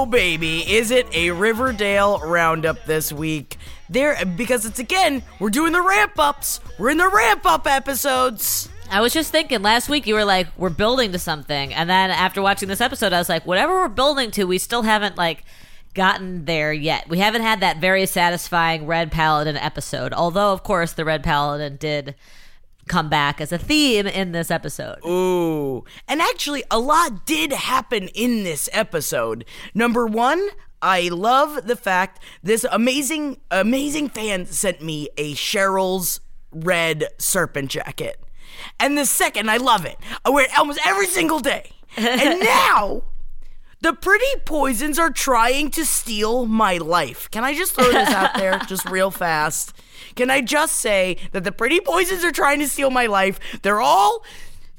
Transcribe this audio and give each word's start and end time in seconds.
Oh, 0.00 0.06
baby. 0.06 0.60
Is 0.60 0.90
it 0.90 1.14
a 1.14 1.30
Riverdale 1.30 2.20
roundup 2.20 2.86
this 2.86 3.12
week? 3.12 3.58
There, 3.90 4.16
because 4.24 4.64
it's 4.64 4.78
again, 4.78 5.22
we're 5.38 5.50
doing 5.50 5.74
the 5.74 5.82
ramp 5.82 6.18
ups. 6.18 6.58
We're 6.78 6.88
in 6.88 6.96
the 6.96 7.06
ramp 7.06 7.44
up 7.44 7.66
episodes. 7.66 8.70
I 8.90 9.02
was 9.02 9.12
just 9.12 9.30
thinking 9.30 9.60
last 9.60 9.90
week 9.90 10.06
you 10.06 10.14
were 10.14 10.24
like, 10.24 10.46
we're 10.56 10.70
building 10.70 11.12
to 11.12 11.18
something. 11.18 11.74
And 11.74 11.90
then 11.90 12.10
after 12.10 12.40
watching 12.40 12.66
this 12.66 12.80
episode, 12.80 13.12
I 13.12 13.18
was 13.18 13.28
like, 13.28 13.44
whatever 13.44 13.74
we're 13.74 13.88
building 13.88 14.30
to, 14.30 14.44
we 14.44 14.56
still 14.56 14.84
haven't 14.84 15.18
like 15.18 15.44
gotten 15.92 16.46
there 16.46 16.72
yet. 16.72 17.06
We 17.10 17.18
haven't 17.18 17.42
had 17.42 17.60
that 17.60 17.76
very 17.76 18.06
satisfying 18.06 18.86
Red 18.86 19.12
Paladin 19.12 19.58
episode. 19.58 20.14
Although, 20.14 20.54
of 20.54 20.62
course, 20.62 20.94
the 20.94 21.04
Red 21.04 21.22
Paladin 21.22 21.76
did 21.76 22.14
come 22.90 23.08
back 23.08 23.40
as 23.40 23.52
a 23.52 23.58
theme 23.58 24.06
in 24.06 24.32
this 24.32 24.50
episode. 24.50 24.98
Ooh. 25.06 25.84
And 26.08 26.20
actually, 26.20 26.64
a 26.70 26.78
lot 26.78 27.24
did 27.24 27.52
happen 27.52 28.08
in 28.08 28.42
this 28.42 28.68
episode. 28.72 29.44
Number 29.74 30.06
one, 30.06 30.44
I 30.82 31.08
love 31.08 31.68
the 31.68 31.76
fact 31.76 32.20
this 32.42 32.66
amazing, 32.70 33.38
amazing 33.50 34.08
fan 34.08 34.44
sent 34.46 34.82
me 34.82 35.08
a 35.16 35.34
Cheryl's 35.34 36.20
red 36.52 37.06
serpent 37.16 37.70
jacket. 37.70 38.20
And 38.80 38.98
the 38.98 39.06
second, 39.06 39.50
I 39.50 39.58
love 39.58 39.84
it. 39.84 39.96
I 40.24 40.30
wear 40.30 40.46
it 40.46 40.58
almost 40.58 40.80
every 40.84 41.06
single 41.06 41.38
day. 41.38 41.70
And 41.96 42.40
now, 42.40 43.02
the 43.80 43.92
pretty 43.94 44.40
poisons 44.44 44.98
are 44.98 45.10
trying 45.10 45.70
to 45.70 45.84
steal 45.84 46.46
my 46.46 46.76
life. 46.76 47.30
Can 47.30 47.44
I 47.44 47.54
just 47.54 47.74
throw 47.74 47.90
this 47.90 48.10
out 48.10 48.34
there 48.34 48.58
just 48.66 48.84
real 48.90 49.10
fast? 49.10 49.72
Can 50.16 50.30
I 50.30 50.40
just 50.40 50.76
say 50.76 51.16
that 51.32 51.44
the 51.44 51.52
pretty 51.52 51.80
poisons 51.80 52.24
are 52.24 52.32
trying 52.32 52.58
to 52.58 52.68
steal 52.68 52.90
my 52.90 53.06
life? 53.06 53.38
They're 53.62 53.80
all 53.80 54.24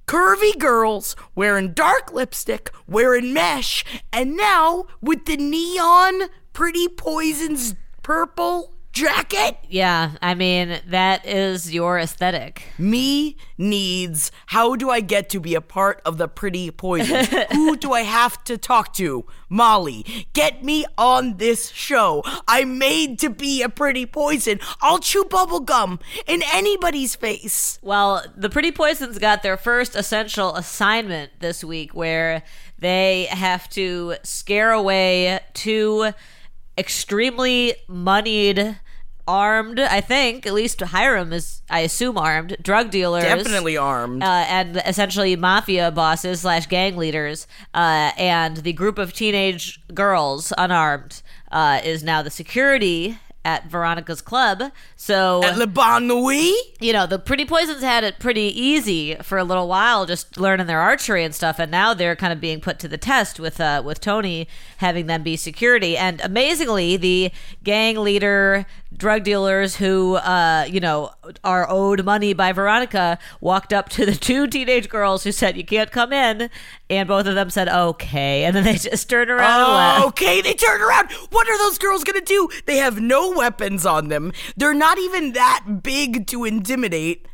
curvy 0.08 0.58
girls 0.58 1.16
wearing 1.36 1.74
dark 1.74 2.14
lipstick, 2.14 2.72
wearing 2.88 3.34
mesh, 3.34 3.84
and 4.12 4.36
now 4.36 4.86
with 5.02 5.26
the 5.26 5.38
neon 5.38 6.30
pretty 6.54 6.88
poisons 6.88 7.76
purple 8.04 8.74
jacket, 8.94 9.58
Yeah, 9.70 10.12
I 10.22 10.34
mean, 10.36 10.80
that 10.88 11.26
is 11.26 11.74
your 11.74 11.98
aesthetic. 11.98 12.64
me 12.78 13.38
needs 13.58 14.32
how 14.48 14.76
do 14.76 14.90
I 14.90 15.00
get 15.02 15.30
to 15.30 15.40
be 15.40 15.56
a 15.56 15.62
part 15.62 16.02
of 16.06 16.18
the 16.18 16.28
pretty 16.28 16.72
poison? 16.72 17.26
Who 17.52 17.78
do 17.78 17.94
I 17.94 18.02
have 18.02 18.44
to 18.46 18.58
talk 18.58 18.94
to? 18.96 19.26
Molly, 19.50 20.28
get 20.34 20.64
me 20.64 20.86
on 20.98 21.38
this 21.38 21.70
show. 21.72 22.24
I'm 22.48 22.78
made 22.78 23.20
to 23.20 23.30
be 23.30 23.62
a 23.62 23.70
pretty 23.70 24.06
poison. 24.06 24.60
I'll 24.82 25.00
chew 25.00 25.26
bubble 25.26 25.60
gum 25.62 26.00
in 26.28 26.42
anybody's 26.54 27.16
face. 27.16 27.80
Well, 27.82 28.24
the 28.36 28.50
Pretty 28.50 28.72
Poisons 28.72 29.20
got 29.20 29.44
their 29.44 29.58
first 29.58 29.96
essential 29.96 30.56
assignment 30.56 31.32
this 31.40 31.64
week 31.64 31.94
where 31.94 32.44
they 32.80 33.26
have 33.30 33.70
to 33.72 34.16
scare 34.24 34.72
away 34.72 35.40
two 35.54 36.12
extremely 36.78 37.76
moneyed, 37.88 38.78
armed, 39.28 39.80
I 39.80 40.02
think, 40.02 40.46
at 40.46 40.54
least 40.54 40.82
Hiram 40.82 41.32
is, 41.32 41.62
I 41.70 41.82
assume, 41.82 42.18
armed, 42.18 42.58
drug 42.62 42.90
dealers. 42.92 43.24
Definitely 43.24 43.78
armed. 43.78 44.24
Uh, 44.24 44.46
and 44.48 44.82
essentially 44.86 45.36
mafia 45.36 45.92
bosses 45.92 46.42
slash 46.42 46.68
gang 46.68 46.98
leaders. 46.98 47.48
Uh, 47.74 48.12
and 48.18 48.58
the 48.58 48.74
group 48.74 48.98
of 48.98 49.14
teenage 49.14 49.80
girls, 49.94 50.52
unarmed, 50.58 51.22
uh, 51.52 51.80
is 51.84 52.04
now 52.04 52.22
the 52.22 52.32
security 52.32 53.18
at 53.44 53.68
Veronica's 53.68 54.22
club. 54.22 54.72
So 54.96 55.44
At 55.44 55.58
Le 55.58 55.66
Bonne 55.68 56.08
Nuit? 56.08 56.54
you 56.80 56.94
know, 56.94 57.08
the 57.08 57.18
Pretty 57.18 57.46
Poisons 57.46 57.82
had 57.82 58.04
it 58.04 58.20
pretty 58.20 58.42
easy 58.42 59.16
for 59.16 59.38
a 59.38 59.44
little 59.44 59.68
while, 59.68 60.06
just 60.06 60.38
learning 60.38 60.68
their 60.68 60.80
archery 60.80 61.24
and 61.24 61.34
stuff, 61.34 61.58
and 61.58 61.72
now 61.72 61.94
they're 61.94 62.16
kind 62.16 62.32
of 62.32 62.40
being 62.40 62.62
put 62.62 62.80
to 62.80 62.88
the 62.88 62.98
test 62.98 63.40
with 63.40 63.60
uh, 63.60 63.82
with 63.84 64.00
Toni 64.00 64.48
having 64.82 65.06
them 65.06 65.24
be 65.24 65.38
security. 65.38 65.96
And 65.96 66.20
amazingly, 66.22 66.98
the 66.98 67.32
gang 67.64 67.98
leader, 67.98 68.66
drug 68.96 69.24
dealers 69.24 69.78
who, 69.78 70.16
uh, 70.16 70.66
you 70.70 70.80
know, 70.80 71.12
are 71.44 71.66
owed 71.70 72.04
money 72.04 72.34
by 72.34 72.52
Veronica, 72.52 73.18
walked 73.40 73.72
up 73.72 73.88
to 73.90 74.06
the 74.06 74.12
two 74.28 74.48
teenage 74.48 74.90
girls 74.90 75.24
who 75.24 75.32
said, 75.32 75.56
"You 75.56 75.64
can't 75.64 75.92
come 75.92 76.12
in," 76.12 76.50
and 76.90 77.08
both 77.08 77.26
of 77.26 77.36
them 77.36 77.50
said, 77.50 77.70
"Okay," 77.70 78.44
and 78.44 78.56
then 78.56 78.66
they 78.66 78.76
just 78.76 79.10
turned 79.10 79.32
around 79.32 79.62
Oh, 79.62 80.08
okay, 80.10 80.42
they 80.42 80.54
turned 80.54 80.84
around. 80.84 81.12
What 81.30 81.48
are 81.48 81.58
those 81.58 81.78
girls 81.78 82.04
gonna 82.04 82.22
do? 82.22 82.50
They 82.66 82.78
have 82.78 83.00
no 83.00 83.32
weapons 83.32 83.86
on 83.86 84.10
them. 84.10 84.34
They're 84.58 84.74
not 84.74 85.00
even 85.00 85.32
that 85.34 85.82
big 85.82 86.28
to 86.28 86.44
intimidate. 86.44 87.28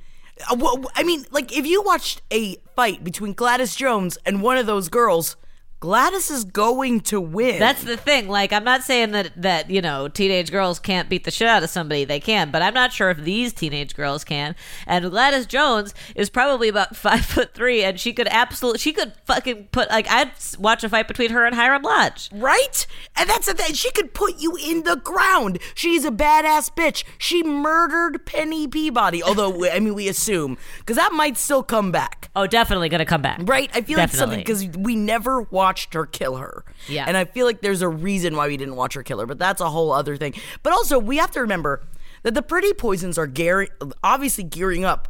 Uh, 0.50 0.78
I 0.96 1.03
mean, 1.03 1.25
like, 1.31 1.57
if 1.57 1.66
you 1.66 1.81
watched 1.81 2.22
a 2.31 2.57
fight 2.75 3.03
between 3.03 3.34
Gladys 3.34 3.75
Jones 3.75 4.18
and 4.25 4.44
one 4.44 4.57
of 4.57 4.68
those 4.68 4.88
girls, 4.90 5.36
Gladys 5.79 6.31
is 6.31 6.43
going 6.43 7.01
to 7.01 7.21
win. 7.21 7.59
That's 7.59 7.83
the 7.83 7.97
thing. 7.97 8.27
Like, 8.27 8.51
I'm 8.51 8.63
not 8.63 8.81
saying 8.81 9.11
that 9.11 9.31
that 9.39 9.69
you 9.69 9.79
know 9.79 10.07
teenage 10.07 10.49
girls 10.49 10.79
can't 10.79 11.07
beat 11.07 11.23
the 11.23 11.29
shit 11.29 11.47
out 11.47 11.61
of 11.61 11.69
somebody. 11.69 12.03
They 12.03 12.19
can, 12.19 12.49
but 12.49 12.63
I'm 12.63 12.73
not 12.73 12.91
sure 12.91 13.11
if 13.11 13.19
these 13.19 13.53
teenage 13.53 13.95
girls 13.95 14.23
can. 14.23 14.55
And 14.88 15.09
Gladys 15.11 15.45
Jones 15.45 15.93
is 16.15 16.31
probably 16.31 16.67
about 16.67 16.95
five 16.95 17.23
foot 17.23 17.53
three, 17.53 17.83
and 17.83 17.99
she 17.99 18.11
could 18.11 18.27
absolutely, 18.27 18.79
she 18.79 18.91
could 18.91 19.13
fucking 19.25 19.67
put 19.71 19.89
like 19.89 20.09
I'd 20.09 20.31
watch 20.57 20.83
a 20.83 20.89
fight 20.89 21.07
between 21.07 21.29
her 21.29 21.45
and 21.45 21.53
Hiram 21.53 21.83
Lodge. 21.83 22.31
Right? 22.33 22.88
And 23.15 23.29
that's 23.29 23.45
the 23.45 23.53
thing. 23.53 23.75
She 23.75 23.91
could 23.91 24.15
put 24.15 24.39
you 24.39 24.55
in 24.55 24.81
the 24.81 24.95
ground. 24.95 25.59
She's 25.75 26.05
a 26.05 26.11
badass 26.11 26.73
bitch. 26.73 27.03
She 27.19 27.44
murdered 27.44 28.25
Penny 28.25 28.67
Peabody. 28.67 29.21
Although, 29.21 29.63
I 29.71 29.79
mean, 29.79 29.94
we 29.94 30.07
assume. 30.07 30.57
Because 30.79 30.95
that 30.95 31.13
might 31.13 31.38
still 31.38 31.61
come 31.61 31.91
back. 31.91 32.31
Oh, 32.35 32.47
definitely 32.47 32.89
gonna 32.89 33.05
come 33.05 33.21
back. 33.21 33.41
Right? 33.44 33.69
I 33.75 33.81
feel 33.81 33.99
like 33.99 34.09
something 34.09 34.39
because 34.39 34.65
we 34.75 34.95
never 34.95 35.41
watched 35.41 35.67
her 35.94 36.06
kill 36.06 36.38
her. 36.38 36.64
Yeah. 36.88 37.06
And 37.08 37.16
I 37.18 37.25
feel 37.25 37.46
like 37.46 37.62
there's 37.62 37.81
a 37.81 37.88
reason 37.90 38.36
why 38.36 38.48
we 38.48 38.58
didn't 38.58 38.75
watch 38.75 38.94
her 38.96 39.04
kill 39.04 39.19
her, 39.19 39.25
but 39.25 39.40
that's 39.40 39.62
a 39.62 39.69
whole 39.69 39.92
other 39.92 40.18
thing. 40.18 40.34
But 40.64 40.74
also, 40.74 40.98
we 41.00 41.18
have 41.18 41.31
to 41.31 41.42
remember 41.42 41.84
that 42.24 42.34
the 42.34 42.42
Pretty 42.42 42.74
Poisons 42.74 43.18
are 43.18 43.28
gearing, 43.28 43.69
obviously 44.04 44.44
gearing 44.44 44.84
up 44.86 45.08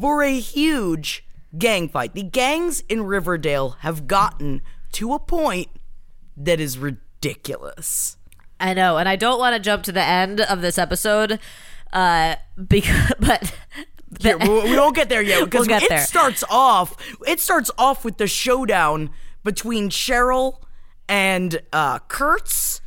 for 0.00 0.22
a 0.22 0.38
huge 0.38 1.24
gang 1.58 1.88
fight. 1.88 2.14
The 2.14 2.22
gangs 2.22 2.82
in 2.88 3.04
Riverdale 3.04 3.76
have 3.80 4.06
gotten 4.06 4.62
to 4.92 5.14
a 5.14 5.18
point 5.18 5.68
that 6.36 6.60
is 6.60 6.78
ridiculous. 6.78 8.16
I 8.60 8.74
know, 8.74 8.96
and 8.96 9.08
I 9.08 9.16
don't 9.16 9.38
want 9.38 9.54
to 9.56 9.60
jump 9.60 9.82
to 9.84 9.92
the 9.92 10.02
end 10.02 10.40
of 10.40 10.60
this 10.60 10.78
episode, 10.78 11.38
uh, 11.92 12.36
because 12.68 13.12
but. 13.18 13.54
Here, 14.20 14.36
we, 14.36 14.46
we 14.46 14.76
won't 14.76 14.94
get 14.94 15.08
there 15.08 15.22
yet 15.22 15.44
because 15.46 15.66
We'll 15.66 15.78
it 15.82 15.88
there. 15.88 15.98
starts 16.00 16.44
off. 16.50 16.94
It 17.26 17.40
starts 17.40 17.70
off 17.78 18.04
with 18.04 18.18
the 18.18 18.26
showdown 18.26 19.08
between 19.44 19.90
Cheryl 19.90 20.58
and 21.08 21.60
uh, 21.72 21.98
Kurtz 22.00 22.80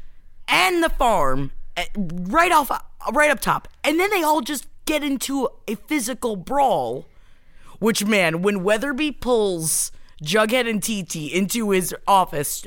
and 0.48 0.84
the 0.84 0.90
farm, 0.90 1.52
eh, 1.76 1.86
right 1.96 2.52
off, 2.52 2.72
right 3.14 3.30
up 3.30 3.40
top, 3.40 3.68
and 3.84 4.00
then 4.00 4.10
they 4.12 4.24
all 4.24 4.42
just 4.42 4.68
get 4.86 5.04
into 5.04 5.50
a 5.68 5.76
physical 5.76 6.36
brawl. 6.36 7.06
Which 7.80 8.06
man, 8.06 8.42
when 8.42 8.64
Weatherby 8.64 9.12
pulls 9.12 9.92
Jughead 10.24 10.70
and 10.70 10.82
TT 10.82 11.34
into 11.34 11.72
his 11.72 11.94
office. 12.08 12.66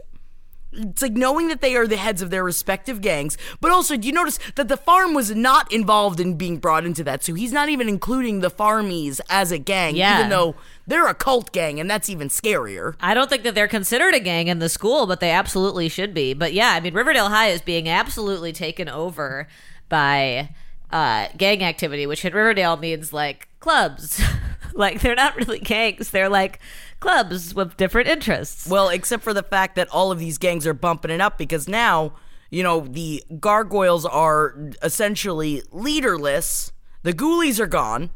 It's 0.70 1.00
like 1.00 1.12
knowing 1.14 1.48
that 1.48 1.60
they 1.62 1.74
are 1.76 1.86
the 1.86 1.96
heads 1.96 2.20
of 2.20 2.28
their 2.30 2.44
respective 2.44 3.00
gangs, 3.00 3.38
but 3.60 3.70
also, 3.70 3.96
do 3.96 4.06
you 4.06 4.12
notice 4.12 4.38
that 4.56 4.68
the 4.68 4.76
farm 4.76 5.14
was 5.14 5.30
not 5.34 5.72
involved 5.72 6.20
in 6.20 6.34
being 6.34 6.58
brought 6.58 6.84
into 6.84 7.02
that? 7.04 7.24
So 7.24 7.32
he's 7.34 7.52
not 7.52 7.70
even 7.70 7.88
including 7.88 8.40
the 8.40 8.50
farmies 8.50 9.18
as 9.30 9.50
a 9.50 9.58
gang, 9.58 9.96
Yeah. 9.96 10.18
even 10.18 10.28
though 10.30 10.56
they're 10.86 11.06
a 11.08 11.14
cult 11.14 11.52
gang, 11.52 11.80
and 11.80 11.90
that's 11.90 12.10
even 12.10 12.28
scarier. 12.28 12.94
I 13.00 13.14
don't 13.14 13.30
think 13.30 13.44
that 13.44 13.54
they're 13.54 13.66
considered 13.68 14.14
a 14.14 14.20
gang 14.20 14.48
in 14.48 14.58
the 14.58 14.68
school, 14.68 15.06
but 15.06 15.20
they 15.20 15.30
absolutely 15.30 15.88
should 15.88 16.12
be. 16.12 16.34
But 16.34 16.52
yeah, 16.52 16.72
I 16.72 16.80
mean, 16.80 16.92
Riverdale 16.92 17.30
High 17.30 17.48
is 17.48 17.62
being 17.62 17.88
absolutely 17.88 18.52
taken 18.52 18.88
over 18.90 19.48
by 19.88 20.50
uh, 20.92 21.28
gang 21.36 21.62
activity, 21.64 22.06
which 22.06 22.24
in 22.26 22.32
Riverdale 22.34 22.76
means 22.76 23.12
like 23.12 23.48
clubs. 23.60 24.22
like 24.74 25.00
they're 25.00 25.14
not 25.14 25.36
really 25.36 25.58
gangs; 25.58 26.10
they're 26.10 26.28
like 26.28 26.58
clubs 27.00 27.54
with 27.54 27.76
different 27.76 28.08
interests. 28.08 28.66
Well, 28.68 28.88
except 28.88 29.22
for 29.22 29.32
the 29.34 29.42
fact 29.42 29.76
that 29.76 29.88
all 29.90 30.10
of 30.12 30.18
these 30.18 30.38
gangs 30.38 30.66
are 30.66 30.74
bumping 30.74 31.10
it 31.10 31.20
up 31.20 31.38
because 31.38 31.68
now, 31.68 32.12
you 32.50 32.62
know, 32.62 32.80
the 32.80 33.22
gargoyles 33.40 34.04
are 34.06 34.54
essentially 34.82 35.62
leaderless. 35.72 36.72
The 37.02 37.12
ghoulies 37.12 37.60
are 37.60 37.66
gone. 37.66 38.10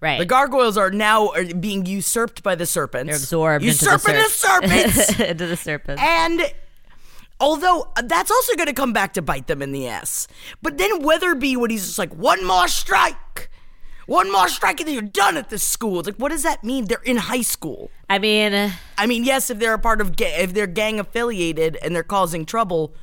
right. 0.00 0.18
The 0.18 0.24
gargoyles 0.26 0.76
are 0.78 0.90
now 0.90 1.32
being 1.60 1.84
usurped 1.86 2.42
by 2.42 2.54
the 2.54 2.66
serpents. 2.66 3.08
they're 3.08 3.16
absorbed 3.16 3.64
Usurping 3.64 4.14
into 4.14 4.26
the 4.26 4.30
serpents. 4.34 5.20
into 5.20 5.46
the 5.46 5.56
serpents. 5.56 6.02
and 6.02 6.52
although 7.40 7.88
uh, 7.96 8.02
that's 8.02 8.30
also 8.30 8.54
going 8.56 8.66
to 8.68 8.72
come 8.72 8.92
back 8.92 9.12
to 9.14 9.22
bite 9.22 9.46
them 9.46 9.60
in 9.60 9.72
the 9.72 9.86
ass. 9.88 10.26
But 10.62 10.78
then 10.78 11.02
Weatherby, 11.02 11.56
when 11.56 11.70
he's 11.70 11.84
just 11.86 11.98
like, 11.98 12.14
one 12.14 12.44
more 12.46 12.68
strike. 12.68 13.50
One 14.06 14.30
more 14.30 14.48
strike 14.48 14.80
and 14.80 14.86
then 14.88 14.94
you're 14.94 15.02
done 15.02 15.36
at 15.36 15.50
this 15.50 15.62
school. 15.62 16.00
It's 16.00 16.08
like, 16.08 16.16
what 16.16 16.30
does 16.30 16.42
that 16.42 16.62
mean? 16.62 16.86
They're 16.86 17.02
in 17.04 17.16
high 17.16 17.42
school. 17.42 17.90
I 18.10 18.18
mean, 18.18 18.72
I 18.98 19.06
mean, 19.06 19.24
yes, 19.24 19.50
if 19.50 19.58
they're 19.58 19.74
a 19.74 19.78
part 19.78 20.00
of 20.00 20.16
ga- 20.16 20.42
if 20.42 20.52
they're 20.52 20.66
gang 20.66 21.00
affiliated 21.00 21.76
and 21.82 21.94
they're 21.94 22.02
causing 22.02 22.44
trouble, 22.44 22.94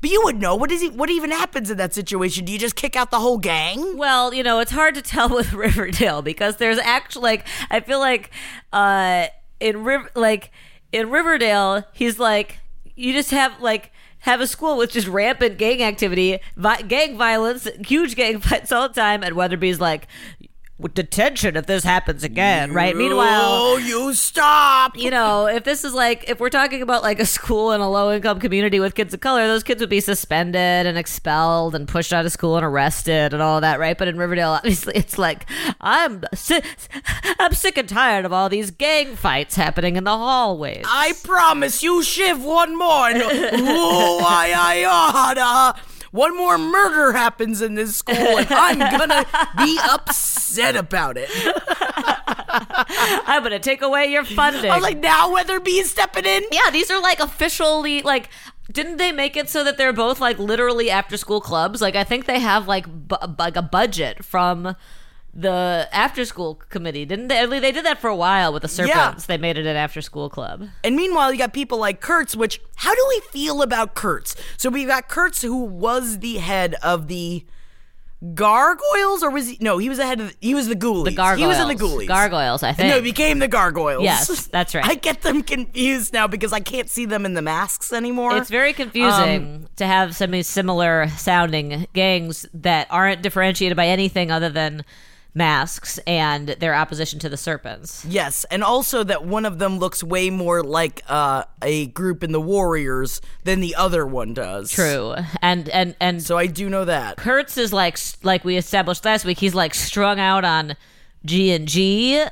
but 0.00 0.10
you 0.10 0.20
would 0.24 0.40
know 0.40 0.56
what 0.56 0.72
is 0.72 0.82
it? 0.82 0.94
What 0.94 1.10
even 1.10 1.30
happens 1.30 1.70
in 1.70 1.76
that 1.76 1.94
situation? 1.94 2.44
Do 2.46 2.52
you 2.52 2.58
just 2.58 2.74
kick 2.74 2.96
out 2.96 3.10
the 3.10 3.20
whole 3.20 3.38
gang? 3.38 3.96
Well, 3.96 4.32
you 4.32 4.42
know, 4.42 4.58
it's 4.58 4.72
hard 4.72 4.94
to 4.94 5.02
tell 5.02 5.28
with 5.34 5.52
Riverdale 5.52 6.22
because 6.22 6.56
there's 6.56 6.78
actually 6.78 7.22
like 7.22 7.46
I 7.70 7.80
feel 7.80 7.98
like 8.00 8.30
uh 8.72 9.26
in 9.60 9.84
Riv- 9.84 10.08
like 10.14 10.50
in 10.92 11.10
Riverdale, 11.10 11.84
he's 11.92 12.18
like 12.18 12.58
you 12.96 13.12
just 13.12 13.30
have 13.30 13.60
like 13.60 13.92
have 14.24 14.40
a 14.42 14.46
school 14.46 14.76
with 14.76 14.90
just 14.90 15.06
rampant 15.06 15.56
gang 15.56 15.82
activity, 15.82 16.38
vi- 16.56 16.82
gang 16.82 17.16
violence, 17.16 17.66
huge 17.86 18.16
gang 18.16 18.38
fights 18.40 18.70
all 18.72 18.88
the 18.88 18.94
time, 18.94 19.22
and 19.22 19.34
Weatherby's 19.34 19.80
like 19.80 20.06
detention 20.88 21.56
if 21.56 21.66
this 21.66 21.84
happens 21.84 22.24
again, 22.24 22.72
right? 22.72 22.96
Meanwhile, 22.96 23.42
oh, 23.44 23.76
you 23.76 24.14
stop! 24.14 24.96
you 24.96 25.10
know, 25.10 25.46
if 25.46 25.64
this 25.64 25.84
is 25.84 25.94
like, 25.94 26.28
if 26.28 26.40
we're 26.40 26.50
talking 26.50 26.82
about 26.82 27.02
like 27.02 27.20
a 27.20 27.26
school 27.26 27.72
in 27.72 27.80
a 27.80 27.90
low 27.90 28.12
income 28.12 28.40
community 28.40 28.80
with 28.80 28.94
kids 28.94 29.14
of 29.14 29.20
color, 29.20 29.46
those 29.46 29.62
kids 29.62 29.80
would 29.80 29.90
be 29.90 30.00
suspended 30.00 30.86
and 30.86 30.98
expelled 30.98 31.74
and 31.74 31.88
pushed 31.88 32.12
out 32.12 32.26
of 32.26 32.32
school 32.32 32.56
and 32.56 32.64
arrested 32.64 33.32
and 33.32 33.42
all 33.42 33.60
that, 33.60 33.78
right? 33.78 33.96
But 33.96 34.08
in 34.08 34.16
Riverdale, 34.16 34.50
obviously, 34.60 34.94
it's 34.96 35.18
like, 35.18 35.46
I'm 35.80 36.24
sick, 36.34 36.64
I'm 37.38 37.52
sick 37.52 37.76
and 37.78 37.88
tired 37.88 38.24
of 38.24 38.32
all 38.32 38.48
these 38.48 38.70
gang 38.70 39.16
fights 39.16 39.56
happening 39.56 39.96
in 39.96 40.04
the 40.04 40.16
hallways. 40.16 40.84
I 40.88 41.12
promise 41.24 41.82
you, 41.82 42.02
Shiv, 42.02 42.42
one 42.42 42.76
more. 42.76 43.08
And, 43.08 43.22
oh, 43.22 44.20
I, 44.24 44.52
I 44.56 44.84
oughta. 44.84 45.80
One 46.10 46.36
more 46.36 46.58
murder 46.58 47.12
happens 47.12 47.62
in 47.62 47.74
this 47.76 47.96
school, 47.96 48.16
and 48.16 48.50
I'm 48.50 48.78
gonna 48.98 49.24
be 49.58 49.78
upset 49.90 50.74
about 50.76 51.16
it. 51.16 51.30
I'm 53.26 53.42
gonna 53.42 53.58
take 53.60 53.82
away 53.82 54.06
your 54.06 54.24
funding. 54.24 54.70
I 54.70 54.74
was 54.76 54.82
like, 54.82 54.98
now 54.98 55.32
Weatherby 55.32 55.70
is 55.78 55.90
stepping 55.90 56.24
in. 56.26 56.42
yeah, 56.50 56.70
these 56.70 56.90
are 56.90 57.00
like 57.00 57.20
officially 57.20 58.02
like. 58.02 58.28
Didn't 58.72 58.98
they 58.98 59.10
make 59.10 59.36
it 59.36 59.48
so 59.50 59.64
that 59.64 59.78
they're 59.78 59.92
both 59.92 60.20
like 60.20 60.38
literally 60.38 60.90
after 60.90 61.16
school 61.16 61.40
clubs? 61.40 61.80
Like 61.80 61.96
I 61.96 62.04
think 62.04 62.26
they 62.26 62.38
have 62.38 62.68
like 62.68 62.86
bu- 62.86 63.16
like 63.36 63.56
a 63.56 63.62
budget 63.62 64.24
from 64.24 64.76
the 65.32 65.88
after 65.92 66.24
school 66.24 66.56
committee, 66.56 67.04
didn't 67.04 67.28
they? 67.28 67.38
At 67.38 67.48
least 67.48 67.62
They 67.62 67.72
did 67.72 67.84
that 67.84 67.98
for 68.00 68.08
a 68.08 68.16
while 68.16 68.52
with 68.52 68.62
the 68.62 68.68
serpents. 68.68 69.26
They 69.26 69.38
made 69.38 69.56
it 69.58 69.66
an 69.66 69.76
after 69.76 70.00
school 70.02 70.28
club. 70.28 70.68
And 70.82 70.96
meanwhile, 70.96 71.32
you 71.32 71.38
got 71.38 71.52
people 71.52 71.78
like 71.78 72.00
Kurtz, 72.00 72.34
which, 72.34 72.60
how 72.76 72.94
do 72.94 73.06
we 73.08 73.20
feel 73.30 73.62
about 73.62 73.94
Kurtz? 73.94 74.34
So 74.56 74.70
we've 74.70 74.88
got 74.88 75.08
Kurtz, 75.08 75.42
who 75.42 75.64
was 75.64 76.18
the 76.18 76.38
head 76.38 76.74
of 76.82 77.06
the 77.08 77.44
Gargoyles, 78.34 79.22
or 79.22 79.30
was 79.30 79.48
he? 79.48 79.56
No, 79.62 79.78
he 79.78 79.88
was 79.88 79.96
the 79.96 80.04
head 80.06 80.20
of, 80.20 80.36
he 80.40 80.54
was 80.54 80.68
the 80.68 80.74
Ghoulies. 80.76 81.04
The 81.06 81.14
gargoyles. 81.14 81.40
He 81.40 81.46
was 81.46 81.58
in 81.58 81.68
the 81.68 81.74
Ghoulies. 81.74 82.06
Gargoyles, 82.06 82.62
I 82.62 82.72
think. 82.74 82.90
No, 82.90 82.96
he 82.96 83.00
became 83.00 83.38
the 83.38 83.48
Gargoyles. 83.48 84.04
Yes, 84.04 84.46
that's 84.48 84.74
right. 84.74 84.84
I 84.84 84.94
get 84.94 85.22
them 85.22 85.42
confused 85.42 86.12
now 86.12 86.26
because 86.26 86.52
I 86.52 86.60
can't 86.60 86.90
see 86.90 87.06
them 87.06 87.24
in 87.24 87.32
the 87.32 87.40
masks 87.40 87.94
anymore. 87.94 88.36
It's 88.36 88.50
very 88.50 88.74
confusing 88.74 89.10
Um, 89.62 89.66
to 89.76 89.86
have 89.86 90.14
some 90.14 90.42
similar 90.42 91.08
sounding 91.16 91.86
gangs 91.94 92.44
that 92.52 92.88
aren't 92.90 93.22
differentiated 93.22 93.74
by 93.76 93.86
anything 93.86 94.30
other 94.30 94.50
than 94.50 94.84
masks 95.34 95.98
and 96.06 96.48
their 96.48 96.74
opposition 96.74 97.18
to 97.20 97.28
the 97.28 97.36
serpents. 97.36 98.04
Yes, 98.04 98.44
and 98.50 98.64
also 98.64 99.04
that 99.04 99.24
one 99.24 99.44
of 99.44 99.58
them 99.58 99.78
looks 99.78 100.02
way 100.02 100.30
more 100.30 100.62
like 100.62 101.02
uh, 101.08 101.44
a 101.62 101.86
group 101.86 102.24
in 102.24 102.32
the 102.32 102.40
Warriors 102.40 103.20
than 103.44 103.60
the 103.60 103.74
other 103.74 104.06
one 104.06 104.34
does. 104.34 104.70
True. 104.70 105.14
And 105.42 105.68
and 105.68 105.94
and 106.00 106.22
So 106.22 106.36
I 106.36 106.46
do 106.46 106.68
know 106.68 106.84
that. 106.84 107.16
Kurtz 107.16 107.56
is 107.56 107.72
like 107.72 107.98
like 108.22 108.44
we 108.44 108.56
established 108.56 109.04
last 109.04 109.24
week. 109.24 109.38
He's 109.38 109.54
like 109.54 109.74
strung 109.74 110.18
out 110.18 110.44
on 110.44 110.76
G 111.24 111.52
and 111.52 111.68
G. 111.68 112.24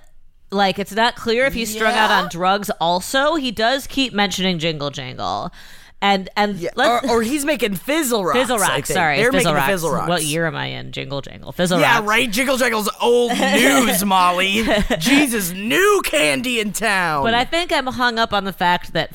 Like 0.51 0.79
it's 0.79 0.93
not 0.93 1.15
clear 1.15 1.45
if 1.45 1.55
he's 1.55 1.73
strung 1.73 1.95
out 1.95 2.11
on 2.11 2.31
drugs. 2.31 2.71
Also, 2.81 3.35
he 3.35 3.51
does 3.51 3.87
keep 3.87 4.15
mentioning 4.15 4.59
Jingle 4.59 4.91
Jangle, 4.91 5.53
and 6.01 6.29
and 6.37 6.57
Yeah, 6.59 6.71
let's, 6.77 7.07
or, 7.09 7.19
or 7.19 7.23
he's 7.23 7.45
making 7.45 7.75
Fizzle 7.75 8.25
Rocks. 8.25 8.39
Fizzle 8.39 8.57
I 8.59 8.61
Rock. 8.61 8.73
think. 8.75 8.87
Sorry, 8.87 9.17
They're 9.17 9.33
Fizzle 9.33 9.53
making 9.53 9.55
Rocks. 9.57 9.67
Fizzle 9.73 9.91
Rocks. 9.93 10.09
What 10.09 10.25
year 10.25 10.47
am 10.47 10.55
I 10.57 10.67
in? 10.67 10.93
Jingle 10.93 11.21
Jangle. 11.21 11.53
Fizzle 11.53 11.81
Yeah, 11.81 11.97
Rocks. 11.97 12.07
right. 12.09 12.31
Jingle 12.31 12.57
Jangle's 12.57 12.89
old 13.01 13.33
news, 13.39 14.05
Molly. 14.05 14.63
Jesus, 14.99 15.53
new 15.53 16.01
candy 16.05 16.61
in 16.61 16.73
town. 16.73 17.25
But 17.25 17.35
I 17.35 17.45
think 17.45 17.73
I'm 17.73 17.87
hung 17.87 18.19
up 18.19 18.33
on 18.33 18.45
the 18.45 18.53
fact 18.53 18.93
that 18.93 19.11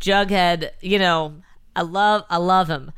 Jughead, 0.00 0.70
you 0.80 0.98
know, 0.98 1.34
I 1.76 1.82
love 1.82 2.24
I 2.28 2.36
love 2.38 2.68
him, 2.68 2.92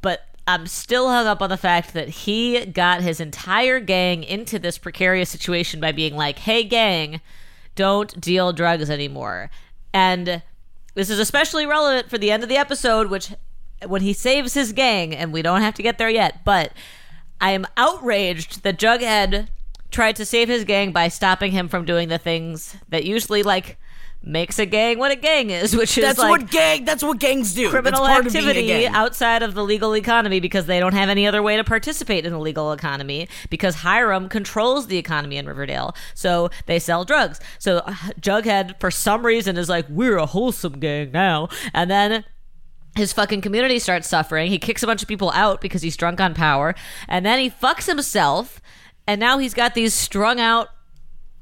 but 0.00 0.22
I'm 0.48 0.66
still 0.66 1.08
hung 1.10 1.26
up 1.26 1.42
on 1.42 1.50
the 1.50 1.56
fact 1.56 1.92
that 1.94 2.08
he 2.08 2.64
got 2.66 3.02
his 3.02 3.20
entire 3.20 3.78
gang 3.80 4.24
into 4.24 4.58
this 4.58 4.78
precarious 4.78 5.28
situation 5.30 5.80
by 5.80 5.92
being 5.92 6.16
like, 6.16 6.38
"Hey 6.40 6.64
gang, 6.64 7.20
don't 7.74 8.18
deal 8.20 8.52
drugs 8.52 8.88
anymore." 8.90 9.50
And 9.92 10.42
this 10.96 11.10
is 11.10 11.18
especially 11.20 11.66
relevant 11.66 12.10
for 12.10 12.18
the 12.18 12.30
end 12.32 12.42
of 12.42 12.48
the 12.48 12.56
episode 12.56 13.08
which 13.08 13.32
when 13.86 14.02
he 14.02 14.12
saves 14.12 14.54
his 14.54 14.72
gang 14.72 15.14
and 15.14 15.32
we 15.32 15.42
don't 15.42 15.60
have 15.60 15.74
to 15.74 15.82
get 15.82 15.98
there 15.98 16.08
yet, 16.08 16.44
but 16.44 16.72
I 17.40 17.50
am 17.50 17.66
outraged 17.76 18.62
that 18.62 18.78
Jughead 18.78 19.48
tried 19.90 20.16
to 20.16 20.24
save 20.24 20.48
his 20.48 20.64
gang 20.64 20.92
by 20.92 21.08
stopping 21.08 21.52
him 21.52 21.68
from 21.68 21.84
doing 21.84 22.08
the 22.08 22.18
things 22.18 22.76
that 22.88 23.04
usually 23.04 23.42
like 23.42 23.78
makes 24.26 24.58
a 24.58 24.66
gang 24.66 24.98
what 24.98 25.12
a 25.12 25.16
gang 25.16 25.50
is, 25.50 25.74
which 25.76 25.96
is 25.96 26.02
that's 26.04 26.18
like 26.18 26.28
what 26.30 26.50
gang. 26.50 26.84
That's 26.84 27.02
what 27.02 27.18
gangs 27.18 27.54
do. 27.54 27.70
criminal 27.70 28.02
that's 28.04 28.12
part 28.12 28.26
Of 28.26 28.32
being 28.32 28.44
a 28.44 28.48
activity 28.48 28.66
gang. 28.66 28.94
outside 28.94 29.42
of 29.42 29.54
the 29.54 29.62
legal 29.62 29.94
economy 29.94 30.40
because 30.40 30.66
they 30.66 30.80
don't 30.80 30.94
have 30.94 31.08
any 31.08 31.26
other 31.26 31.42
way 31.42 31.56
to 31.56 31.64
participate 31.64 32.26
in 32.26 32.32
the 32.32 32.38
legal 32.38 32.72
economy 32.72 33.28
because 33.48 33.76
Hiram 33.76 34.28
controls 34.28 34.88
the 34.88 34.98
economy 34.98 35.36
in 35.36 35.46
Riverdale. 35.46 35.94
So 36.14 36.50
they 36.66 36.78
sell 36.78 37.04
drugs. 37.04 37.40
So 37.58 37.78
uh, 37.78 37.92
Jughead, 38.20 38.78
for 38.80 38.90
some 38.90 39.24
reason, 39.24 39.56
is 39.56 39.68
like, 39.68 39.86
we're 39.88 40.16
a 40.16 40.26
wholesome 40.26 40.80
gang 40.80 41.12
now. 41.12 41.48
And 41.72 41.90
then 41.90 42.24
his 42.96 43.12
fucking 43.12 43.42
community 43.42 43.78
starts 43.78 44.08
suffering. 44.08 44.50
He 44.50 44.58
kicks 44.58 44.82
a 44.82 44.86
bunch 44.86 45.02
of 45.02 45.08
people 45.08 45.30
out 45.32 45.60
because 45.60 45.82
he's 45.82 45.96
drunk 45.96 46.20
on 46.20 46.34
power. 46.34 46.74
And 47.08 47.24
then 47.24 47.38
he 47.38 47.48
fucks 47.50 47.86
himself. 47.86 48.60
And 49.06 49.20
now 49.20 49.38
he's 49.38 49.54
got 49.54 49.74
these 49.74 49.94
strung 49.94 50.40
out 50.40 50.68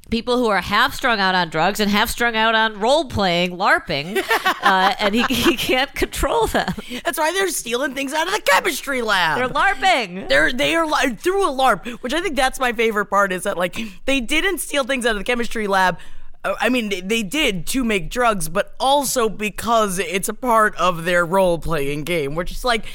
people 0.09 0.37
who 0.37 0.47
are 0.47 0.61
half 0.61 0.93
strung 0.93 1.19
out 1.19 1.35
on 1.35 1.49
drugs 1.49 1.79
and 1.79 1.89
half 1.89 2.09
strung 2.09 2.35
out 2.35 2.55
on 2.55 2.79
role 2.79 3.05
playing, 3.05 3.51
LARPing. 3.51 4.17
uh, 4.61 4.95
and 4.99 5.15
he, 5.15 5.23
he 5.23 5.57
can't 5.57 5.93
control 5.95 6.47
them. 6.47 6.73
That's 7.03 7.17
why 7.17 7.31
they're 7.31 7.49
stealing 7.49 7.95
things 7.95 8.13
out 8.13 8.27
of 8.27 8.33
the 8.33 8.41
chemistry 8.41 9.01
lab. 9.01 9.37
They're 9.37 9.49
LARPing. 9.49 10.29
They're 10.29 10.53
they 10.53 10.75
are 10.75 10.87
through 11.11 11.49
a 11.49 11.53
LARP, 11.53 11.87
which 12.01 12.13
I 12.13 12.21
think 12.21 12.35
that's 12.35 12.59
my 12.59 12.73
favorite 12.73 13.07
part 13.07 13.31
is 13.31 13.43
that 13.43 13.57
like 13.57 13.77
they 14.05 14.21
didn't 14.21 14.59
steal 14.59 14.83
things 14.83 15.05
out 15.05 15.11
of 15.11 15.17
the 15.17 15.23
chemistry 15.23 15.67
lab. 15.67 15.97
Uh, 16.43 16.55
I 16.59 16.69
mean, 16.69 17.07
they, 17.07 17.23
did 17.23 17.65
to 17.67 17.83
make 17.83 18.11
drugs, 18.11 18.49
but 18.49 18.75
also 18.79 19.27
because 19.29 19.97
it's 19.97 20.29
a 20.29 20.33
part 20.33 20.75
of 20.75 21.03
their 21.03 21.25
role 21.25 21.57
playing 21.57 22.03
game. 22.03 22.35
We're 22.35 22.43
just 22.43 22.63
like, 22.63 22.85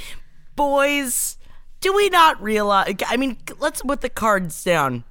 boys, 0.54 1.36
do 1.80 1.92
we 1.92 2.08
not 2.10 2.40
realize? 2.40 2.94
I 3.08 3.16
mean, 3.16 3.38
let's 3.58 3.82
put 3.82 4.02
the 4.02 4.08
cards 4.08 4.62
down 4.62 5.02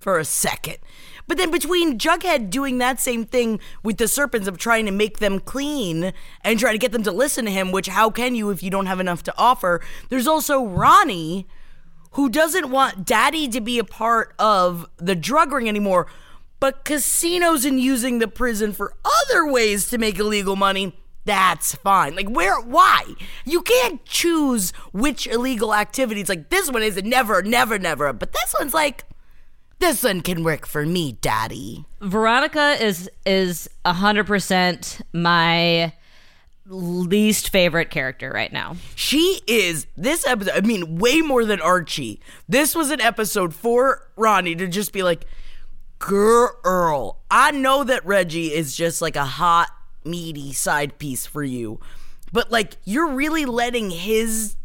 for 0.00 0.18
a 0.18 0.24
second. 0.24 0.78
But 1.26 1.38
then 1.38 1.50
between 1.50 1.98
Jughead 1.98 2.50
doing 2.50 2.78
that 2.78 3.00
same 3.00 3.24
thing 3.24 3.60
with 3.82 3.96
the 3.98 4.08
serpents 4.08 4.48
of 4.48 4.58
trying 4.58 4.86
to 4.86 4.92
make 4.92 5.18
them 5.18 5.40
clean 5.40 6.12
and 6.42 6.58
trying 6.58 6.74
to 6.74 6.78
get 6.78 6.92
them 6.92 7.04
to 7.04 7.12
listen 7.12 7.44
to 7.44 7.50
him, 7.50 7.72
which 7.72 7.86
how 7.86 8.10
can 8.10 8.34
you 8.34 8.50
if 8.50 8.62
you 8.62 8.70
don't 8.70 8.86
have 8.86 9.00
enough 9.00 9.22
to 9.24 9.34
offer? 9.38 9.80
There's 10.08 10.26
also 10.26 10.64
Ronnie, 10.64 11.46
who 12.12 12.28
doesn't 12.28 12.70
want 12.70 13.06
Daddy 13.06 13.48
to 13.48 13.60
be 13.60 13.78
a 13.78 13.84
part 13.84 14.34
of 14.38 14.86
the 14.98 15.14
drug 15.14 15.52
ring 15.52 15.68
anymore. 15.68 16.06
but 16.62 16.84
casinos 16.84 17.64
and 17.64 17.80
using 17.80 18.20
the 18.20 18.28
prison 18.28 18.72
for 18.72 18.94
other 19.04 19.44
ways 19.44 19.88
to 19.88 19.98
make 19.98 20.16
illegal 20.16 20.54
money, 20.54 20.96
that's 21.24 21.74
fine. 21.74 22.14
Like, 22.14 22.28
where, 22.28 22.60
why? 22.60 23.02
You 23.44 23.62
can't 23.62 24.04
choose 24.04 24.70
which 24.92 25.26
illegal 25.26 25.74
activities. 25.74 26.28
Like, 26.28 26.50
this 26.50 26.70
one 26.70 26.84
is 26.84 27.02
never, 27.02 27.42
never, 27.42 27.80
never. 27.80 28.12
But 28.12 28.30
this 28.30 28.54
one's 28.60 28.72
like, 28.72 29.02
this 29.82 30.04
one 30.04 30.20
can 30.20 30.44
work 30.44 30.66
for 30.66 30.86
me, 30.86 31.12
daddy. 31.20 31.84
Veronica 32.00 32.76
is 32.80 33.10
is 33.26 33.68
hundred 33.84 34.26
percent 34.26 35.00
my 35.12 35.92
least 36.66 37.50
favorite 37.50 37.90
character 37.90 38.30
right 38.30 38.52
now. 38.52 38.76
She 38.94 39.40
is 39.46 39.86
this 39.96 40.26
episode. 40.26 40.54
I 40.54 40.60
mean, 40.60 40.98
way 40.98 41.20
more 41.20 41.44
than 41.44 41.60
Archie. 41.60 42.20
This 42.48 42.74
was 42.74 42.90
an 42.90 43.00
episode 43.00 43.54
for 43.54 44.08
Ronnie 44.16 44.54
to 44.54 44.68
just 44.68 44.92
be 44.92 45.02
like, 45.02 45.26
"Girl, 45.98 47.18
I 47.30 47.50
know 47.50 47.82
that 47.84 48.06
Reggie 48.06 48.54
is 48.54 48.76
just 48.76 49.02
like 49.02 49.16
a 49.16 49.24
hot, 49.24 49.68
meaty 50.04 50.52
side 50.52 50.98
piece 50.98 51.26
for 51.26 51.42
you, 51.42 51.80
but 52.32 52.52
like 52.52 52.76
you're 52.84 53.08
really 53.08 53.44
letting 53.44 53.90
his 53.90 54.56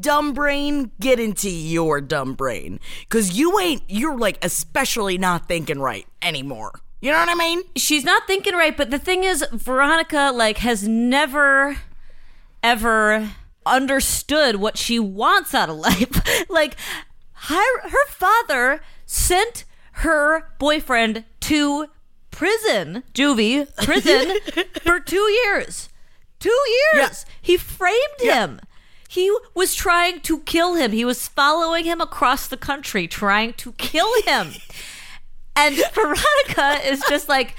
dumb 0.00 0.32
brain 0.32 0.90
get 1.00 1.20
into 1.20 1.50
your 1.50 2.00
dumb 2.00 2.34
brain 2.34 2.80
because 3.00 3.38
you 3.38 3.58
ain't. 3.58 3.82
You're 3.88 4.16
like 4.18 4.42
especially 4.44 5.18
not 5.18 5.48
thinking 5.48 5.80
right 5.80 6.06
anymore. 6.22 6.80
You 7.00 7.12
know 7.12 7.18
what 7.18 7.30
I 7.30 7.34
mean? 7.34 7.62
She's 7.76 8.04
not 8.04 8.26
thinking 8.26 8.54
right, 8.54 8.76
but 8.76 8.90
the 8.90 8.98
thing 8.98 9.24
is, 9.24 9.44
Veronica 9.52 10.32
like 10.34 10.58
has 10.58 10.86
never 10.86 11.76
ever 12.62 13.30
understood 13.64 14.56
what 14.56 14.76
she 14.76 14.98
wants 14.98 15.54
out 15.54 15.70
of 15.70 15.76
life. 15.76 16.48
like 16.50 16.76
her, 17.32 17.88
her 17.88 18.06
father 18.08 18.82
sent 19.06 19.64
her 19.92 20.48
boyfriend 20.58 21.24
to 21.40 21.86
prison, 22.30 23.02
juvie, 23.14 23.66
prison 23.84 24.38
for 24.82 25.00
2 25.00 25.16
years. 25.16 25.88
2 26.38 26.50
years. 26.94 27.26
He 27.40 27.56
framed 27.56 28.20
him. 28.20 28.60
He 29.10 29.28
was 29.54 29.74
trying 29.74 30.20
to 30.20 30.38
kill 30.42 30.74
him. 30.74 30.92
He 30.92 31.04
was 31.04 31.26
following 31.26 31.84
him 31.84 32.00
across 32.00 32.46
the 32.46 32.56
country 32.56 33.08
trying 33.08 33.54
to 33.54 33.72
kill 33.72 34.22
him. 34.22 34.52
And 35.56 35.76
Veronica 35.92 36.88
is 36.88 37.02
just 37.08 37.28
like, 37.28 37.54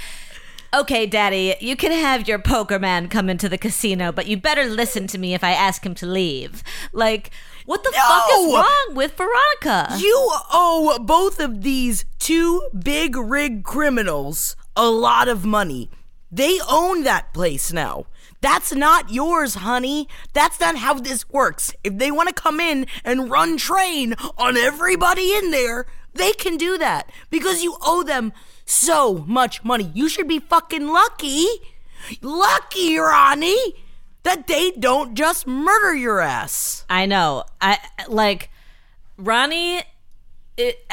okay, 0.74 1.06
daddy, 1.06 1.56
you 1.60 1.76
can 1.76 1.92
have 1.92 2.28
your 2.28 2.40
poker 2.40 2.80
man 2.80 3.10
come 3.10 3.30
into 3.30 3.50
the 3.50 3.58
casino, 3.58 4.12
but 4.14 4.28
you 4.28 4.38
better 4.38 4.64
listen 4.64 5.06
to 5.08 5.18
me 5.18 5.34
if 5.34 5.44
I 5.44 5.52
ask 5.52 5.86
him 5.86 5.94
to 5.96 6.06
leave. 6.08 6.64
Like, 6.94 7.30
what 7.66 7.84
the 7.84 7.92
fuck 7.92 8.30
is 8.32 8.54
wrong 8.54 8.96
with 8.96 9.18
Veronica? 9.18 9.98
You 10.00 10.32
owe 10.52 10.98
both 11.00 11.40
of 11.40 11.62
these 11.62 12.06
two 12.18 12.62
big 12.82 13.16
rig 13.16 13.64
criminals 13.64 14.56
a 14.76 14.90
lot 14.90 15.28
of 15.28 15.46
money. 15.46 15.92
They 16.32 16.60
own 16.68 17.04
that 17.04 17.34
place 17.34 17.74
now. 17.74 18.06
That's 18.42 18.74
not 18.74 19.12
yours, 19.12 19.56
honey. 19.56 20.08
That's 20.34 20.60
not 20.60 20.78
how 20.78 20.96
this 20.96 21.30
works. 21.30 21.74
If 21.84 21.98
they 21.98 22.12
want 22.12 22.30
to 22.30 22.34
come 22.34 22.60
in 22.60 22.88
and 23.06 23.30
run 23.30 23.58
train 23.58 24.16
on 24.38 24.58
everybody 24.58 25.34
in 25.34 25.52
there, 25.52 25.86
they 26.14 26.34
can 26.34 26.58
do 26.58 26.78
that 26.80 27.10
because 27.30 27.64
you 27.64 27.78
owe 27.82 28.04
them 28.04 28.34
so 28.66 29.20
much 29.28 29.64
money. 29.64 29.92
You 29.94 30.10
should 30.10 30.28
be 30.28 30.40
fucking 30.40 30.88
lucky, 30.88 31.46
lucky, 32.22 32.98
Ronnie, 32.98 33.76
that 34.24 34.48
they 34.48 34.72
don't 34.72 35.14
just 35.14 35.48
murder 35.48 35.96
your 35.96 36.20
ass. 36.20 36.86
I 36.90 37.06
know. 37.06 37.44
I 37.62 37.78
like 38.08 38.50
Ronnie. 39.18 39.84
It, 40.68 40.86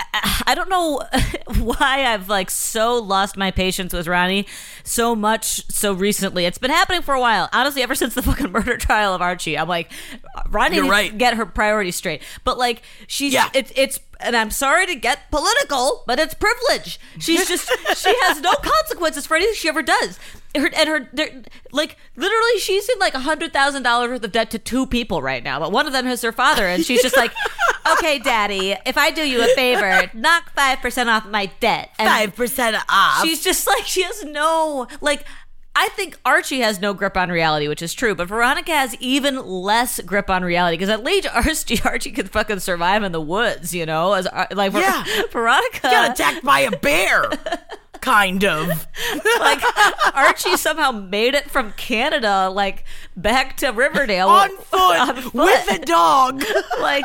I 0.46 0.54
don't 0.54 0.68
know 0.70 1.02
why 1.62 2.04
I've 2.06 2.28
like 2.28 2.50
so 2.50 2.96
lost 2.96 3.37
my 3.37 3.50
patience 3.50 3.92
with 3.92 4.06
Ronnie 4.08 4.46
so 4.84 5.14
much 5.14 5.70
so 5.70 5.92
recently. 5.92 6.44
It's 6.46 6.58
been 6.58 6.70
happening 6.70 7.02
for 7.02 7.14
a 7.14 7.20
while. 7.20 7.48
Honestly, 7.52 7.82
ever 7.82 7.94
since 7.94 8.14
the 8.14 8.22
fucking 8.28 8.50
murder 8.50 8.76
trial 8.76 9.14
of 9.14 9.20
Archie, 9.20 9.58
I'm 9.58 9.68
like, 9.68 9.92
Ronnie 10.48 10.76
You're 10.76 10.88
right. 10.88 11.16
get 11.16 11.34
her 11.34 11.44
priorities 11.46 11.96
straight. 11.96 12.22
But 12.44 12.56
like, 12.58 12.82
she's 13.06 13.32
Yeah. 13.32 13.50
it's 13.54 13.72
it's 13.76 14.00
and 14.20 14.37
I'm 14.37 14.50
sorry 14.50 14.87
to 14.87 14.94
get 14.94 15.30
political, 15.30 16.02
but 16.06 16.18
it's 16.18 16.34
privilege. 16.34 16.98
She's 17.18 17.46
just 17.46 17.68
she 17.96 18.14
has 18.22 18.40
no 18.40 18.52
consequences 18.54 19.26
for 19.26 19.37
anything 19.37 19.54
she 19.54 19.68
ever 19.68 19.82
does. 19.82 20.18
Her 20.56 20.70
and 20.76 20.88
her 20.88 21.08
like 21.72 21.96
literally 22.16 22.58
she's 22.58 22.88
in 22.88 22.98
like 22.98 23.14
a 23.14 23.20
hundred 23.20 23.52
thousand 23.52 23.82
dollars 23.82 24.10
worth 24.10 24.25
of 24.25 24.32
debt 24.32 24.50
to 24.52 24.58
two 24.58 24.87
people 24.87 25.22
right 25.22 25.42
now, 25.42 25.60
but 25.60 25.72
one 25.72 25.87
of 25.87 25.92
them 25.92 26.06
is 26.06 26.22
her 26.22 26.32
father, 26.32 26.66
and 26.66 26.84
she's 26.84 27.02
just 27.02 27.16
like, 27.16 27.32
okay, 27.92 28.18
daddy, 28.18 28.75
if 28.87 28.96
I 28.96 29.10
do 29.10 29.22
you 29.22 29.42
a 29.42 29.46
favor, 29.54 30.10
knock 30.14 30.52
five 30.54 30.80
percent 30.80 31.08
off 31.08 31.26
my 31.26 31.46
debt. 31.60 31.90
Five 31.96 32.34
percent 32.34 32.76
off. 32.88 33.25
She's 33.25 33.42
just 33.42 33.66
like 33.66 33.84
she 33.84 34.02
has 34.02 34.25
no 34.25 34.87
like. 35.00 35.25
I 35.80 35.88
think 35.90 36.18
Archie 36.25 36.58
has 36.61 36.80
no 36.80 36.92
grip 36.92 37.16
on 37.16 37.28
reality, 37.30 37.68
which 37.68 37.82
is 37.82 37.94
true, 37.94 38.14
but 38.16 38.26
Veronica 38.26 38.73
has 38.73 38.97
even 38.99 39.37
less 39.47 40.00
grip 40.00 40.28
on 40.28 40.42
reality 40.42 40.76
because 40.76 40.88
at 40.88 41.04
least 41.04 41.28
Archie, 41.32 41.80
Archie 41.85 42.11
could 42.11 42.30
fucking 42.30 42.58
survive 42.58 43.04
in 43.04 43.12
the 43.12 43.20
woods, 43.20 43.73
you 43.73 43.87
know. 43.87 44.14
As 44.14 44.26
Ar- 44.26 44.49
like 44.50 44.73
Yeah. 44.73 45.04
Veronica, 45.30 45.80
got 45.82 46.11
attacked 46.11 46.44
by 46.44 46.61
a 46.61 46.76
bear. 46.76 47.30
kind 48.00 48.44
of. 48.44 48.87
like 49.40 49.61
Archie 50.14 50.56
somehow 50.56 50.90
made 50.92 51.35
it 51.35 51.50
from 51.50 51.73
Canada, 51.73 52.49
like 52.49 52.85
back 53.16 53.56
to 53.58 53.68
Riverdale 53.70 54.28
on 54.28 54.56
foot, 54.58 54.99
on 54.99 55.16
foot. 55.16 55.35
with 55.35 55.70
a 55.73 55.85
dog. 55.85 56.42
like 56.80 57.04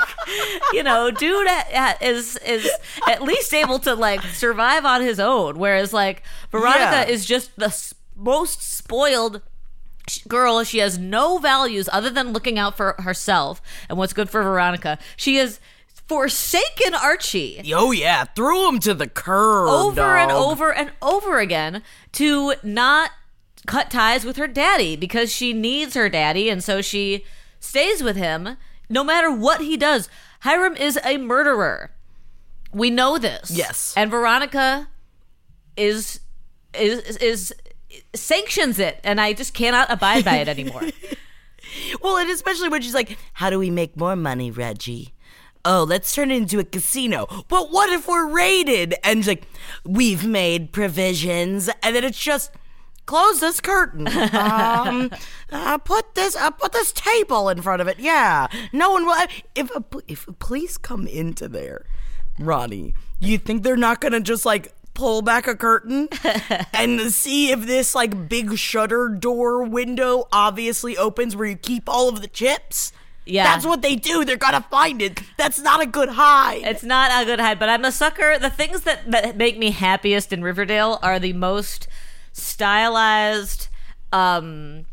you 0.72 0.84
know 0.84 1.10
dude 1.12 1.48
uh, 1.48 1.64
uh, 1.74 1.94
is 2.02 2.38
is 2.38 2.70
at 3.10 3.22
least 3.24 3.54
able 3.54 3.80
to 3.80 3.96
like 3.96 4.22
survive 4.22 4.86
on 4.86 5.02
his 5.02 5.20
own 5.20 5.58
whereas 5.58 5.94
like 5.94 6.22
veronica 6.52 6.80
Yeah. 6.80 7.06
is 7.08 7.26
just 7.26 7.56
the 7.58 7.70
most 8.16 8.62
spoiled 8.62 9.42
girl 10.28 10.64
she 10.64 10.80
has 10.80 10.98
no 10.98 11.38
values 11.38 11.88
other 11.94 12.10
than 12.10 12.34
looking 12.34 12.60
out 12.60 12.76
for 12.76 12.94
herself 13.00 13.62
and 13.88 13.98
what's 13.98 14.12
good 14.14 14.30
for 14.30 14.44
veronica 14.44 15.00
she 15.16 15.38
has 15.38 15.60
forsaken 16.08 16.94
archie 16.94 17.62
Oh 17.74 17.92
yeah, 17.92 18.26
threw 18.26 18.68
him 18.68 18.80
to 18.80 18.94
the 18.94 19.08
curb. 19.08 19.70
over 19.70 20.18
and 20.18 20.32
over 20.32 20.74
and 20.74 20.92
over 21.02 21.40
again 21.40 21.82
to 22.14 22.56
not 22.62 23.12
cut 23.66 23.90
ties 23.90 24.26
with 24.26 24.36
her 24.36 24.48
daddy 24.48 24.98
because 24.98 25.32
she 25.32 25.54
needs 25.54 25.94
her 25.94 26.10
daddy 26.10 26.50
and 26.50 26.62
so 26.62 26.82
she 26.82 27.24
stays 27.62 28.04
with 28.04 28.18
him 28.18 28.58
no 28.90 29.04
matter 29.04 29.32
what 29.32 29.62
he 29.62 29.78
does. 29.78 30.10
Hiram 30.42 30.76
is 30.76 31.00
a 31.06 31.18
murderer. 31.18 31.92
We 32.74 32.90
know 32.90 33.18
this. 33.18 33.50
Yes. 33.50 33.94
And 33.96 34.12
Veronica 34.12 34.90
is 35.78 36.20
is 36.74 37.18
is 37.18 37.54
sanctions 38.14 38.80
it 38.80 39.00
and 39.04 39.20
I 39.20 39.34
just 39.34 39.54
cannot 39.54 39.92
abide 39.92 40.26
by 40.26 40.38
it 40.38 40.48
anymore. 40.48 40.84
Well, 42.02 42.18
and 42.18 42.30
especially 42.30 42.70
when 42.70 42.82
she's 42.82 42.94
like, 42.94 43.18
"How 43.34 43.50
do 43.50 43.58
we 43.58 43.72
make 43.72 43.98
more 43.98 44.16
money, 44.16 44.52
Reggie?" 44.52 45.14
Oh, 45.66 45.84
let's 45.84 46.14
turn 46.14 46.30
it 46.30 46.36
into 46.36 46.60
a 46.60 46.64
casino. 46.64 47.26
But 47.48 47.72
what 47.72 47.90
if 47.90 48.08
we're 48.08 48.28
raided? 48.30 48.94
And 49.04 49.20
she's 49.20 49.28
like, 49.28 49.48
"We've 49.86 50.26
made 50.26 50.72
provisions," 50.72 51.70
and 51.82 51.96
then 51.96 52.04
it's 52.04 52.20
just. 52.20 52.52
Close 53.06 53.42
this 53.42 53.60
curtain. 53.60 54.08
Um, 54.08 55.12
uh, 55.52 55.78
put 55.80 56.16
this. 56.16 56.38
Uh, 56.38 56.52
put 56.52 56.72
this 56.72 56.94
table 56.94 57.50
in 57.50 57.62
front 57.62 57.82
of 57.82 57.88
it. 57.90 58.00
Yeah, 58.00 58.48
no 58.72 58.92
one 58.92 59.06
will. 59.06 59.18
If 59.56 59.76
a, 59.76 59.84
if 60.08 60.26
police 60.40 60.78
come 60.78 61.06
into 61.06 61.50
there, 61.50 61.86
Ronnie, 62.40 62.94
you 63.20 63.38
think 63.38 63.64
they're 63.64 63.76
not 63.76 64.00
gonna 64.00 64.22
just 64.22 64.46
like 64.46 64.74
pull 64.94 65.22
back 65.22 65.48
a 65.48 65.56
curtain 65.56 66.10
and 66.74 67.12
see 67.12 67.52
if 67.52 67.66
this 67.66 67.96
like 67.96 68.30
big 68.30 68.58
shutter 68.58 69.10
door 69.10 69.64
window 69.64 70.28
obviously 70.32 70.98
opens 70.98 71.36
where 71.36 71.48
you 71.48 71.56
keep 71.56 71.90
all 71.90 72.10
of 72.10 72.22
the 72.22 72.28
chips? 72.28 72.92
Yeah. 73.26 73.44
That's 73.44 73.66
what 73.66 73.82
they 73.82 73.96
do. 73.96 74.26
They're 74.26 74.36
gonna 74.36 74.66
find 74.70 75.02
it. 75.02 75.22
That's 75.38 75.60
not 75.60 75.82
a 75.82 75.86
good 75.86 76.10
hide. 76.10 76.64
It's 76.64 76.84
not 76.84 77.24
a 77.24 77.26
good 77.26 77.40
hide, 77.40 77.60
but 77.60 77.70
I'm 77.70 77.86
a 77.86 77.92
sucker. 77.92 78.38
The 78.38 78.50
things 78.50 78.82
that, 78.82 79.10
that 79.12 79.38
make 79.38 79.58
me 79.58 79.72
happiest 79.72 80.34
in 80.34 80.44
Riverdale 80.44 81.00
are 81.02 81.20
the 81.20 81.34
most 81.34 81.88
stylized, 82.34 83.70
um, 84.12 84.86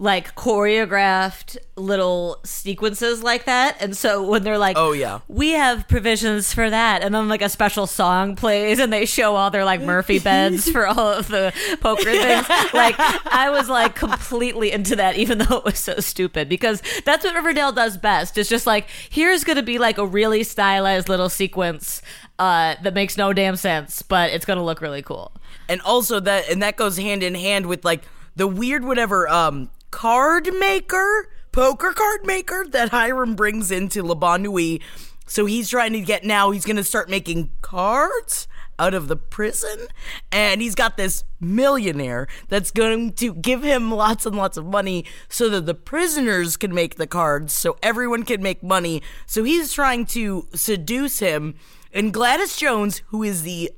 like 0.00 0.34
choreographed 0.36 1.56
little 1.76 2.38
sequences 2.44 3.22
like 3.22 3.44
that. 3.46 3.76
And 3.80 3.96
so 3.96 4.22
when 4.22 4.44
they're 4.44 4.58
like, 4.58 4.76
Oh, 4.78 4.92
yeah. 4.92 5.20
we 5.28 5.50
have 5.50 5.88
provisions 5.88 6.52
for 6.54 6.70
that," 6.70 7.02
and 7.02 7.14
then 7.14 7.28
like 7.28 7.42
a 7.42 7.48
special 7.48 7.86
song 7.86 8.36
plays 8.36 8.78
and 8.78 8.92
they 8.92 9.06
show 9.06 9.34
all 9.36 9.50
their 9.50 9.64
like 9.64 9.80
Murphy 9.80 10.18
beds 10.30 10.70
for 10.70 10.86
all 10.86 10.98
of 11.12 11.28
the 11.28 11.52
poker 11.80 12.02
things. 12.12 12.48
Like 12.72 12.94
I 12.98 13.50
was 13.50 13.68
like 13.68 13.94
completely 13.96 14.70
into 14.72 14.94
that, 14.96 15.16
even 15.16 15.38
though 15.38 15.56
it 15.58 15.64
was 15.64 15.78
so 15.78 15.98
stupid. 15.98 16.48
Because 16.48 16.82
that's 17.04 17.24
what 17.24 17.34
Riverdale 17.34 17.72
does 17.72 17.96
best. 17.96 18.38
It's 18.38 18.48
just 18.48 18.66
like 18.66 18.88
here's 19.10 19.42
gonna 19.44 19.62
be 19.62 19.78
like 19.78 19.98
a 19.98 20.06
really 20.06 20.44
stylized 20.44 21.08
little 21.08 21.28
sequence 21.28 22.02
uh, 22.38 22.76
that 22.82 22.94
makes 22.94 23.16
no 23.16 23.32
damn 23.32 23.56
sense, 23.56 24.02
but 24.02 24.30
it's 24.30 24.44
gonna 24.44 24.64
look 24.64 24.80
really 24.80 25.02
cool. 25.02 25.32
and 25.68 25.80
also 25.82 26.20
that 26.20 26.48
and 26.48 26.62
that 26.62 26.76
goes 26.76 26.96
hand 26.98 27.22
in 27.24 27.34
hand 27.34 27.66
with 27.66 27.84
like 27.84 28.02
the 28.36 28.46
weird 28.46 28.84
whatever 28.84 29.28
um 29.28 29.68
card 29.90 30.48
maker 30.58 31.28
poker 31.52 31.92
card 31.92 32.26
maker 32.26 32.64
that 32.70 32.90
hiram 32.90 33.34
brings 33.34 33.70
into 33.70 34.02
la 34.02 34.14
Bonne 34.14 34.42
Nuit. 34.42 34.80
so 35.26 35.46
he's 35.46 35.70
trying 35.70 35.92
to 35.92 36.00
get 36.00 36.24
now 36.24 36.50
he's 36.50 36.64
gonna 36.64 36.84
start 36.84 37.08
making 37.08 37.50
cards 37.62 38.46
out 38.78 38.94
of 38.94 39.08
the 39.08 39.16
prison, 39.16 39.88
and 40.30 40.62
he's 40.62 40.74
got 40.74 40.96
this 40.96 41.24
millionaire 41.40 42.28
that's 42.48 42.70
going 42.70 43.12
to 43.12 43.34
give 43.34 43.62
him 43.62 43.90
lots 43.90 44.24
and 44.24 44.36
lots 44.36 44.56
of 44.56 44.64
money 44.64 45.04
so 45.28 45.48
that 45.48 45.66
the 45.66 45.74
prisoners 45.74 46.56
can 46.56 46.72
make 46.72 46.94
the 46.94 47.06
cards, 47.06 47.52
so 47.52 47.76
everyone 47.82 48.22
can 48.22 48.42
make 48.42 48.62
money. 48.62 49.02
So 49.26 49.42
he's 49.42 49.72
trying 49.72 50.06
to 50.06 50.46
seduce 50.54 51.18
him, 51.18 51.56
and 51.92 52.12
Gladys 52.12 52.56
Jones, 52.56 53.02
who 53.08 53.22
is 53.22 53.42
the 53.42 53.72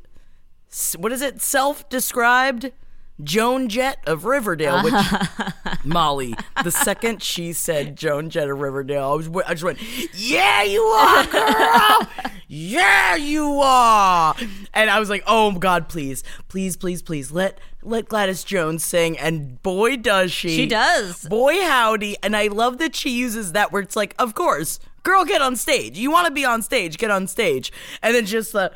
what 0.98 1.10
is 1.10 1.22
it, 1.22 1.40
self-described 1.40 2.70
Joan 3.24 3.68
Jett 3.68 3.98
of 4.06 4.24
Riverdale, 4.24 4.82
which 4.82 4.94
Molly, 5.84 6.34
the 6.62 6.70
second 6.70 7.22
she 7.22 7.52
said 7.52 7.96
Joan 7.96 8.30
Jett 8.30 8.48
of 8.48 8.58
Riverdale, 8.58 9.12
I, 9.12 9.14
was, 9.14 9.28
I 9.46 9.54
just 9.54 9.64
went, 9.64 9.78
yeah, 10.14 10.62
you 10.62 10.82
are, 10.82 11.26
girl. 11.26 12.08
yeah, 12.48 13.16
you 13.16 13.60
are. 13.62 14.34
And 14.74 14.90
I 14.90 14.98
was 15.00 15.10
like, 15.10 15.22
oh 15.26 15.52
God, 15.52 15.88
please, 15.88 16.22
please, 16.48 16.76
please, 16.76 17.02
please, 17.02 17.30
let 17.30 17.58
let 17.82 18.08
Gladys 18.08 18.44
Jones 18.44 18.84
sing. 18.84 19.18
And 19.18 19.62
boy, 19.62 19.96
does 19.96 20.32
she. 20.32 20.50
She 20.50 20.66
does. 20.66 21.24
Boy, 21.26 21.62
howdy. 21.62 22.16
And 22.22 22.36
I 22.36 22.48
love 22.48 22.78
that 22.78 22.94
she 22.94 23.10
uses 23.10 23.52
that 23.52 23.72
where 23.72 23.82
it's 23.82 23.96
like, 23.96 24.14
of 24.18 24.34
course, 24.34 24.80
girl, 25.02 25.24
get 25.24 25.40
on 25.40 25.56
stage. 25.56 25.98
You 25.98 26.10
want 26.10 26.26
to 26.26 26.32
be 26.32 26.44
on 26.44 26.62
stage, 26.62 26.98
get 26.98 27.10
on 27.10 27.26
stage. 27.26 27.72
And 28.02 28.14
then 28.14 28.26
just 28.26 28.52
the. 28.52 28.72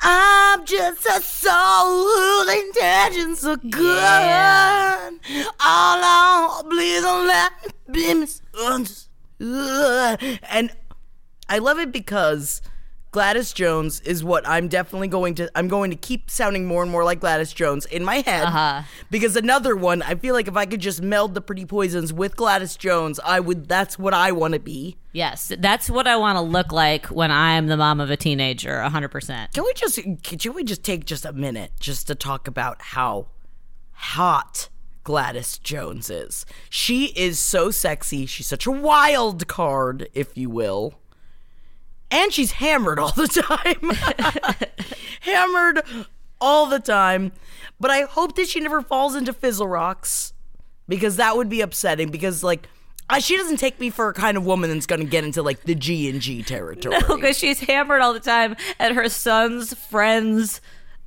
I'm 0.00 0.64
just 0.64 1.04
a 1.06 1.20
soul 1.20 2.04
whose 2.04 2.48
intentions 2.54 3.44
are 3.44 3.56
good. 3.56 3.96
Yeah. 3.96 5.10
All 5.60 6.00
I 6.04 6.62
please 6.68 7.02
don't 7.02 7.26
let 7.26 7.52
me 7.64 7.70
be 7.92 8.14
misunderstood. 8.14 9.08
And 10.50 10.70
I 11.48 11.58
love 11.58 11.78
it 11.78 11.92
because 11.92 12.62
Gladys 13.18 13.52
Jones 13.52 14.00
is 14.02 14.22
what 14.22 14.46
I'm 14.46 14.68
definitely 14.68 15.08
going 15.08 15.34
to 15.34 15.50
I'm 15.56 15.66
going 15.66 15.90
to 15.90 15.96
keep 15.96 16.30
sounding 16.30 16.66
more 16.66 16.82
and 16.84 16.92
more 16.92 17.02
like 17.02 17.18
Gladys 17.18 17.52
Jones 17.52 17.84
in 17.84 18.04
my 18.04 18.20
head. 18.20 18.44
Uh-huh. 18.44 18.82
Because 19.10 19.34
another 19.34 19.74
one, 19.74 20.02
I 20.02 20.14
feel 20.14 20.34
like 20.34 20.46
if 20.46 20.56
I 20.56 20.66
could 20.66 20.78
just 20.78 21.02
meld 21.02 21.34
the 21.34 21.40
pretty 21.40 21.64
poisons 21.64 22.12
with 22.12 22.36
Gladys 22.36 22.76
Jones, 22.76 23.18
I 23.24 23.40
would 23.40 23.66
that's 23.66 23.98
what 23.98 24.14
I 24.14 24.30
want 24.30 24.54
to 24.54 24.60
be. 24.60 24.98
Yes, 25.10 25.50
that's 25.58 25.90
what 25.90 26.06
I 26.06 26.14
want 26.14 26.36
to 26.36 26.42
look 26.42 26.70
like 26.70 27.06
when 27.06 27.32
I'm 27.32 27.66
the 27.66 27.76
mom 27.76 27.98
of 27.98 28.08
a 28.08 28.16
teenager. 28.16 28.80
100%. 28.86 29.52
Can 29.52 29.64
we 29.64 29.72
just 29.74 29.98
can 30.22 30.54
we 30.54 30.62
just 30.62 30.84
take 30.84 31.04
just 31.04 31.24
a 31.24 31.32
minute 31.32 31.72
just 31.80 32.06
to 32.06 32.14
talk 32.14 32.46
about 32.46 32.80
how 32.80 33.26
hot 33.94 34.68
Gladys 35.02 35.58
Jones 35.58 36.08
is? 36.08 36.46
She 36.70 37.06
is 37.16 37.40
so 37.40 37.72
sexy. 37.72 38.26
She's 38.26 38.46
such 38.46 38.64
a 38.64 38.70
wild 38.70 39.48
card, 39.48 40.08
if 40.14 40.38
you 40.38 40.50
will. 40.50 40.94
And 42.10 42.32
she's 42.32 42.52
hammered 42.52 42.98
all 42.98 43.12
the 43.12 43.28
time. 43.28 43.90
hammered 45.20 45.82
all 46.40 46.66
the 46.66 46.78
time. 46.78 47.32
But 47.80 47.90
I 47.90 48.02
hope 48.02 48.36
that 48.36 48.48
she 48.48 48.60
never 48.60 48.80
falls 48.82 49.14
into 49.14 49.32
fizzle 49.32 49.68
rocks 49.68 50.32
because 50.88 51.16
that 51.16 51.36
would 51.36 51.48
be 51.48 51.60
upsetting 51.60 52.10
because 52.10 52.42
like 52.42 52.68
she 53.20 53.36
doesn't 53.36 53.56
take 53.58 53.78
me 53.80 53.90
for 53.90 54.08
a 54.08 54.14
kind 54.14 54.36
of 54.36 54.44
woman 54.44 54.70
that's 54.70 54.86
going 54.86 55.00
to 55.00 55.06
get 55.06 55.24
into 55.24 55.42
like 55.42 55.62
the 55.62 55.74
G 55.74 56.08
and 56.10 56.20
G 56.20 56.42
territory. 56.42 56.96
No, 57.08 57.16
Because 57.16 57.38
she's 57.38 57.60
hammered 57.60 58.00
all 58.00 58.12
the 58.12 58.20
time 58.20 58.56
at 58.78 58.92
her 58.92 59.08
son's 59.08 59.74
friend's 59.74 60.60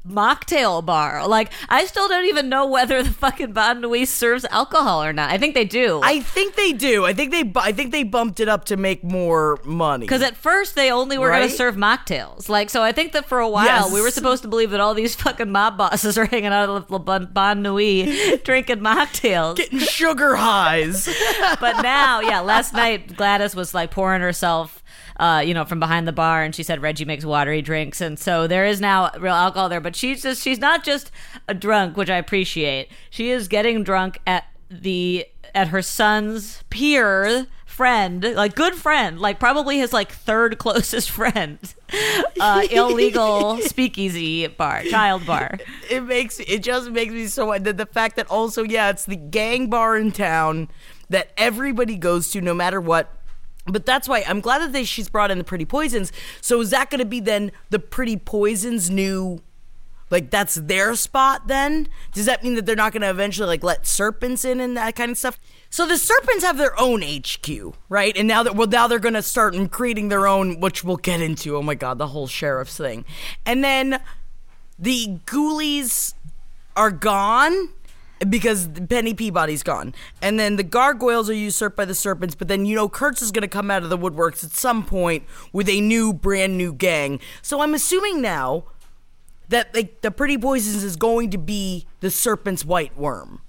mocktail 0.08 0.84
bar. 0.86 1.27
Like, 1.27 1.51
I 1.70 1.86
still 1.86 2.08
don't 2.08 2.25
even 2.25 2.50
know 2.50 2.65
whether 2.65 3.03
the 3.03 3.10
fucking 3.12 3.53
Bonne 3.53 3.81
Nuit 3.81 4.08
serves 4.08 4.46
alcohol 4.46 5.03
or 5.03 5.13
not. 5.13 5.29
I 5.31 5.38
think 5.38 5.53
they 5.53 5.65
do. 5.65 6.01
I 6.03 6.20
think 6.22 6.55
they 6.55 6.74
do. 6.74 7.05
I 7.05 7.13
think 7.13 7.31
they. 7.31 7.51
I 7.55 7.72
think 7.72 7.91
they 7.91 8.03
bumped 8.03 8.39
it 8.39 8.50
up 8.50 8.65
to 8.65 8.77
make 8.77 9.03
more 9.03 9.60
money. 9.63 10.05
Because 10.05 10.22
at 10.22 10.36
first 10.36 10.75
they 10.75 10.91
only 10.91 11.17
were 11.17 11.29
going 11.29 11.48
to 11.48 11.53
serve 11.55 11.75
mocktails. 11.75 12.50
Like, 12.50 12.70
so 12.70 12.81
I 12.81 12.91
think 12.91 13.12
that 13.13 13.25
for 13.27 13.39
a 13.39 13.50
while 13.50 13.65
Yes. 13.65 13.93
we 13.93 14.01
were 14.01 14.12
supposed 14.12 14.41
to 14.43 14.48
believe 14.48 14.72
that 14.72 14.79
all 14.79 14.93
these 14.93 15.15
fucking 15.15 15.51
mob 15.51 15.77
bosses 15.77 16.17
are 16.17 16.25
hanging 16.25 16.51
out 16.51 16.70
at 16.70 16.88
the 16.88 17.00
bonne 17.00 17.62
Nuit 17.62 18.43
drinking 18.43 18.79
mocktails. 18.79 19.55
getting 19.55 19.79
sugar 19.79 20.36
highs. 20.36 21.05
but 21.60 21.81
now, 21.81 22.22
yeah, 22.22 22.39
last 22.39 22.74
night 22.74 23.16
Gladys 23.16 23.55
was 23.55 23.74
like 23.74 23.92
pouring 23.92 24.22
herself, 24.22 24.80
uh, 25.22 25.40
you 25.40 25.53
know, 25.53 25.64
from 25.64 25.79
behind 25.79 26.07
the 26.07 26.12
bar, 26.12 26.44
and 26.44 26.53
she 26.53 26.64
said 26.64 26.81
Reggie 26.81 27.05
makes 27.05 27.24
watery 27.24 27.62
drinks, 27.62 28.01
and 28.01 28.18
so 28.18 28.48
there 28.48 28.66
is 28.66 28.81
now 28.81 29.12
real 29.20 29.36
alcohol 29.36 29.70
there. 29.70 29.79
But 29.79 29.96
she's 29.96 30.24
just 30.24 30.42
she's 30.42 30.57
not 30.57 30.84
just 30.84 31.12
a 31.48 31.53
drunk, 31.53 31.96
which 31.96 32.10
I 32.10 32.18
appreciate. 32.18 32.90
She 33.12 33.29
is 33.29 33.48
getting 33.48 33.84
drunk 33.84 34.20
at 34.25 34.46
the 34.70 35.27
at 35.53 35.68
her 35.68 35.84
son's 35.84 36.64
peer 36.72 37.46
friend, 37.68 38.34
like 38.36 38.55
good 38.55 38.74
friend, 38.74 39.20
like 39.20 39.40
probably 39.40 39.77
his 39.77 39.94
like 39.94 40.12
third 40.12 40.57
closest 40.60 41.12
friend, 41.12 41.60
uh, 42.40 42.66
illegal 42.72 43.60
speakeasy 43.60 44.48
bar, 44.48 44.81
child 44.86 45.27
bar. 45.27 45.60
it 45.88 46.01
makes 46.01 46.40
it 46.40 46.64
just 46.64 46.90
makes 46.90 47.14
me 47.14 47.27
so 47.27 47.55
the, 47.60 47.74
the 47.74 47.86
fact 47.86 48.16
that 48.16 48.25
also 48.27 48.64
yeah 48.64 48.90
it's 48.90 49.05
the 49.05 49.16
gang 49.16 49.70
bar 49.70 49.96
in 49.98 50.12
town 50.12 50.68
that 51.10 51.31
everybody 51.38 51.96
goes 51.96 52.31
to 52.31 52.42
no 52.42 52.55
matter 52.55 52.81
what 52.81 53.21
but 53.65 53.85
that's 53.85 54.07
why 54.07 54.24
i'm 54.27 54.39
glad 54.39 54.59
that 54.59 54.74
they, 54.74 54.83
she's 54.83 55.09
brought 55.09 55.31
in 55.31 55.37
the 55.37 55.43
pretty 55.43 55.65
poisons. 55.65 56.11
So 56.41 56.61
is 56.61 56.69
that 56.71 56.89
going 56.89 57.00
to 57.00 57.05
be 57.05 57.19
then 57.19 57.51
the 57.69 57.79
pretty 57.79 58.17
poisons 58.17 58.89
new 58.89 59.41
like 60.09 60.29
that's 60.29 60.55
their 60.55 60.95
spot 60.95 61.47
then? 61.47 61.87
Does 62.13 62.25
that 62.25 62.43
mean 62.43 62.55
that 62.55 62.65
they're 62.65 62.75
not 62.75 62.91
going 62.91 63.01
to 63.01 63.09
eventually 63.09 63.47
like 63.47 63.63
let 63.63 63.87
serpents 63.87 64.43
in 64.43 64.59
and 64.59 64.75
that 64.75 64.95
kind 64.95 65.11
of 65.11 65.17
stuff? 65.17 65.39
So 65.69 65.87
the 65.87 65.97
serpents 65.97 66.43
have 66.43 66.57
their 66.57 66.77
own 66.79 67.01
hq 67.01 67.74
right? 67.89 68.15
And 68.15 68.27
now 68.27 68.43
that 68.43 68.55
well 68.55 68.67
now 68.67 68.87
they're 68.87 69.00
going 69.00 69.13
to 69.13 69.21
start 69.21 69.55
creating 69.71 70.09
their 70.09 70.27
own 70.27 70.59
which 70.59 70.83
we'll 70.83 70.97
get 70.97 71.21
into. 71.21 71.55
Oh 71.55 71.61
my 71.61 71.75
god 71.75 71.97
the 71.97 72.07
whole 72.07 72.27
sheriff's 72.27 72.77
thing. 72.77 73.05
And 73.45 73.63
then 73.63 74.01
the 74.77 75.19
ghoulies 75.25 76.13
are 76.75 76.91
gone 76.91 77.69
because 78.29 78.68
Penny 78.90 79.14
Peabody's 79.14 79.64
gone. 79.64 79.94
And 80.22 80.40
then 80.40 80.55
the 80.55 80.64
gargoyles 80.64 81.29
are 81.29 81.34
usurped 81.34 81.75
by 81.75 81.86
the 81.86 81.96
serpents, 81.96 82.36
but 82.36 82.48
then 82.48 82.66
you 82.66 82.75
know 82.75 82.88
Kurtz 82.88 83.22
is 83.22 83.31
going 83.31 83.42
to 83.42 83.48
come 83.48 83.72
out 83.72 83.84
of 83.84 83.90
the 83.90 83.98
woodworks 83.98 84.44
at 84.44 84.51
some 84.51 84.86
point 84.86 85.24
with 85.51 85.68
a 85.70 85.81
new 85.81 86.14
brand 86.14 86.57
new 86.57 86.74
gang. 86.74 87.20
So 87.42 87.62
I'm 87.62 87.74
assuming 87.74 88.22
now 88.22 88.66
that 89.50 89.74
like 89.74 90.01
the 90.01 90.12
pretty 90.12 90.38
poisons 90.38 90.84
is 90.84 90.96
going 90.96 91.29
to 91.31 91.38
be 91.38 91.86
the 92.00 92.12
serpent's 92.12 92.64
Whyte 92.64 92.96
Wyrm. 92.98 93.40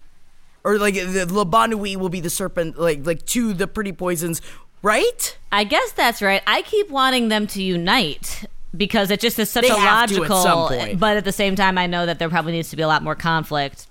Or 0.65 0.79
like 0.79 0.95
the 0.95 1.27
La 1.29 1.45
Bonne 1.45 1.71
Nuit 1.71 1.99
will 1.99 2.09
be 2.09 2.21
the 2.21 2.31
serpent 2.31 2.79
like 2.79 3.05
like 3.05 3.27
to 3.27 3.53
the 3.53 3.67
pretty 3.67 3.93
poisons, 3.93 4.41
right? 4.83 5.37
I 5.51 5.65
guess 5.65 5.93
that's 5.93 6.23
right. 6.23 6.43
I 6.47 6.63
keep 6.63 6.89
wanting 6.89 7.29
them 7.29 7.47
to 7.49 7.63
unite 7.63 8.45
because 8.77 9.11
it 9.11 9.21
just 9.21 9.39
is 9.39 9.51
such 9.51 9.63
They 9.65 9.71
a 9.71 9.77
at 9.77 10.09
logical. 10.11 10.69
point. 10.69 11.01
But 11.01 11.17
at 11.17 11.25
the 11.25 11.33
same 11.33 11.57
time, 11.57 11.79
I 11.79 11.87
know 11.87 12.07
that 12.07 12.19
there 12.19 12.29
probably 12.29 12.53
needs 12.53 12.71
to 12.71 12.77
be 12.77 12.83
a 12.83 12.89
lot 12.89 13.03
more 13.03 13.17
conflict 13.17 13.87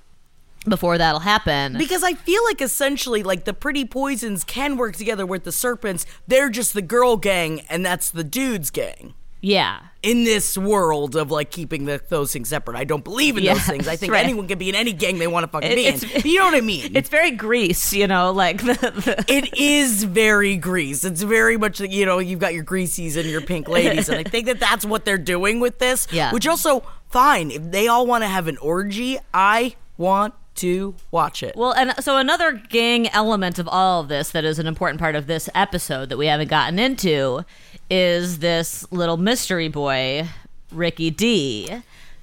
before 0.68 0.98
that'll 0.98 1.22
happen. 1.22 1.78
Because 1.78 2.04
I 2.04 2.14
feel 2.14 2.44
like 2.46 2.62
essentially, 2.62 3.24
like 3.24 3.46
the 3.46 3.54
pretty 3.54 3.86
poisons 3.86 4.44
can 4.44 4.78
work 4.78 4.96
together 4.96 5.26
with 5.26 5.44
the 5.44 5.52
serpents. 5.52 6.06
They're 6.28 6.50
just 6.50 6.74
the 6.74 6.82
girl 6.82 7.18
gang, 7.18 7.62
and 7.70 7.86
that's 7.86 8.12
the 8.12 8.24
dudes 8.24 8.70
gang. 8.70 9.14
yeah. 9.42 9.80
In 10.04 10.24
this 10.24 10.58
world 10.58 11.16
of 11.16 11.30
like 11.30 11.52
keeping 11.52 11.86
the, 11.86 12.02
those 12.10 12.34
things 12.34 12.50
separate, 12.50 12.76
I 12.76 12.86
don't 12.86 13.04
believe 13.04 13.38
in 13.38 13.44
Yeah, 13.44 13.54
those 13.54 13.68
things. 13.68 13.88
I 13.88 13.96
think 13.96 14.12
right. 14.14 14.24
anyone 14.24 14.48
can 14.48 14.58
be 14.58 14.68
in 14.70 14.74
any 14.74 14.94
gang 14.94 15.20
they 15.20 15.28
want 15.28 15.44
to 15.44 15.48
fucking 15.48 15.72
It- 15.72 15.76
be 15.76 15.86
in. 16.18 16.22
you 16.26 16.40
know 16.40 16.46
what 16.46 16.56
I 16.56 16.62
mean? 16.62 16.96
It's 16.96 17.08
very 17.10 17.30
Grease, 17.30 17.94
you 17.94 18.08
know, 18.08 18.32
like 18.32 18.58
the, 18.64 18.74
the 18.74 19.26
it 19.28 19.56
is 19.60 20.04
very 20.04 20.58
grease. 20.58 21.04
It's 21.04 21.22
very 21.22 21.56
much 21.56 21.80
like, 21.80 21.92
you 21.92 22.08
know, 22.08 22.18
you've 22.18 22.40
got 22.40 22.56
your 22.56 22.64
greasies 22.64 23.16
and 23.16 23.30
your 23.30 23.42
pink 23.42 23.68
ladies. 23.70 24.10
And 24.10 24.18
I 24.18 24.24
think 24.24 24.48
that 24.48 24.60
that's 24.60 24.86
what 24.86 25.06
they're 25.06 25.20
doing 25.20 25.60
with 25.60 25.78
this. 25.78 26.08
Yeah. 26.12 26.32
Which 26.34 26.48
also, 26.48 26.82
fine. 27.10 27.52
If 27.52 27.70
they 27.70 27.88
all 27.88 28.08
want 28.08 28.24
to 28.24 28.28
have 28.28 28.48
an 28.48 28.58
orgy, 28.58 29.20
I 29.36 29.76
want 29.98 30.34
to 30.56 30.96
watch 31.12 31.44
it. 31.44 31.56
Well, 31.56 31.72
and 31.74 31.94
so 32.04 32.18
another 32.18 32.52
gang 32.52 33.10
element 33.10 33.60
of 33.60 33.68
all 33.68 34.02
of 34.02 34.08
this 34.08 34.32
that 34.32 34.44
is 34.44 34.60
an 34.60 34.68
important 34.68 35.00
part 35.00 35.16
of 35.16 35.28
this 35.28 35.50
episode 35.56 36.10
that 36.10 36.18
we 36.18 36.28
haven't 36.28 36.50
gotten 36.50 36.80
into 36.80 37.46
is 37.90 38.40
this 38.40 38.90
little 38.92 39.18
mystery 39.18 39.68
boy, 39.68 40.28
Ricky 40.72 41.10
D, 41.10 41.70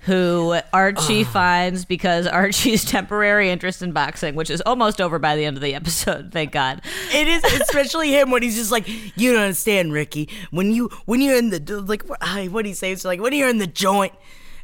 who 0.01 0.59
Archie 0.73 1.25
finds 1.25 1.85
because 1.85 2.27
Archie's 2.29 2.85
temporary 2.85 3.51
interest 3.51 3.83
in 3.83 3.93
boxing, 3.93 4.35
which 4.35 4.51
is 4.51 4.63
almost 4.63 5.01
over 5.01 5.19
by 5.19 5.37
the 5.37 5.45
end 5.45 5.57
of 5.57 5.63
the 5.63 5.75
episode, 5.75 6.33
thank 6.33 6.53
God. 6.53 6.81
It 7.13 7.29
is 7.29 7.45
especially 7.45 8.11
him 8.11 8.31
when 8.31 8.43
he's 8.43 8.57
just 8.57 8.73
like, 8.73 8.89
you 9.17 9.33
don't 9.33 9.43
understand, 9.43 9.93
Ricky. 9.93 10.29
When 10.51 10.73
you 10.73 10.89
when 11.05 11.21
you're 11.21 11.37
in 11.37 11.51
the 11.51 11.83
like, 11.87 12.03
what 12.09 12.63
do 12.63 12.69
you 12.69 12.75
say? 12.75 12.93
It's 12.93 13.05
like 13.05 13.21
when 13.21 13.33
you're 13.33 13.49
in 13.49 13.59
the 13.59 13.67
joint. 13.67 14.13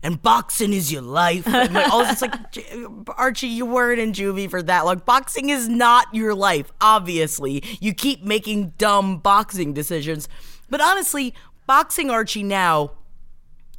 And 0.04 0.20
boxing 0.20 0.74
is 0.74 0.92
your 0.92 1.00
life. 1.00 1.46
And 1.46 1.70
it's 1.74 2.20
like, 2.22 2.34
Archie, 3.16 3.48
you 3.48 3.64
weren't 3.64 3.98
in 3.98 4.12
juvie 4.12 4.50
for 4.50 4.62
that 4.62 4.84
long. 4.84 4.98
Boxing 4.98 5.48
is 5.48 5.66
not 5.66 6.14
your 6.14 6.34
life, 6.34 6.70
obviously. 6.80 7.64
You 7.80 7.94
keep 7.94 8.22
making 8.22 8.74
dumb 8.76 9.18
boxing 9.18 9.72
decisions. 9.72 10.28
But 10.68 10.82
honestly, 10.82 11.34
boxing 11.66 12.10
Archie 12.10 12.42
now, 12.42 12.92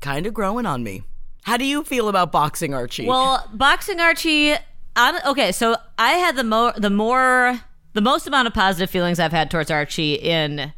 kind 0.01 0.25
of 0.25 0.33
growing 0.33 0.65
on 0.65 0.83
me. 0.83 1.03
How 1.43 1.57
do 1.57 1.65
you 1.65 1.83
feel 1.83 2.09
about 2.09 2.31
boxing 2.31 2.73
Archie? 2.73 3.05
Well, 3.05 3.47
boxing 3.53 3.99
Archie. 3.99 4.55
On, 4.95 5.15
okay, 5.27 5.51
so 5.51 5.75
I 5.99 6.13
had 6.13 6.35
the 6.37 6.43
more 6.43 6.73
the 6.75 6.89
more 6.89 7.61
the 7.93 8.01
most 8.01 8.25
amount 8.25 8.47
of 8.47 8.53
positive 8.53 8.89
feelings 8.89 9.19
I've 9.19 9.31
had 9.31 9.51
towards 9.51 9.69
Archie 9.69 10.15
in 10.15 10.73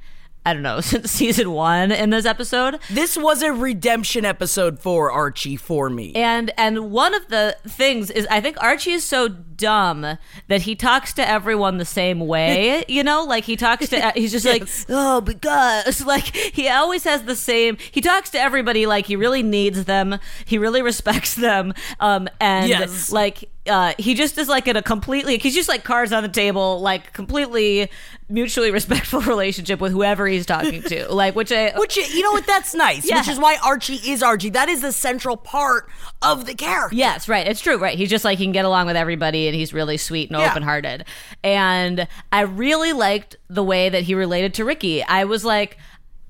I 0.48 0.54
don't 0.54 0.64
know, 0.64 0.80
since 0.82 1.12
season 1.12 1.52
one 1.52 1.92
in 1.92 2.10
this 2.10 2.26
episode. 2.26 2.80
This 2.90 3.18
was 3.18 3.42
a 3.42 3.52
redemption 3.52 4.24
episode 4.24 4.80
for 4.80 5.12
Archie 5.12 5.58
for 5.58 5.90
me. 5.90 6.14
And 6.16 6.52
and 6.58 6.90
one 6.90 7.14
of 7.14 7.28
the 7.28 7.58
things 7.68 8.10
is 8.10 8.26
I 8.32 8.40
think 8.40 8.56
Archie 8.64 8.92
is 8.94 9.04
so 9.04 9.28
dumb 9.28 10.18
that 10.48 10.62
he 10.62 10.74
talks 10.74 11.12
to 11.14 11.28
everyone 11.28 11.80
the 11.80 11.86
same 11.86 12.22
way, 12.22 12.86
you 12.88 13.04
know? 13.04 13.26
Like 13.26 13.44
he 13.44 13.58
talks 13.58 13.90
to 13.90 14.12
he's 14.16 14.32
just 14.32 14.46
like, 14.46 14.68
"Oh, 14.88 15.20
because 15.20 16.06
like 16.06 16.34
he 16.34 16.70
always 16.70 17.04
has 17.04 17.24
the 17.24 17.36
same 17.36 17.76
he 17.92 18.00
talks 18.00 18.30
to 18.30 18.40
everybody 18.40 18.86
like 18.86 19.06
he 19.06 19.18
really 19.18 19.44
needs 19.44 19.84
them. 19.84 20.18
He 20.46 20.58
really 20.58 20.82
respects 20.82 21.36
them. 21.36 21.74
Um 22.00 22.30
and 22.40 22.70
Yes. 22.70 23.12
like 23.12 23.50
uh, 23.70 23.94
he 23.98 24.14
just 24.14 24.38
is 24.38 24.48
like 24.48 24.68
in 24.68 24.76
a 24.78 24.82
completely 24.82 25.38
he's 25.38 25.56
just 25.56 25.70
like 25.70 25.84
cards 25.84 26.12
on 26.14 26.24
the 26.24 26.30
table 26.30 26.80
like 26.82 27.14
completely 27.14 27.90
mutually 28.30 28.72
respectful 28.80 29.22
relationship 29.22 29.80
with 29.80 29.92
whoever 29.92 30.28
he's 30.28 30.46
talking 30.46 30.82
to 30.84 31.08
like 31.14 31.36
which 31.36 31.52
i 31.52 31.72
Which 31.78 31.96
you 31.98 32.22
know 32.22 32.32
what? 32.32 32.46
That's 32.48 32.74
nice. 32.74 33.06
Yeah. 33.10 33.20
Which 33.20 33.28
is 33.30 33.40
why 33.40 33.58
Archie 33.64 33.96
is 34.12 34.22
Archie. 34.24 34.50
That 34.50 34.68
is 34.70 34.82
the 34.82 34.92
central 34.92 35.38
part 35.38 35.90
of 36.22 36.46
the 36.46 36.54
character. 36.56 36.96
Yes, 36.96 37.28
right. 37.30 37.48
It's 37.48 37.62
true, 37.62 37.78
right? 37.78 37.98
He's 37.98 38.10
just 38.10 38.26
like 38.26 38.38
he 38.38 38.46
can 38.46 38.52
get 38.52 38.66
along 38.66 38.88
with 38.88 38.96
everybody 38.96 39.48
and 39.48 39.56
he's 39.56 39.74
really 39.74 39.98
sweet 39.98 40.30
and 40.30 40.40
Yeah. 40.40 40.52
open 40.52 40.64
hearted. 40.64 41.06
And 41.44 42.08
I 42.32 42.42
really 42.42 42.94
liked 42.94 43.38
the 43.50 43.64
way 43.64 43.90
that 43.90 44.04
he 44.04 44.14
related 44.16 44.54
to 44.56 44.66
Ricky. 44.66 45.04
I 45.04 45.24
was 45.24 45.46
like, 45.46 45.78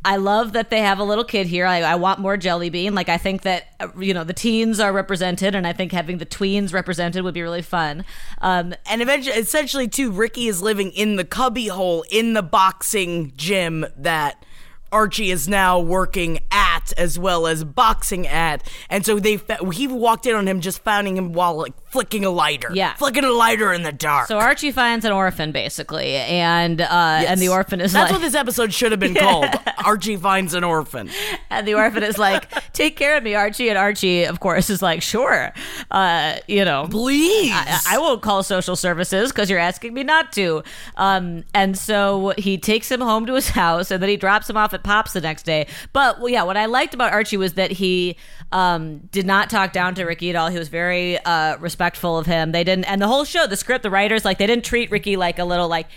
I 0.08 0.16
love 0.16 0.54
that 0.54 0.70
they 0.70 0.80
have 0.80 1.00
a 1.00 1.04
little 1.04 1.26
kid 1.26 1.48
here. 1.48 1.66
I, 1.66 1.82
I 1.82 1.96
want 1.96 2.20
more 2.20 2.38
jelly 2.38 2.70
bean. 2.70 2.96
Like 2.96 3.10
I 3.10 3.18
think 3.18 3.42
that 3.42 3.68
uh, 3.82 3.90
you 4.00 4.14
know 4.14 4.24
the 4.24 4.32
teens 4.34 4.80
are 4.80 4.94
represented, 4.94 5.54
and 5.54 5.68
I 5.68 5.74
think 5.74 5.92
having 5.92 6.18
the 6.18 6.26
tweens 6.26 6.74
represented 6.74 7.26
would 7.26 7.34
be 7.34 7.42
really 7.42 7.62
fun. 7.62 8.06
Um, 8.40 8.74
And 8.86 9.02
eventually, 9.02 9.36
essentially, 9.36 9.90
too, 9.90 10.10
Ricky 10.12 10.48
is 10.48 10.62
living 10.62 10.92
in 10.92 11.18
the 11.18 11.26
cubby 11.26 11.68
hole 11.68 12.06
in 12.10 12.36
the 12.36 12.42
boxing 12.42 13.34
gym 13.36 13.86
that 13.98 14.46
Archie 14.94 15.30
is 15.30 15.50
now 15.50 15.78
working 15.78 16.40
at, 16.52 16.94
as 16.98 17.20
well 17.20 17.46
as 17.46 17.66
boxing 17.66 18.26
at. 18.28 18.66
And 18.90 19.06
so 19.06 19.20
they 19.20 19.42
he 19.74 19.88
walked 19.88 20.26
in 20.26 20.36
on 20.36 20.48
him, 20.48 20.62
just 20.62 20.82
finding 20.84 21.18
him 21.18 21.34
while 21.34 21.58
like 21.58 21.74
flicking 21.90 22.26
a 22.26 22.30
lighter. 22.30 22.70
Yeah. 22.74 22.94
flicking 22.96 23.24
a 23.24 23.32
lighter 23.32 23.74
in 23.74 23.84
the 23.84 23.92
dark. 23.92 24.28
so 24.28 24.38
Archie 24.38 24.72
finds 24.72 25.06
an 25.06 25.12
orphan 25.12 25.52
basically, 25.52 26.16
and 26.16 26.82
uh, 26.82 27.24
and 27.28 27.40
the 27.40 27.50
orphan 27.50 27.82
is 27.82 27.94
That's 27.94 28.12
like, 28.12 28.20
what 28.20 28.26
this 28.26 28.36
episode 28.36 28.74
should 28.74 28.92
have 28.92 29.00
been 29.00 29.16
called. 29.26 29.48
Archie 29.84 30.16
finds 30.16 30.54
an 30.54 30.64
orphan. 30.64 31.10
And 31.50 31.68
the 31.68 31.74
orphan 31.74 32.04
is 32.04 32.18
like, 32.18 32.50
"Take 32.74 32.96
care 32.98 33.18
of 33.18 33.24
me, 33.24 33.34
Archie." 33.36 33.70
And 33.70 33.78
Archie, 33.78 34.24
of 34.26 34.40
course, 34.40 34.70
is 34.70 34.82
like, 34.82 35.02
"Sure, 35.02 35.52
uh, 35.92 36.36
you 36.48 36.64
know, 36.66 36.88
Please. 36.90 37.52
I, 37.54 37.82
I 37.92 37.98
won't 37.98 38.22
call 38.22 38.44
social 38.44 38.76
services 38.76 39.32
because 39.32 39.50
you're 39.50 39.60
asking 39.60 39.94
me 39.94 40.04
not 40.04 40.32
to." 40.34 40.64
Um, 40.98 41.44
and 41.54 41.78
so 41.78 42.34
he 42.38 42.58
takes 42.58 42.92
him 42.92 43.02
home 43.02 43.26
to 43.26 43.34
his 43.34 43.50
house, 43.50 43.90
and 43.92 44.02
then 44.04 44.10
he 44.10 44.18
drops 44.18 44.50
him 44.50 44.58
off 44.58 44.74
at 44.74 44.84
Pops 44.84 45.14
the 45.14 45.22
next 45.22 45.44
day. 45.44 45.68
But 45.94 46.20
well, 46.20 46.30
yeah, 46.30 46.44
what 46.44 46.58
I 46.58 46.66
liked 46.66 46.94
about 46.94 47.12
Archie 47.14 47.38
was 47.38 47.54
that 47.54 47.72
he 47.72 48.18
um, 48.52 49.00
did 49.12 49.26
not 49.26 49.50
talk 49.50 49.74
down 49.74 49.96
to 49.96 50.06
Ricky 50.06 50.30
at 50.30 50.36
all. 50.36 50.50
He 50.50 50.60
was 50.60 50.68
very 50.70 51.18
uh, 51.20 51.58
respectful 51.58 51.87
of 52.18 52.26
him. 52.26 52.52
They 52.52 52.64
didn't, 52.64 52.86
and 52.86 53.02
the 53.02 53.08
whole 53.08 53.24
show, 53.24 53.48
the 53.48 53.56
script, 53.56 53.84
the 53.84 53.90
writers, 53.90 54.26
like 54.26 54.38
they 54.38 54.48
didn't 54.48 54.66
treat 54.66 54.92
Ricky 54.92 55.16
like 55.16 55.40
a 55.40 55.46
little 55.46 55.68
like. 55.68 55.88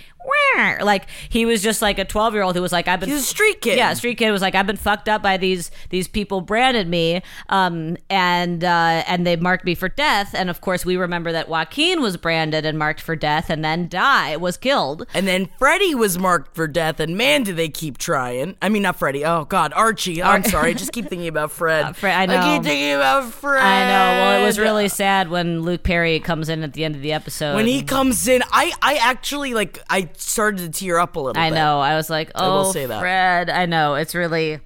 Like 0.82 1.06
he 1.28 1.46
was 1.46 1.62
just 1.62 1.80
like 1.80 1.98
a 1.98 2.04
twelve 2.04 2.34
year 2.34 2.42
old 2.42 2.54
who 2.54 2.62
was 2.62 2.72
like 2.72 2.86
I've 2.88 3.00
been 3.00 3.08
He's 3.08 3.20
a 3.20 3.22
street 3.22 3.60
kid. 3.62 3.78
yeah 3.78 3.94
street 3.94 4.16
kid 4.18 4.30
was 4.30 4.42
like 4.42 4.54
I've 4.54 4.66
been 4.66 4.76
fucked 4.76 5.08
up 5.08 5.22
by 5.22 5.36
these 5.36 5.70
these 5.88 6.06
people 6.08 6.40
branded 6.42 6.86
me 6.88 7.22
um 7.48 7.96
and 8.10 8.62
uh 8.62 9.02
and 9.06 9.26
they 9.26 9.36
marked 9.36 9.64
me 9.64 9.74
for 9.74 9.88
death 9.88 10.34
and 10.34 10.50
of 10.50 10.60
course 10.60 10.84
we 10.84 10.96
remember 10.96 11.32
that 11.32 11.48
Joaquin 11.48 12.02
was 12.02 12.16
branded 12.16 12.66
and 12.66 12.78
marked 12.78 13.00
for 13.00 13.16
death 13.16 13.48
and 13.48 13.64
then 13.64 13.88
die 13.88 14.36
was 14.36 14.56
killed 14.56 15.06
And 15.14 15.26
then 15.26 15.48
Freddy 15.58 15.94
was 15.94 16.18
marked 16.18 16.54
for 16.54 16.66
death, 16.68 17.00
and 17.00 17.16
man, 17.16 17.42
do 17.42 17.52
they 17.54 17.68
keep 17.68 17.96
trying. 17.98 18.56
I 18.60 18.68
mean, 18.68 18.82
not 18.82 18.96
Freddy. 18.96 19.24
Oh, 19.24 19.44
God. 19.44 19.72
Archie. 19.74 20.22
I'm 20.22 20.44
sorry. 20.44 20.70
I 20.70 20.72
just 20.82 20.92
keep 20.92 21.06
thinking 21.06 21.28
about 21.28 21.50
Fred. 21.52 21.84
Uh, 21.84 22.06
I 22.06 22.26
know. 22.26 22.40
keep 22.54 22.62
thinking 22.64 22.92
about 22.94 23.32
Fred. 23.32 23.62
I 23.62 23.80
know 23.84 24.20
well 24.20 24.42
it 24.42 24.46
was 24.46 24.58
really 24.58 24.88
sad 24.88 25.30
when 25.30 25.62
Luke 25.62 25.82
Perry 25.82 26.20
comes 26.20 26.48
in 26.48 26.62
at 26.62 26.72
the 26.74 26.84
end 26.84 26.96
of 26.96 27.02
the 27.02 27.12
episode 27.12 27.54
When 27.54 27.66
he 27.66 27.82
comes 27.82 28.26
in, 28.28 28.42
I, 28.50 28.72
I 28.82 28.96
actually, 28.96 29.54
like, 29.54 29.78
I 29.88 30.09
started 30.18 30.72
to 30.72 30.78
tear 30.78 30.98
up 30.98 31.16
a 31.16 31.20
little 31.20 31.34
bit. 31.34 31.40
I 31.40 31.50
bit. 31.50 31.56
know. 31.56 31.80
I 31.80 31.96
was 31.96 32.10
like, 32.10 32.30
oh, 32.34 32.64
will 32.64 32.72
say 32.72 32.86
that. 32.86 33.00
Fred. 33.00 33.50
I 33.50 33.66
know. 33.66 33.94
It's 33.94 34.14
really, 34.14 34.60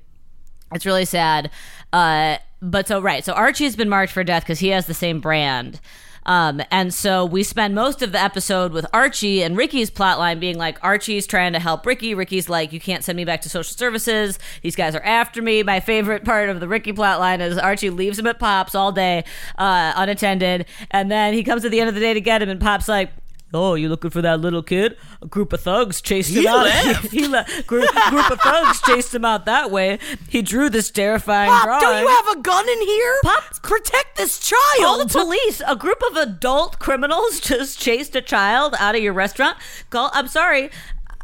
it's 0.72 0.86
really 0.86 1.04
sad. 1.04 1.50
Uh, 1.92 2.38
but 2.60 2.88
so 2.88 3.00
right. 3.00 3.24
So 3.24 3.32
Archie's 3.32 3.76
been 3.76 3.88
marked 3.88 4.12
for 4.12 4.24
death 4.24 4.44
because 4.44 4.58
he 4.58 4.68
has 4.68 4.86
the 4.86 4.94
same 4.94 5.20
brand. 5.20 5.80
Um, 6.26 6.62
and 6.70 6.92
so 6.92 7.24
we 7.24 7.42
spend 7.42 7.74
most 7.74 8.00
of 8.00 8.12
the 8.12 8.20
episode 8.20 8.72
with 8.72 8.86
Archie 8.92 9.42
and 9.42 9.56
Ricky's 9.56 9.90
plotline 9.90 10.40
being 10.40 10.56
like 10.56 10.82
Archie's 10.82 11.26
trying 11.26 11.52
to 11.52 11.58
help 11.58 11.84
Ricky. 11.84 12.14
Ricky's 12.14 12.48
like, 12.48 12.72
you 12.72 12.80
can't 12.80 13.04
send 13.04 13.16
me 13.16 13.24
back 13.24 13.42
to 13.42 13.50
social 13.50 13.76
services. 13.76 14.38
These 14.62 14.74
guys 14.74 14.94
are 14.94 15.02
after 15.02 15.42
me. 15.42 15.62
My 15.62 15.80
favorite 15.80 16.24
part 16.24 16.48
of 16.48 16.60
the 16.60 16.68
Ricky 16.68 16.92
plotline 16.92 17.40
is 17.40 17.58
Archie 17.58 17.90
leaves 17.90 18.18
him 18.18 18.26
at 18.26 18.38
Pops 18.38 18.74
all 18.74 18.90
day, 18.92 19.24
uh, 19.58 19.92
unattended, 19.96 20.64
and 20.90 21.10
then 21.10 21.34
he 21.34 21.44
comes 21.44 21.64
at 21.64 21.70
the 21.70 21.80
end 21.80 21.88
of 21.88 21.94
the 21.94 22.00
day 22.00 22.14
to 22.14 22.20
get 22.20 22.42
him, 22.42 22.48
and 22.48 22.60
Pops 22.60 22.88
like. 22.88 23.10
Oh, 23.54 23.74
you 23.74 23.88
looking 23.88 24.10
for 24.10 24.20
that 24.20 24.40
little 24.40 24.62
kid? 24.62 24.96
A 25.22 25.26
group 25.26 25.52
of 25.52 25.60
thugs 25.60 26.02
chased 26.02 26.30
him 26.30 26.42
He 26.42 26.48
out. 26.48 26.64
left. 26.64 27.10
he 27.12 27.28
left. 27.28 27.66
Group, 27.66 27.88
group 28.10 28.30
of 28.30 28.40
thugs 28.40 28.80
chased 28.82 29.14
him 29.14 29.24
out 29.24 29.44
that 29.46 29.70
way. 29.70 29.98
He 30.28 30.42
drew 30.42 30.68
this 30.68 30.90
terrifying 30.90 31.50
Pop, 31.50 31.64
drawing. 31.64 31.80
don't 31.80 32.02
you 32.02 32.08
have 32.08 32.36
a 32.36 32.40
gun 32.42 32.68
in 32.68 32.80
here? 32.82 33.16
Pop. 33.22 33.62
Protect 33.62 34.16
this 34.16 34.38
child. 34.40 34.60
Call 34.78 34.98
the 34.98 35.06
police. 35.06 35.62
A 35.66 35.76
group 35.76 36.02
of 36.10 36.16
adult 36.16 36.78
criminals 36.80 37.38
just 37.40 37.78
chased 37.80 38.16
a 38.16 38.20
child 38.20 38.74
out 38.78 38.94
of 38.96 39.02
your 39.02 39.12
restaurant. 39.12 39.56
Call. 39.90 40.10
I'm 40.12 40.26
sorry. 40.28 40.70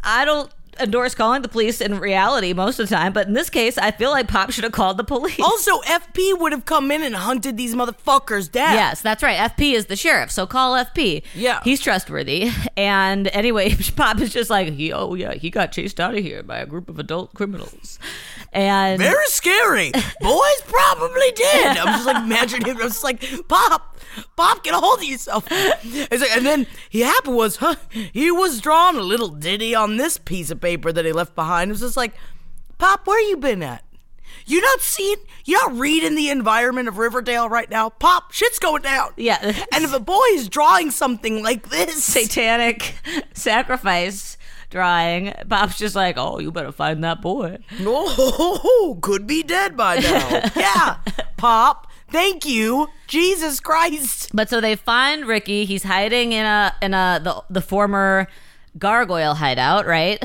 I 0.03 0.25
don't 0.25 0.51
endorse 0.81 1.15
calling 1.15 1.43
the 1.43 1.49
police 1.49 1.81
in 1.81 1.99
reality 1.99 2.53
most 2.53 2.79
of 2.79 2.89
the 2.89 2.95
time, 2.95 3.13
but 3.13 3.27
in 3.27 3.35
this 3.35 3.51
case, 3.51 3.79
I 3.79 3.91
feel 3.91 4.11
like 4.11 4.29
Pop 4.29 4.51
should 4.51 4.65
have 4.65 4.73
called 4.73 4.97
the 4.97 5.05
police. 5.05 5.39
Also, 5.41 5.81
FP 5.83 6.39
would 6.39 6.53
have 6.53 6.65
come 6.65 6.91
in 6.91 7.03
and 7.03 7.15
hunted 7.15 7.57
these 7.57 7.75
motherfuckers 7.75 8.51
down. 8.51 8.75
Yes, 8.75 9.01
that's 9.03 9.23
right. 9.23 9.37
FP 9.39 9.73
is 9.75 9.87
the 9.87 9.97
sheriff, 9.97 10.31
so 10.31 10.47
call 10.47 10.75
FP. 10.75 11.23
Yeah. 11.35 11.61
he's 11.65 11.81
trustworthy. 11.81 12.51
And 12.77 13.29
anyway, 13.29 13.75
Pop 13.97 14.21
is 14.21 14.33
just 14.33 14.49
like, 14.49 14.69
he, 14.73 14.93
oh 14.93 15.15
yeah, 15.15 15.35
he 15.35 15.51
got 15.51 15.71
chased 15.73 16.01
out 16.01 16.15
of 16.15 16.23
here 16.23 16.43
by 16.43 16.59
a 16.59 16.67
group 16.67 16.89
of 16.89 16.99
adult 16.99 17.35
criminals, 17.35 17.99
and 18.53 18.99
Very 18.99 19.27
scary. 19.27 19.91
Boys 20.21 20.63
probably 20.67 21.31
did. 21.33 21.67
I'm 21.77 21.87
just 21.89 22.07
like 22.07 22.17
imagining 22.25 22.67
him. 22.67 22.77
I'm 22.79 22.89
just 22.89 23.05
like, 23.05 23.23
Pop, 23.49 23.99
Pop, 24.37 24.65
get 24.65 24.73
a 24.75 24.79
hold 24.79 24.99
of 24.99 25.05
yourself. 25.05 25.47
It's 25.51 26.23
like, 26.23 26.37
and 26.37 26.47
then 26.47 26.67
he 26.89 27.01
happened 27.01 27.37
was, 27.37 27.57
huh, 27.57 27.75
he 27.91 28.31
was 28.31 28.61
drawing 28.61 28.97
a 28.97 29.03
little 29.03 29.29
ditty 29.29 29.75
on 29.75 29.97
this 29.99 30.17
piece 30.17 30.51
of 30.51 30.61
paper 30.61 30.70
that 30.77 31.05
he 31.05 31.13
left 31.13 31.35
behind. 31.35 31.71
It 31.71 31.73
was 31.73 31.81
just 31.81 31.97
like, 31.97 32.15
Pop, 32.79 33.07
where 33.07 33.21
you 33.21 33.37
been 33.37 33.63
at? 33.63 33.85
You 34.47 34.61
not 34.61 34.81
seeing, 34.81 35.17
you 35.45 35.55
not 35.55 35.77
reading 35.79 36.15
the 36.15 36.31
environment 36.31 36.89
of 36.89 36.99
Riverdale 36.99 37.49
right 37.49 37.71
now? 37.71 37.91
Pop, 37.91 38.33
shit's 38.33 38.59
going 38.59 38.83
down. 38.83 39.13
Yeah. 39.17 39.39
And 39.73 39.85
if 39.85 39.93
a 39.93 40.01
boy 40.01 40.25
is 40.33 40.49
drawing 40.49 40.91
something 40.91 41.43
like 41.43 41.69
this, 41.69 42.03
satanic 42.03 42.95
sacrifice 43.35 44.37
drawing. 44.71 45.35
Pop's 45.49 45.79
just 45.79 45.95
like, 45.95 46.17
oh, 46.17 46.39
you 46.39 46.51
better 46.51 46.73
find 46.73 47.05
that 47.05 47.21
boy. 47.21 47.59
Oh, 47.81 48.99
could 49.03 49.27
be 49.27 49.43
dead 49.43 49.77
by 49.77 49.99
now. 49.99 50.43
yeah, 50.57 50.97
Pop. 51.37 51.89
Thank 52.11 52.45
you, 52.45 52.89
Jesus 53.07 53.61
Christ. 53.61 54.31
But 54.33 54.49
so 54.49 54.61
they 54.61 54.75
find 54.75 55.27
Ricky. 55.27 55.65
He's 55.65 55.85
hiding 55.85 56.33
in 56.33 56.45
a 56.45 56.75
in 56.83 56.93
a 56.95 57.21
the 57.23 57.43
the 57.51 57.61
former 57.61 58.27
gargoyle 58.79 59.35
hideout, 59.35 59.87
right? 59.87 60.23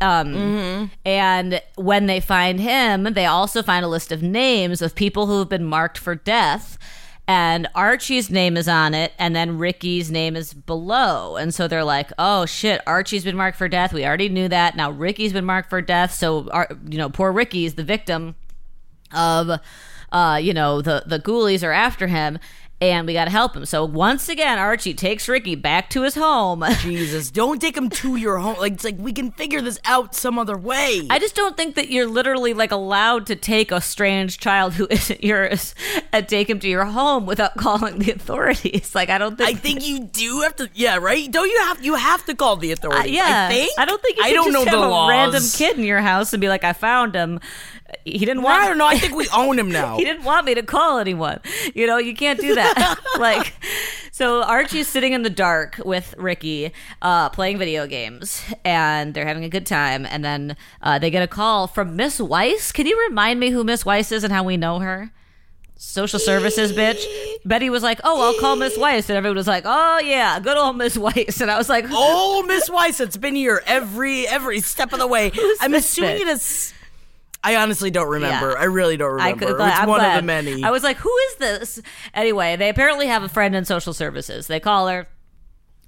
Um, 0.00 0.90
And 1.04 1.60
when 1.76 2.06
they 2.06 2.20
find 2.20 2.60
him, 2.60 3.04
they 3.14 3.26
also 3.26 3.62
find 3.62 3.84
a 3.84 3.88
list 3.88 4.12
of 4.12 4.22
names 4.22 4.82
of 4.82 4.94
people 4.94 5.26
who 5.26 5.38
have 5.38 5.48
been 5.48 5.64
marked 5.64 5.98
for 5.98 6.14
death. 6.14 6.78
And 7.26 7.68
Archie's 7.74 8.28
name 8.28 8.58
is 8.58 8.68
on 8.68 8.92
it, 8.92 9.14
and 9.18 9.34
then 9.34 9.56
Ricky's 9.56 10.10
name 10.10 10.36
is 10.36 10.52
below. 10.52 11.36
And 11.36 11.54
so 11.54 11.66
they're 11.66 11.82
like, 11.82 12.12
"Oh 12.18 12.44
shit, 12.44 12.82
Archie's 12.86 13.24
been 13.24 13.36
marked 13.36 13.56
for 13.56 13.66
death. 13.66 13.94
We 13.94 14.04
already 14.04 14.28
knew 14.28 14.46
that. 14.48 14.76
Now 14.76 14.90
Ricky's 14.90 15.32
been 15.32 15.46
marked 15.46 15.70
for 15.70 15.80
death. 15.80 16.12
So, 16.12 16.50
you 16.86 16.98
know, 16.98 17.08
poor 17.08 17.32
Ricky's 17.32 17.74
the 17.74 17.84
victim 17.84 18.34
of 19.14 19.58
uh 20.12 20.38
you 20.42 20.52
know 20.52 20.82
the 20.82 21.02
the 21.06 21.18
ghoulies 21.18 21.62
are 21.66 21.72
after 21.72 22.08
him 22.08 22.38
and 22.90 23.06
we 23.06 23.12
got 23.12 23.24
to 23.26 23.30
help 23.30 23.56
him 23.56 23.64
so 23.66 23.84
once 23.84 24.28
again 24.28 24.58
archie 24.58 24.94
takes 24.94 25.28
ricky 25.28 25.54
back 25.54 25.90
to 25.90 26.02
his 26.02 26.14
home 26.14 26.64
Jesus, 26.80 27.30
don't 27.30 27.60
take 27.60 27.76
him 27.76 27.88
to 27.90 28.16
your 28.16 28.38
home. 28.38 28.56
Like 28.58 28.74
it's 28.74 28.84
like 28.84 28.96
we 28.98 29.12
can 29.12 29.30
figure 29.32 29.60
this 29.60 29.78
out 29.84 30.14
some 30.14 30.38
other 30.38 30.56
way. 30.56 31.06
I 31.10 31.18
just 31.18 31.34
don't 31.34 31.56
think 31.56 31.74
that 31.76 31.88
you're 31.90 32.06
literally 32.06 32.52
like 32.54 32.72
allowed 32.72 33.26
to 33.26 33.36
take 33.36 33.70
a 33.72 33.80
strange 33.80 34.38
child 34.38 34.74
who 34.74 34.86
isn't 34.90 35.22
yours 35.24 35.74
and 36.12 36.28
take 36.28 36.48
him 36.50 36.58
to 36.60 36.68
your 36.68 36.84
home 36.84 37.26
without 37.26 37.56
calling 37.58 37.98
the 37.98 38.12
authorities. 38.12 38.94
Like 38.94 39.08
I 39.10 39.18
don't 39.18 39.36
think 39.36 39.48
I 39.50 39.54
think 39.54 39.86
you 39.86 40.00
do 40.04 40.40
have 40.42 40.56
to. 40.56 40.68
Yeah, 40.74 40.98
right. 40.98 41.30
Don't 41.30 41.48
you 41.48 41.58
have 41.60 41.82
you 41.84 41.94
have 41.94 42.24
to 42.26 42.34
call 42.34 42.56
the 42.56 42.70
Uh, 42.70 42.74
authorities? 42.74 43.12
yeah, 43.12 43.48
I 43.50 43.54
think. 43.54 43.76
don't 43.86 44.02
think 44.02 44.18
you 44.18 44.24
I 44.24 44.32
don't 44.32 44.52
just 44.52 44.66
know 44.66 44.70
have 44.70 44.80
the 44.80 44.86
a 44.86 44.88
laws. 44.88 45.08
random 45.10 45.42
kid 45.54 45.78
in 45.78 45.84
your 45.84 46.00
house 46.00 46.32
and 46.32 46.40
be 46.40 46.48
like, 46.48 46.64
"I 46.64 46.72
found 46.72 47.14
him." 47.14 47.40
He 48.04 48.18
didn't 48.18 48.42
want. 48.42 48.62
I 48.62 48.68
don't 48.68 48.78
know. 48.78 48.86
I 48.86 48.98
think 48.98 49.14
we 49.14 49.28
own 49.28 49.58
him 49.58 49.70
now. 49.70 49.96
he 49.98 50.04
didn't 50.04 50.24
want 50.24 50.46
me 50.46 50.54
to 50.54 50.62
call 50.62 50.98
anyone. 50.98 51.40
You 51.74 51.86
know, 51.86 51.98
you 51.98 52.14
can't 52.14 52.40
do 52.40 52.54
that. 52.54 52.96
like, 53.18 53.52
So 54.10 54.42
Archie's 54.42 54.88
sitting 54.88 55.12
in 55.12 55.22
the 55.22 55.30
dark 55.30 55.80
with 55.84 56.14
Ricky, 56.16 56.72
uh, 57.02 57.28
playing 57.30 57.58
video 57.58 57.86
games, 57.86 58.42
and 58.64 59.12
they're 59.14 59.26
having 59.26 59.44
a 59.44 59.48
good 59.48 59.66
time. 59.66 60.06
And 60.06 60.24
then 60.24 60.56
uh, 60.80 60.98
they 60.98 61.10
get 61.10 61.22
a 61.22 61.26
call 61.28 61.66
from 61.66 61.96
Miss 61.96 62.20
Weiss. 62.20 62.72
Can 62.72 62.86
you 62.86 62.98
remind 63.08 63.38
me 63.40 63.50
who 63.50 63.64
Miss 63.64 63.84
Weiss 63.84 64.12
is 64.12 64.24
and 64.24 64.32
how 64.32 64.42
we 64.42 64.56
know 64.56 64.78
her? 64.78 65.12
Social 65.76 66.18
services 66.18 66.72
bitch. 66.72 67.04
Betty 67.44 67.68
was 67.68 67.82
like, 67.82 68.00
"Oh, 68.04 68.22
I'll 68.22 68.40
call 68.40 68.56
Miss 68.56 68.78
Weiss," 68.78 69.10
and 69.10 69.18
everyone 69.18 69.36
was 69.36 69.48
like, 69.48 69.64
"Oh 69.66 69.98
yeah, 69.98 70.38
good 70.38 70.56
old 70.56 70.78
Miss 70.78 70.96
Weiss." 70.96 71.40
And 71.40 71.50
I 71.50 71.58
was 71.58 71.68
like, 71.68 71.84
Oh, 71.90 72.42
Miss 72.46 72.70
Weiss, 72.70 73.00
it's 73.00 73.16
been 73.16 73.34
here 73.34 73.60
every 73.66 74.26
every 74.26 74.60
step 74.60 74.92
of 74.92 75.00
the 75.00 75.06
way. 75.06 75.32
I'm 75.60 75.74
assuming 75.74 76.22
it 76.22 76.28
is. 76.28 76.72
I 77.44 77.56
honestly 77.56 77.90
don't 77.90 78.08
remember. 78.08 78.52
Yeah. 78.52 78.58
I 78.58 78.64
really 78.64 78.96
don't 78.96 79.20
I 79.20 79.30
remember. 79.30 79.46
could, 79.46 79.66
it's 79.66 79.78
I'm 79.78 79.88
one 79.88 80.00
glad. 80.00 80.16
of 80.16 80.22
the 80.22 80.26
many. 80.26 80.64
I 80.64 80.70
was 80.70 80.82
like, 80.82 80.96
who 80.96 81.14
is 81.28 81.36
this? 81.36 81.82
Anyway, 82.14 82.56
they 82.56 82.70
apparently 82.70 83.06
have 83.06 83.22
a 83.22 83.28
friend 83.28 83.54
in 83.54 83.64
social 83.66 83.92
services. 83.92 84.46
They 84.46 84.58
call 84.60 84.88
her. 84.88 85.06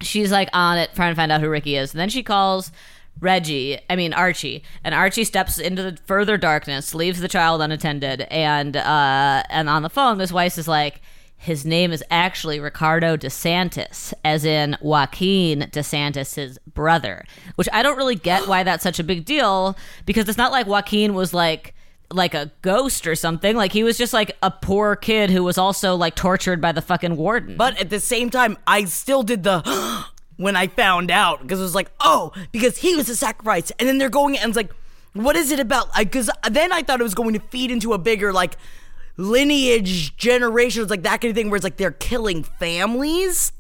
She's 0.03 0.31
like 0.31 0.51
on 0.53 0.77
it, 0.77 0.90
trying 0.95 1.12
to 1.12 1.16
find 1.16 1.33
out 1.33 1.40
who 1.40 1.49
Ricky 1.49 1.77
is. 1.77 1.95
And 1.95 1.99
then 2.01 2.11
she 2.11 2.23
calls 2.23 2.71
Reggie, 3.19 3.79
I 3.88 3.97
mean 3.97 4.12
Archie, 4.12 4.62
and 4.85 4.95
Archie 4.95 5.25
steps 5.25 5.59
into 5.59 5.83
the 5.83 5.97
further 6.05 6.37
darkness, 6.37 6.95
leaves 6.95 7.21
the 7.21 7.29
child 7.29 7.62
unattended, 7.62 8.21
and 8.31 8.77
uh, 8.77 9.42
and 9.49 9.71
on 9.71 9.81
the 9.83 9.88
phone, 9.88 10.19
Miss 10.19 10.31
Weiss 10.31 10.59
is 10.59 10.69
like, 10.69 11.01
his 11.37 11.64
name 11.64 11.92
is 11.92 12.03
actually 12.11 12.59
Ricardo 12.59 13.16
DeSantis, 13.16 14.12
as 14.25 14.44
in 14.44 14.77
Joaquin 14.81 15.61
DeSantis' 15.70 16.59
brother, 16.66 17.25
which 17.57 17.68
I 17.72 17.83
don't 17.83 17.96
really 17.96 18.16
get 18.16 18.49
why 18.49 18.62
that's 18.62 18.83
such 18.83 18.99
a 18.99 19.05
big 19.05 19.25
deal 19.25 19.77
because 20.07 20.29
it's 20.29 20.38
not 20.38 20.51
like 20.51 20.66
Joaquin 20.66 21.14
was 21.14 21.35
like 21.35 21.75
like 22.11 22.35
a 22.35 22.53
ghost 22.62 23.07
or 23.07 23.14
something. 23.14 23.57
Like 23.57 23.72
he 23.72 23.83
was 23.83 23.99
just 23.99 24.12
like 24.12 24.37
a 24.42 24.51
poor 24.51 24.96
kid 24.96 25.31
who 25.31 25.42
was 25.42 25.59
also 25.59 25.94
like 25.94 26.14
tortured 26.14 26.61
by 26.61 26.72
the 26.72 26.83
fucking 26.83 27.16
warden. 27.16 27.57
But 27.57 27.79
at 27.81 27.90
the 27.90 28.01
same 28.01 28.31
time, 28.31 28.57
I 28.66 28.85
still 28.85 29.22
did 29.22 29.42
the 29.42 30.07
when 30.37 30.57
I 30.57 30.68
found 30.68 31.11
out 31.11 31.42
because 31.42 31.61
it 31.61 31.64
was 31.64 31.75
like, 31.75 31.90
oh, 32.01 32.33
because 32.53 32.79
he 32.79 32.94
was 32.94 33.09
a 33.09 33.16
sacrifice, 33.16 33.70
and 33.79 33.88
then 33.88 33.99
they're 33.99 34.09
going 34.09 34.38
and 34.38 34.49
it's 34.49 34.57
like, 34.57 34.72
what 35.12 35.37
is 35.37 35.51
it 35.51 35.61
about? 35.61 35.94
Because 35.96 36.31
then 36.51 36.72
I 36.72 36.83
thought 36.83 37.01
it 37.01 37.05
was 37.05 37.14
going 37.14 37.35
to 37.35 37.40
feed 37.40 37.70
into 37.70 37.92
a 37.92 37.99
bigger 37.99 38.33
like 38.33 38.57
lineage, 39.16 40.16
generations, 40.16 40.90
like 40.90 41.02
that 41.02 41.20
kind 41.20 41.31
of 41.31 41.37
thing, 41.37 41.50
where 41.50 41.57
it's 41.57 41.64
like 41.64 41.76
they're 41.76 41.90
killing 41.90 42.42
families. 42.42 43.52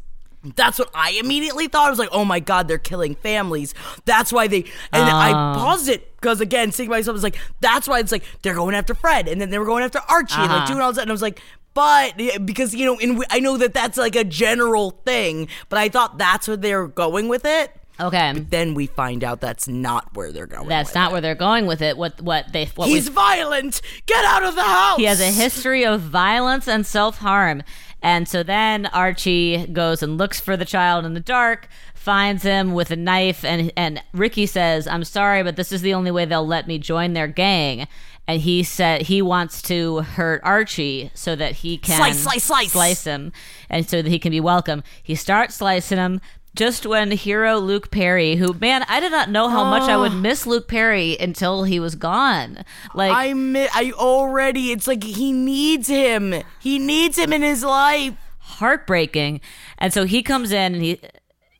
That's 0.54 0.78
what 0.78 0.90
I 0.94 1.10
immediately 1.12 1.66
thought. 1.66 1.88
I 1.88 1.90
was 1.90 1.98
like, 1.98 2.10
oh 2.12 2.24
my 2.24 2.38
god, 2.38 2.68
they're 2.68 2.78
killing 2.78 3.16
families. 3.16 3.74
That's 4.04 4.32
why 4.32 4.46
they. 4.46 4.64
And 4.92 5.10
I 5.10 5.30
oh. 5.30 5.58
paused 5.58 5.88
it 5.88 6.14
because 6.16 6.40
again, 6.40 6.70
seeing 6.72 6.88
myself, 6.88 7.14
was 7.14 7.24
like, 7.24 7.38
that's 7.60 7.88
why 7.88 7.98
it's 7.98 8.12
like 8.12 8.22
they're 8.42 8.54
going 8.54 8.74
after 8.74 8.94
Fred, 8.94 9.28
and 9.28 9.40
then 9.40 9.50
they 9.50 9.58
were 9.58 9.64
going 9.64 9.82
after 9.82 10.00
Archie, 10.08 10.34
and 10.36 10.50
like 10.50 10.62
uh-huh. 10.62 10.66
doing 10.66 10.80
all 10.80 10.92
that. 10.92 11.02
And 11.02 11.10
I 11.10 11.12
was 11.12 11.22
like, 11.22 11.40
but 11.74 12.16
because 12.46 12.74
you 12.74 12.86
know, 12.86 12.98
and 12.98 13.24
I 13.28 13.40
know 13.40 13.56
that 13.56 13.74
that's 13.74 13.98
like 13.98 14.16
a 14.16 14.24
general 14.24 14.92
thing, 15.04 15.48
but 15.68 15.78
I 15.78 15.88
thought 15.88 16.16
that's 16.16 16.48
where 16.48 16.56
they're 16.56 16.86
going 16.86 17.28
with 17.28 17.44
it. 17.44 17.70
Okay. 18.00 18.32
Then 18.32 18.74
we 18.74 18.86
find 18.86 19.22
out 19.24 19.40
that's 19.40 19.68
not 19.68 20.14
where 20.14 20.32
they're 20.32 20.46
going. 20.46 20.68
That's 20.68 20.94
not 20.94 21.10
it. 21.10 21.12
where 21.12 21.20
they're 21.20 21.34
going 21.34 21.66
with 21.66 21.82
it. 21.82 21.96
What 21.96 22.20
what 22.20 22.52
they 22.52 22.66
what 22.74 22.88
He's 22.88 23.08
violent. 23.08 23.80
Get 24.06 24.24
out 24.24 24.42
of 24.44 24.54
the 24.54 24.62
house. 24.62 24.98
he 24.98 25.04
has 25.04 25.20
a 25.20 25.30
history 25.30 25.84
of 25.84 26.00
violence 26.00 26.68
and 26.68 26.84
self 26.86 27.18
harm, 27.18 27.62
and 28.02 28.28
so 28.28 28.42
then 28.42 28.86
Archie 28.86 29.66
goes 29.66 30.02
and 30.02 30.18
looks 30.18 30.40
for 30.40 30.56
the 30.56 30.64
child 30.64 31.04
in 31.04 31.14
the 31.14 31.20
dark, 31.20 31.68
finds 31.94 32.42
him 32.42 32.72
with 32.74 32.90
a 32.90 32.96
knife, 32.96 33.44
and 33.44 33.72
and 33.76 34.02
Ricky 34.12 34.46
says, 34.46 34.86
"I'm 34.86 35.04
sorry, 35.04 35.42
but 35.42 35.56
this 35.56 35.72
is 35.72 35.82
the 35.82 35.94
only 35.94 36.10
way 36.10 36.24
they'll 36.24 36.46
let 36.46 36.66
me 36.66 36.78
join 36.78 37.12
their 37.14 37.28
gang." 37.28 37.88
And 38.28 38.40
he 38.40 38.64
said 38.64 39.02
he 39.02 39.22
wants 39.22 39.62
to 39.62 39.98
hurt 40.00 40.40
Archie 40.42 41.12
so 41.14 41.36
that 41.36 41.52
he 41.52 41.78
can 41.78 41.96
Slice, 41.96 42.18
slice, 42.18 42.42
slice. 42.42 42.72
slice 42.72 43.04
him, 43.04 43.30
and 43.70 43.88
so 43.88 44.02
that 44.02 44.08
he 44.10 44.18
can 44.18 44.32
be 44.32 44.40
welcome. 44.40 44.82
He 45.00 45.14
starts 45.14 45.54
slicing 45.54 45.98
him. 45.98 46.20
Just 46.56 46.86
when 46.86 47.10
hero 47.10 47.58
Luke 47.58 47.90
Perry, 47.90 48.36
who 48.36 48.54
man, 48.54 48.84
I 48.88 48.98
did 48.98 49.12
not 49.12 49.30
know 49.30 49.48
how 49.50 49.62
much 49.64 49.82
I 49.82 49.96
would 49.96 50.14
miss 50.14 50.46
Luke 50.46 50.66
Perry 50.66 51.16
until 51.20 51.64
he 51.64 51.78
was 51.78 51.94
gone. 51.94 52.64
Like 52.94 53.12
I 53.12 53.34
mi- 53.34 53.68
I 53.74 53.92
already. 53.94 54.72
It's 54.72 54.86
like 54.88 55.04
he 55.04 55.32
needs 55.32 55.86
him. 55.86 56.34
He 56.58 56.78
needs 56.78 57.18
him 57.18 57.32
in 57.32 57.42
his 57.42 57.62
life. 57.62 58.14
heartbreaking. 58.38 59.40
And 59.78 59.92
so 59.92 60.04
he 60.04 60.22
comes 60.22 60.50
in 60.50 60.74
and 60.74 60.82
he 60.82 60.98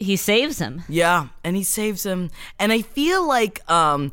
he 0.01 0.17
saves 0.17 0.59
him. 0.59 0.83
Yeah, 0.89 1.29
and 1.45 1.57
he 1.57 1.63
saves 1.63 2.07
him. 2.07 2.31
And 2.59 2.73
I 2.73 2.81
feel 2.83 3.27
like 3.27 3.61
um 3.71 4.13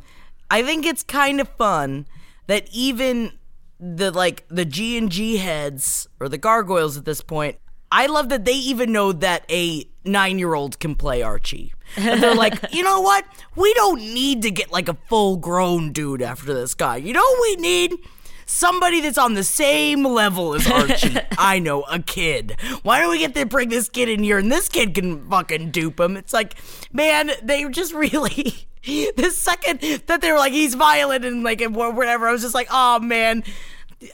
I 0.50 0.62
think 0.62 0.84
it's 0.84 1.02
kind 1.02 1.40
of 1.40 1.48
fun 1.56 2.06
that 2.46 2.68
even 2.72 3.32
the 3.80 4.10
like 4.10 4.44
the 4.48 4.64
G 4.66 4.98
and 4.98 5.10
G 5.10 5.38
heads 5.38 6.08
or 6.20 6.28
the 6.28 6.38
gargoyles 6.38 6.96
at 6.98 7.06
this 7.06 7.22
point, 7.22 7.56
I 7.90 8.06
love 8.06 8.28
that 8.28 8.44
they 8.44 8.52
even 8.52 8.92
know 8.92 9.12
that 9.12 9.44
a 9.50 9.86
9-year-old 10.04 10.78
can 10.80 10.94
play 10.94 11.22
Archie. 11.22 11.72
And 11.96 12.22
they're 12.22 12.34
like, 12.34 12.54
"You 12.72 12.82
know 12.82 13.00
what? 13.00 13.24
We 13.56 13.72
don't 13.74 14.00
need 14.00 14.42
to 14.42 14.50
get 14.50 14.70
like 14.72 14.88
a 14.88 14.94
full-grown 15.08 15.92
dude 15.92 16.22
after 16.22 16.52
this 16.54 16.74
guy. 16.74 16.96
You 16.96 17.12
know 17.12 17.24
we 17.42 17.56
need?" 17.56 17.98
Somebody 18.46 19.00
that's 19.00 19.16
on 19.16 19.32
the 19.32 19.42
same 19.44 20.04
level 20.04 20.54
as 20.54 20.66
Archie. 20.66 21.16
I 21.38 21.58
know, 21.58 21.82
a 21.84 21.98
kid. 21.98 22.56
Why 22.82 23.00
don't 23.00 23.10
we 23.10 23.18
get 23.18 23.34
to 23.36 23.46
bring 23.46 23.70
this 23.70 23.88
kid 23.88 24.10
in 24.10 24.22
here 24.22 24.36
and 24.36 24.52
this 24.52 24.68
kid 24.68 24.94
can 24.94 25.26
fucking 25.30 25.70
dupe 25.70 25.98
him? 25.98 26.16
It's 26.16 26.34
like, 26.34 26.54
man, 26.92 27.30
they 27.42 27.66
just 27.70 27.94
really. 27.94 28.66
The 28.84 29.30
second 29.34 29.80
that 30.06 30.20
they 30.20 30.30
were 30.30 30.38
like, 30.38 30.52
he's 30.52 30.74
violent 30.74 31.24
and 31.24 31.42
like, 31.42 31.62
and 31.62 31.74
whatever, 31.74 32.28
I 32.28 32.32
was 32.32 32.42
just 32.42 32.54
like, 32.54 32.68
oh 32.70 32.98
man, 32.98 33.44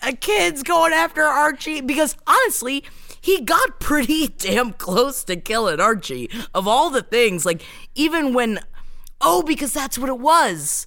a 0.00 0.12
kid's 0.12 0.62
going 0.62 0.92
after 0.92 1.22
Archie. 1.24 1.80
Because 1.80 2.16
honestly, 2.24 2.84
he 3.20 3.40
got 3.42 3.80
pretty 3.80 4.28
damn 4.38 4.72
close 4.72 5.24
to 5.24 5.36
killing 5.36 5.80
Archie. 5.80 6.30
Of 6.54 6.66
all 6.66 6.90
the 6.90 7.02
things, 7.02 7.44
like, 7.46 7.62
even 7.94 8.32
when. 8.34 8.60
Oh, 9.20 9.42
because 9.42 9.72
that's 9.72 9.98
what 9.98 10.08
it 10.08 10.18
was. 10.18 10.86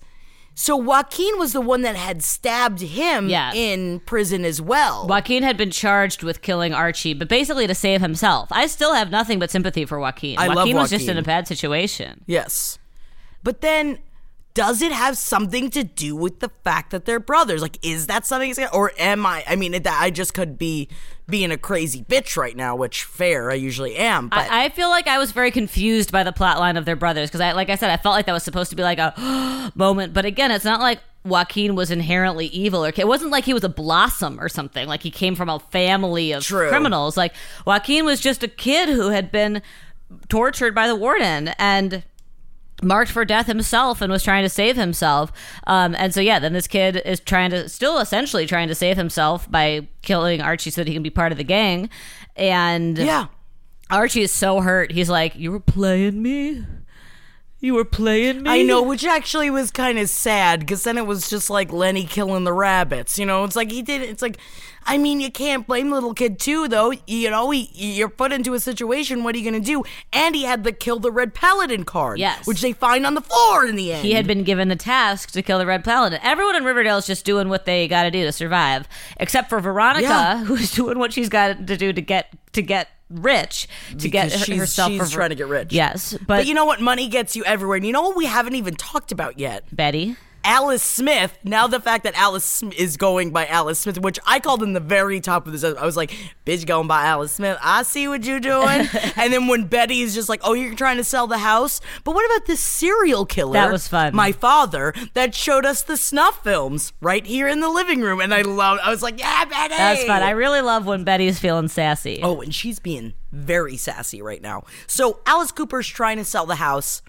So 0.56 0.76
Joaquin 0.78 1.39
was 1.39 1.54
the 1.54 1.62
one 1.62 1.82
that 1.82 1.96
had 1.96 2.24
stabbed 2.24 2.80
him 2.80 3.28
Yeah. 3.28 3.52
in 3.54 4.00
prison 4.02 4.46
as 4.46 4.62
well. 4.62 5.08
Joaquin 5.08 5.41
had 5.41 5.58
been 5.58 5.72
charged 5.72 6.22
with 6.22 6.41
killing 6.43 6.74
Archie, 6.74 7.13
but 7.15 7.28
basically 7.28 7.65
to 7.65 7.74
save 7.74 8.02
himself. 8.02 8.50
I 8.52 8.67
still 8.67 8.93
have 8.93 9.10
nothing 9.10 9.39
but 9.39 9.50
sympathy 9.50 9.86
for 9.86 10.00
Joaquin. 10.00 10.38
I 10.38 10.48
love 10.48 10.58
Joaquin 10.58 10.76
was 10.78 10.91
just 10.91 11.08
in 11.08 11.17
a 11.17 11.24
bad 11.24 11.48
situation. 11.48 12.24
Yes. 12.28 12.78
But 13.41 13.62
then, 13.62 13.98
does 14.54 14.84
it 14.84 14.91
have 14.91 15.17
something 15.17 15.72
to 15.72 15.84
do 15.84 16.15
with 16.15 16.39
the 16.39 16.50
fact 16.63 16.91
that 16.91 17.06
they're 17.06 17.19
brothers? 17.19 17.62
Like, 17.63 17.80
is 17.84 18.06
that 18.08 18.26
something? 18.28 18.54
Or 18.72 18.91
am 19.00 19.26
I? 19.26 19.43
I 19.48 19.56
mean, 19.56 19.72
that 19.72 20.00
I 20.02 20.12
just 20.12 20.36
could 20.36 20.60
be 20.60 20.88
being 21.28 21.52
a 21.52 21.58
crazy 21.58 22.04
bitch 22.04 22.36
right 22.36 22.56
now, 22.56 22.76
which 22.76 23.04
fair, 23.04 23.50
I 23.50 23.56
usually 23.56 23.96
am. 23.96 24.30
But 24.30 24.52
I, 24.52 24.66
I 24.66 24.70
feel 24.70 24.90
like 24.90 25.08
I 25.08 25.18
was 25.18 25.32
very 25.32 25.52
confused 25.52 26.12
by 26.12 26.24
the 26.24 26.32
plot 26.34 26.60
line 26.60 26.78
of 26.78 26.86
their 26.86 26.96
brothers 26.96 27.30
because 27.30 27.42
I, 27.42 27.54
like 27.54 27.70
I 27.70 27.76
said, 27.76 27.90
I 27.90 27.98
felt 27.98 28.14
like 28.14 28.26
that 28.26 28.34
was 28.34 28.44
supposed 28.44 28.70
to 28.72 28.76
be 28.76 28.84
like 28.84 29.00
a 29.00 29.72
moment. 29.76 30.14
But 30.14 30.26
again, 30.26 30.52
it's 30.52 30.66
not 30.66 30.82
like 30.82 31.00
Joaquin 31.26 31.76
was 31.76 31.92
inherently 31.92 32.48
evil 32.48 32.84
or 32.86 32.92
it 32.96 33.08
wasn't 33.08 33.32
like 33.32 33.46
he 33.46 33.54
was 33.54 33.64
a 33.64 33.70
blossom 33.70 34.40
or 34.40 34.50
something. 34.50 34.88
Like 34.88 35.02
he 35.02 35.12
came 35.12 35.36
from 35.36 35.50
a 35.50 35.60
family 35.60 36.34
of 36.34 36.44
True. 36.44 36.68
criminals. 36.70 37.16
Like 37.16 37.34
Joaquin 37.66 38.06
was 38.06 38.20
just 38.20 38.44
a 38.44 38.48
kid 38.48 38.90
who 38.90 39.10
had 39.10 39.32
been 39.32 39.62
tortured 40.28 40.76
by 40.76 40.88
the 40.88 40.96
warden 40.96 41.50
and 41.58 42.04
marked 42.82 43.12
for 43.12 43.24
death 43.26 43.48
himself 43.48 44.02
and 44.02 44.12
was 44.12 44.24
trying 44.24 44.44
to 44.44 44.50
save 44.50 44.76
himself. 44.76 45.32
Um, 45.68 45.96
and 45.98 46.14
so 46.14 46.22
yeah, 46.22 46.40
then 46.40 46.54
this 46.54 46.68
kid 46.68 47.02
is 47.06 47.20
trying 47.20 47.52
to 47.52 47.70
still 47.70 48.00
essentially 48.00 48.46
trying 48.46 48.68
to 48.68 48.76
save 48.76 48.98
himself 48.98 49.50
by 49.50 49.88
killing 50.02 50.42
Archie 50.42 50.70
so 50.70 50.82
that 50.82 50.88
he 50.88 50.94
can 50.94 51.04
be 51.04 51.10
part 51.10 51.32
of 51.32 51.38
the 51.38 51.44
gang. 51.44 51.90
And 52.36 52.98
yeah. 52.98 53.28
Archie 53.90 54.22
is 54.24 54.32
so 54.32 54.62
hurt. 54.62 54.92
He's 54.92 55.10
like, 55.10 55.36
"You 55.36 55.52
were 55.52 55.60
playing 55.60 56.22
me. 56.22 56.66
You 57.63 57.73
were 57.76 57.86
playing 57.86 58.43
me." 58.43 58.49
I 58.49 58.62
know, 58.62 58.84
which 58.84 59.06
actually 59.06 59.49
was 59.49 59.71
kind 59.71 59.97
of 59.97 60.10
sad 60.10 60.60
because 60.60 60.84
then 60.84 60.97
it 60.97 61.08
was 61.08 61.30
just 61.30 61.49
like 61.49 61.71
Lenny 61.71 62.04
killing 62.04 62.43
the 62.43 62.54
rabbits. 62.54 63.17
You 63.17 63.26
know, 63.26 63.43
it's 63.45 63.56
like 63.56 63.71
he 63.71 63.82
did. 63.82 64.02
It's 64.02 64.21
like, 64.21 64.38
I 64.86 64.97
mean, 64.97 65.21
you 65.21 65.32
can't 65.32 65.65
blame 65.65 65.89
little 65.89 66.13
kid 66.13 66.39
too, 66.39 66.67
though. 66.67 66.91
You 67.08 67.30
know, 67.30 67.49
he, 67.52 67.69
you're 67.73 68.10
put 68.10 68.34
into 68.34 68.54
a 68.54 68.60
situation. 68.60 69.23
What 69.23 69.34
are 69.34 69.38
you 69.38 69.45
gonna 69.45 69.62
do? 69.63 69.84
And 70.12 70.36
he 70.36 70.43
had 70.43 70.65
the 70.65 70.73
kill 70.73 70.99
the 70.99 71.10
red 71.10 71.34
paladin 71.34 71.86
card, 71.86 72.19
Yes. 72.19 72.45
which 72.45 72.62
they 72.62 72.73
find 72.73 73.06
on 73.06 73.13
the 73.13 73.21
floor 73.21 73.65
in 73.65 73.78
the 73.78 73.93
end. 73.93 74.06
He 74.06 74.12
had 74.12 74.28
been 74.28 74.43
given 74.43 74.67
the 74.67 74.76
task 74.76 75.32
to 75.32 75.41
kill 75.41 75.58
the 75.58 75.65
Red 75.65 75.86
Paladin. 75.86 76.19
Everyone 76.21 76.58
in 76.58 76.65
Riverdale 76.65 76.97
is 76.97 77.08
just 77.08 77.23
doing 77.23 77.47
what 77.47 77.63
they 77.65 77.88
got 77.88 78.04
to 78.04 78.12
do 78.12 78.23
to 78.26 78.34
survive, 78.34 78.89
except 79.17 79.47
for 79.49 79.62
Veronica, 79.62 80.02
Yeah. 80.04 80.43
who's 80.43 80.71
doing 80.71 80.99
what 80.99 81.13
she's 81.13 81.30
got 81.30 81.65
to 81.65 81.78
do 81.78 81.93
to 81.93 82.02
get 82.02 82.28
to 82.52 82.62
get 82.62 82.89
rich, 83.13 83.67
to 83.99 84.10
get 84.10 84.26
Because 84.28 84.39
her- 84.39 84.45
she's- 84.45 84.60
herself. 84.60 84.91
she's 84.91 85.12
trying 85.12 85.30
to 85.30 85.36
get 85.36 85.47
rich. 85.47 85.71
Yes, 85.71 86.13
but, 86.13 86.28
But 86.28 86.45
you 86.47 86.54
know 86.54 86.65
what? 86.65 86.82
Money 86.82 87.08
gets 87.08 87.36
you 87.36 87.43
everywhere. 87.45 87.78
And 87.78 87.86
you 87.86 87.91
know 87.93 88.02
what 88.02 88.15
we 88.17 88.26
haven't 88.26 88.56
even 88.56 88.76
talked 88.76 89.12
about 89.12 89.39
yet? 89.39 89.63
Betty. 89.76 90.15
Alice 90.44 90.84
Smith. 90.84 91.38
Now 91.44 91.68
the 91.68 91.80
fact 91.80 92.04
that 92.04 92.16
Alice 92.16 92.64
is 92.78 92.98
going 92.98 93.32
by 93.32 93.46
Alice 93.48 93.80
Smith, 93.80 94.00
which 94.00 94.20
I 94.26 94.40
called 94.40 94.64
in 94.64 94.74
the 94.74 94.80
very 94.80 95.22
top 95.22 95.48
of 95.48 95.54
this, 95.54 95.64
I 95.64 95.86
was 95.86 95.98
like, 95.98 96.14
"Bitch, 96.46 96.66
going 96.66 96.88
by 96.88 97.06
Alice 97.06 97.34
Smith. 97.34 97.58
I 97.62 97.84
see 97.84 98.08
what 98.08 98.24
you're 98.26 98.40
doing." 98.40 98.88
and 99.16 99.34
then 99.34 99.48
when 99.48 99.66
Betty 99.66 100.02
is 100.02 100.14
just 100.14 100.30
like, 100.30 100.42
"Oh, 100.44 100.54
you're 100.54 100.76
trying 100.76 100.98
to 100.98 101.04
sell 101.04 101.28
the 101.28 101.38
house," 101.40 101.82
but 102.04 102.14
what 102.14 102.26
about 102.26 102.46
this 102.48 102.60
serial 102.60 103.26
killer? 103.26 103.54
That 103.54 103.72
was 103.72 103.88
fun. 103.88 104.16
My 104.16 104.32
father 104.32 104.94
that 105.14 105.34
showed 105.34 105.66
us 105.66 105.82
the 105.84 105.98
snuff 105.98 106.44
films 106.44 106.94
right 107.02 107.26
here 107.26 107.48
in 107.48 107.60
the 107.60 107.70
living 107.70 108.02
room, 108.02 108.20
and 108.20 108.34
I 108.34 108.42
loved. 108.42 108.82
I 108.84 108.90
was 108.90 109.02
like, 109.02 109.20
"Yeah, 109.20 109.46
Betty." 109.46 109.76
That's 109.76 110.04
fun. 110.04 110.22
I 110.22 110.32
really 110.32 110.62
love 110.62 110.86
when 110.86 111.04
Betty's 111.04 111.40
feeling 111.40 111.68
sassy. 111.68 112.20
Oh, 112.22 112.42
and 112.42 112.54
she's 112.54 112.80
being 112.80 113.14
very 113.32 113.78
sassy 113.78 114.22
right 114.22 114.42
now. 114.42 114.64
So 114.88 115.20
Alice 115.26 115.52
Cooper's 115.52 115.88
trying 115.88 116.18
to 116.18 116.26
sell 116.26 116.46
the 116.46 116.56
house, 116.56 117.02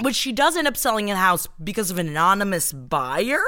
which 0.00 0.16
she 0.16 0.32
does 0.32 0.56
end 0.56 0.66
up 0.66 0.76
selling 0.76 1.06
the 1.06 1.16
house 1.16 1.46
because 1.62 1.90
of 1.90 1.98
an 1.98 2.08
anonymous 2.08 2.72
buyer. 2.72 3.42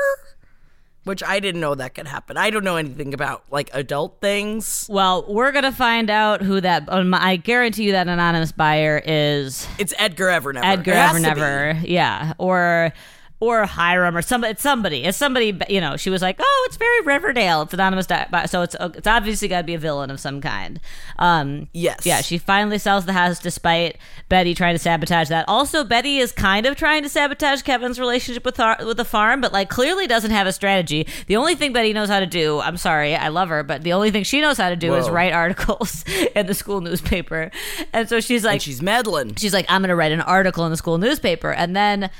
Which 1.05 1.23
I 1.23 1.39
didn't 1.39 1.61
know 1.61 1.77
that 1.77 1.95
could 1.95 2.09
happen. 2.09 2.37
I 2.37 2.51
don't 2.51 2.65
know 2.65 2.75
anything 2.75 3.15
about 3.15 3.45
like 3.53 3.71
adult 3.73 4.21
things. 4.21 4.89
Well, 4.91 5.25
we're 5.29 5.53
gonna 5.53 5.71
find 5.71 6.11
out 6.11 6.43
who 6.43 6.61
that. 6.61 6.85
Um, 6.89 7.15
I 7.15 7.37
guarantee 7.37 7.85
you 7.85 7.93
that 7.93 8.09
anonymous 8.09 8.51
buyer 8.51 9.01
is 9.07 9.69
It's 9.79 9.95
Edgar 9.99 10.27
Evernever. 10.27 10.65
Edgar. 10.65 10.93
Evernever. 10.93 11.81
Yeah, 11.87 12.33
or 12.39 12.93
or 13.39 13.67
Hiram 13.67 14.17
or 14.17 14.23
somebody. 14.23 14.53
It's 14.53 14.63
somebody. 14.63 15.05
It's 15.05 15.19
somebody. 15.19 15.59
You 15.69 15.81
know, 15.81 15.97
she 15.97 16.09
was 16.11 16.23
like, 16.23 16.37
"Oh, 16.39 16.65
it's 16.69 16.77
very 16.77 17.01
Riverdale. 17.03 17.63
It's 17.63 17.75
anonymous." 17.75 18.07
Di- 18.07 18.47
so 18.47 18.63
it's 18.63 18.75
it's 18.81 19.07
obviously 19.07 19.49
got 19.49 19.59
to 19.59 19.65
be 19.65 19.75
a 19.75 19.79
villain 19.79 20.11
of 20.11 20.19
some 20.21 20.41
kind. 20.41 20.81
Um, 21.19 21.69
Yes. 21.73 22.07
Yeah. 22.07 22.21
She 22.23 22.39
finally 22.39 22.79
sells 22.79 23.05
the 23.07 23.13
house 23.13 23.39
despite 23.39 23.99
Betty 24.29 24.55
trying 24.55 24.75
to 24.75 24.79
sabotage 24.79 25.29
that. 25.29 25.45
Also, 25.49 25.85
Betty 25.85 26.19
is 26.19 26.33
kind 26.33 26.65
of 26.67 26.77
trying 26.77 27.03
to 27.03 27.09
sabotage 27.09 27.63
Kevin's 27.63 28.01
relationship 28.01 28.45
with 28.45 28.59
our, 28.59 28.77
with 28.85 28.97
the 28.97 29.05
farm, 29.05 29.41
but 29.41 29.53
like 29.53 29.69
clearly 29.69 30.07
doesn't 30.07 30.31
have 30.31 30.47
a 30.47 30.53
strategy. 30.53 31.07
The 31.27 31.37
only 31.37 31.55
thing 31.55 31.73
Betty 31.73 31.93
knows 31.93 32.09
how 32.09 32.21
to 32.21 32.27
do. 32.27 32.61
I'm 32.61 32.77
sorry, 32.79 33.15
I 33.15 33.29
love 33.29 33.49
her, 33.51 33.63
but 33.63 33.83
the 33.83 33.93
only 33.93 34.11
thing 34.11 34.25
she 34.25 34.41
knows 34.41 34.57
how 34.57 34.71
to 34.71 34.77
do 34.77 34.95
is 34.95 35.11
write 35.11 35.33
articles 35.33 36.05
in 36.35 36.47
the 36.47 36.55
school 36.55 36.81
newspaper. 36.81 37.51
And 37.93 38.09
so 38.09 38.21
she's 38.21 38.45
like, 38.45 38.55
And 38.55 38.63
she's 38.63 38.81
meddling. 38.81 39.35
she's 39.35 39.53
like, 39.53 39.67
I'm 39.69 39.83
going 39.83 39.91
to 39.91 39.97
write 39.97 40.13
an 40.13 40.21
article 40.23 40.65
in 40.65 40.71
the 40.71 40.77
school 40.77 40.99
newspaper. 40.99 41.53
And 41.53 41.77
then 41.77 42.11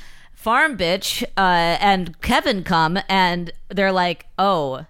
Farm 0.47 0.77
Bitch 0.77 1.23
uh, 1.35 1.75
and 1.81 2.21
Kevin 2.21 2.63
come 2.63 2.97
and 3.09 3.51
they're 3.67 3.91
like, 3.91 4.27
oh, 4.39 4.85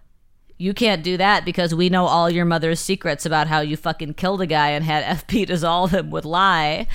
you 0.59 0.71
can't 0.71 1.03
do 1.03 1.17
that 1.17 1.45
because 1.45 1.73
we 1.73 1.89
know 1.89 2.05
all 2.05 2.29
your 2.29 2.45
mother's 2.45 2.79
secrets 2.79 3.25
about 3.25 3.47
how 3.47 3.61
you 3.61 3.75
fucking 3.75 4.13
killed 4.13 4.39
a 4.39 4.45
guy 4.45 4.69
and 4.69 4.85
had 4.85 5.03
FP 5.27 5.47
dissolve 5.47 5.89
him 5.89 6.11
with 6.11 6.25
lye. 6.25 6.85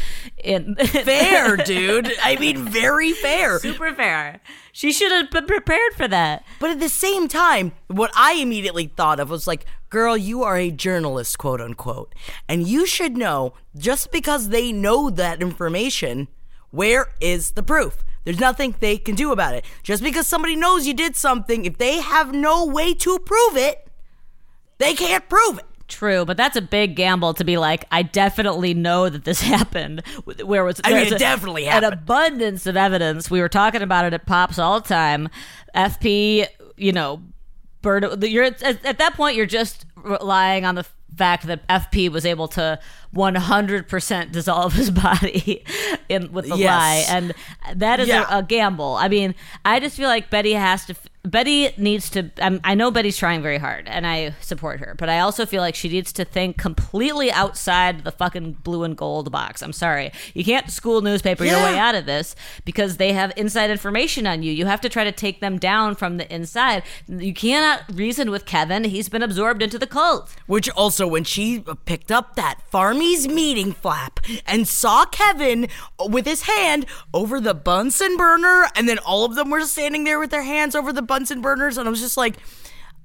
In- 0.44 0.77
Fair, 0.87 1.57
dude. 1.64 2.12
I 2.22 2.37
mean, 2.37 2.68
very 2.68 3.12
fair. 3.12 3.59
Super 3.59 3.92
fair. 3.94 4.40
She 4.70 4.92
should 4.92 5.11
have 5.11 5.33
been 5.33 5.46
prepared 5.46 5.94
for 5.96 6.07
that. 6.07 6.44
But 6.61 6.70
at 6.70 6.79
the 6.79 6.88
same 6.88 7.27
time, 7.27 7.72
what 7.88 8.12
I 8.16 8.35
immediately 8.35 8.87
thought 8.87 9.18
of 9.18 9.29
was 9.29 9.48
like, 9.48 9.66
girl, 9.90 10.16
you 10.16 10.44
are 10.44 10.57
a 10.57 10.70
journalist, 10.70 11.37
quote 11.37 11.61
unquote. 11.61 12.14
And 12.48 12.64
you 12.68 12.87
should 12.87 13.16
know 13.16 13.55
just 13.77 14.12
because 14.12 14.51
they 14.51 14.70
know 14.70 15.11
that 15.11 15.42
information, 15.42 16.29
where 16.70 17.09
is 17.20 17.51
the 17.51 17.64
proof? 17.64 18.05
There's 18.25 18.39
nothing 18.41 18.75
they 18.79 18.97
can 18.99 19.15
do 19.15 19.33
about 19.33 19.55
it. 19.55 19.65
Just 19.83 20.03
because 20.03 20.27
somebody 20.27 20.57
knows 20.57 20.87
you 20.87 20.95
did 20.95 21.17
something, 21.17 21.65
if 21.65 21.79
they 21.79 22.01
have 22.01 22.33
no 22.33 22.65
way 22.67 22.95
to 22.95 23.19
prove 23.19 23.57
it, 23.57 23.89
they 24.79 24.95
can't 24.95 25.29
prove 25.29 25.59
it. 25.59 25.65
True, 25.89 26.25
but 26.25 26.37
that's 26.39 26.57
a 26.57 26.63
big 26.63 26.97
gamble 26.97 27.35
to 27.35 27.45
be 27.45 27.59
like, 27.59 27.85
I 27.93 28.03
definitely 28.03 28.73
know 28.73 29.09
that 29.09 29.25
this 29.25 29.41
happened. 29.55 30.03
Where 30.43 30.65
was 30.65 30.81
I 30.85 30.95
mean, 30.95 31.07
it 31.07 31.13
a- 31.13 31.19
definitely 31.19 31.67
An 31.67 31.85
abundance 31.85 32.67
of 32.67 32.77
evidence. 32.77 33.31
We 33.31 33.41
were 33.41 33.49
talking 33.49 33.83
about 33.83 34.07
it 34.07 34.15
at 34.15 34.25
Pops 34.25 34.59
all 34.59 34.81
the 34.81 34.89
time. 34.89 35.29
FP, 35.75 36.47
you 36.77 36.93
know, 36.93 37.23
bird. 37.83 38.25
You're 38.25 38.45
at, 38.45 38.63
at 38.63 38.99
that 38.99 39.15
point, 39.15 39.37
you're 39.37 39.45
just 39.47 39.85
relying 39.97 40.65
on 40.65 40.77
the 40.77 40.87
fact 41.16 41.46
that 41.46 41.66
FP 41.68 42.09
was 42.11 42.25
able 42.25 42.48
to 42.48 42.79
100% 43.14 44.33
dissolve 44.33 44.72
his 44.75 44.90
body 45.05 45.64
in 46.09 46.33
with 46.33 46.48
the 46.48 46.57
Yes. 46.57 46.68
lye, 47.09 47.16
and 47.16 47.35
that 47.77 48.01
is 48.01 48.09
Yeah. 48.09 48.27
a, 48.35 48.38
a 48.38 48.42
gamble. 48.42 48.96
I 48.96 49.09
mean, 49.09 49.35
I 49.64 49.81
just 49.81 49.96
feel 49.96 50.09
like 50.09 50.31
Betty 50.31 50.53
has 50.55 50.87
to. 50.87 50.94
Betty 51.25 51.73
needs 51.77 52.11
to. 52.11 52.31
Um, 52.41 52.61
I 52.65 52.75
know 52.75 52.91
Betty's 52.91 53.17
trying 53.17 53.43
very 53.43 53.59
hard, 53.59 53.87
and 53.87 54.07
I 54.07 54.35
support 54.41 54.81
her. 54.81 54.97
But 54.99 55.09
I 55.09 55.21
also 55.21 55.47
feel 55.47 55.61
like 55.61 55.77
she 55.77 55.89
needs 55.89 56.13
to 56.15 56.25
think 56.25 56.59
completely 56.59 57.31
outside 57.31 58.03
the 58.03 58.11
fucking 58.11 58.55
blue 58.65 58.83
and 58.83 58.97
gold 58.97 59.31
box. 59.31 59.63
I'm 59.63 59.73
sorry, 59.73 60.11
you 60.35 60.45
can't 60.45 60.69
school 60.69 61.01
newspaper 61.01 61.45
your 61.45 61.63
way 61.63 61.79
out 61.79 61.95
of 61.95 62.07
this 62.07 62.35
because 62.65 62.97
they 62.97 63.13
have 63.13 63.33
inside 63.37 63.71
information 63.71 64.27
on 64.27 64.43
you. 64.43 64.51
You 64.51 64.67
have 64.67 64.81
to 64.81 64.89
try 64.89 65.05
to 65.05 65.13
take 65.13 65.41
them 65.41 65.59
down 65.59 65.95
from 65.95 66.17
the 66.17 66.33
inside. 66.33 66.83
You 67.07 67.33
cannot 67.33 67.83
reason 67.95 68.33
with 68.33 68.45
Kevin. 68.45 68.83
He's 68.83 69.09
been 69.09 69.23
absorbed 69.23 69.63
into 69.63 69.79
the 69.79 69.87
cult. 69.87 70.35
Which 70.47 70.69
also, 70.71 71.07
when 71.07 71.23
she 71.23 71.65
picked 71.85 72.11
up 72.11 72.35
that 72.35 72.59
Farmies 72.73 73.33
meeting 73.33 73.73
flap 73.73 74.19
and 74.45 74.67
saw 74.67 75.05
Kevin 75.05 75.69
with 76.05 76.27
his 76.27 76.43
hand 76.43 76.85
over 77.15 77.41
the 77.41 77.55
Bunsen 77.55 78.17
burner, 78.17 78.67
and 78.75 78.89
then 78.89 78.99
all 78.99 79.25
of 79.25 79.37
them 79.37 79.51
were 79.51 79.61
standing 79.63 80.03
there 80.03 80.19
with 80.19 80.31
their 80.31 80.43
hands 80.43 80.75
over 80.75 80.93
the 80.93 81.12
Bunsen 81.12 81.42
burners, 81.42 81.77
and 81.77 81.87
I 81.87 81.90
was 81.90 82.01
just 82.01 82.16
like, 82.16 82.38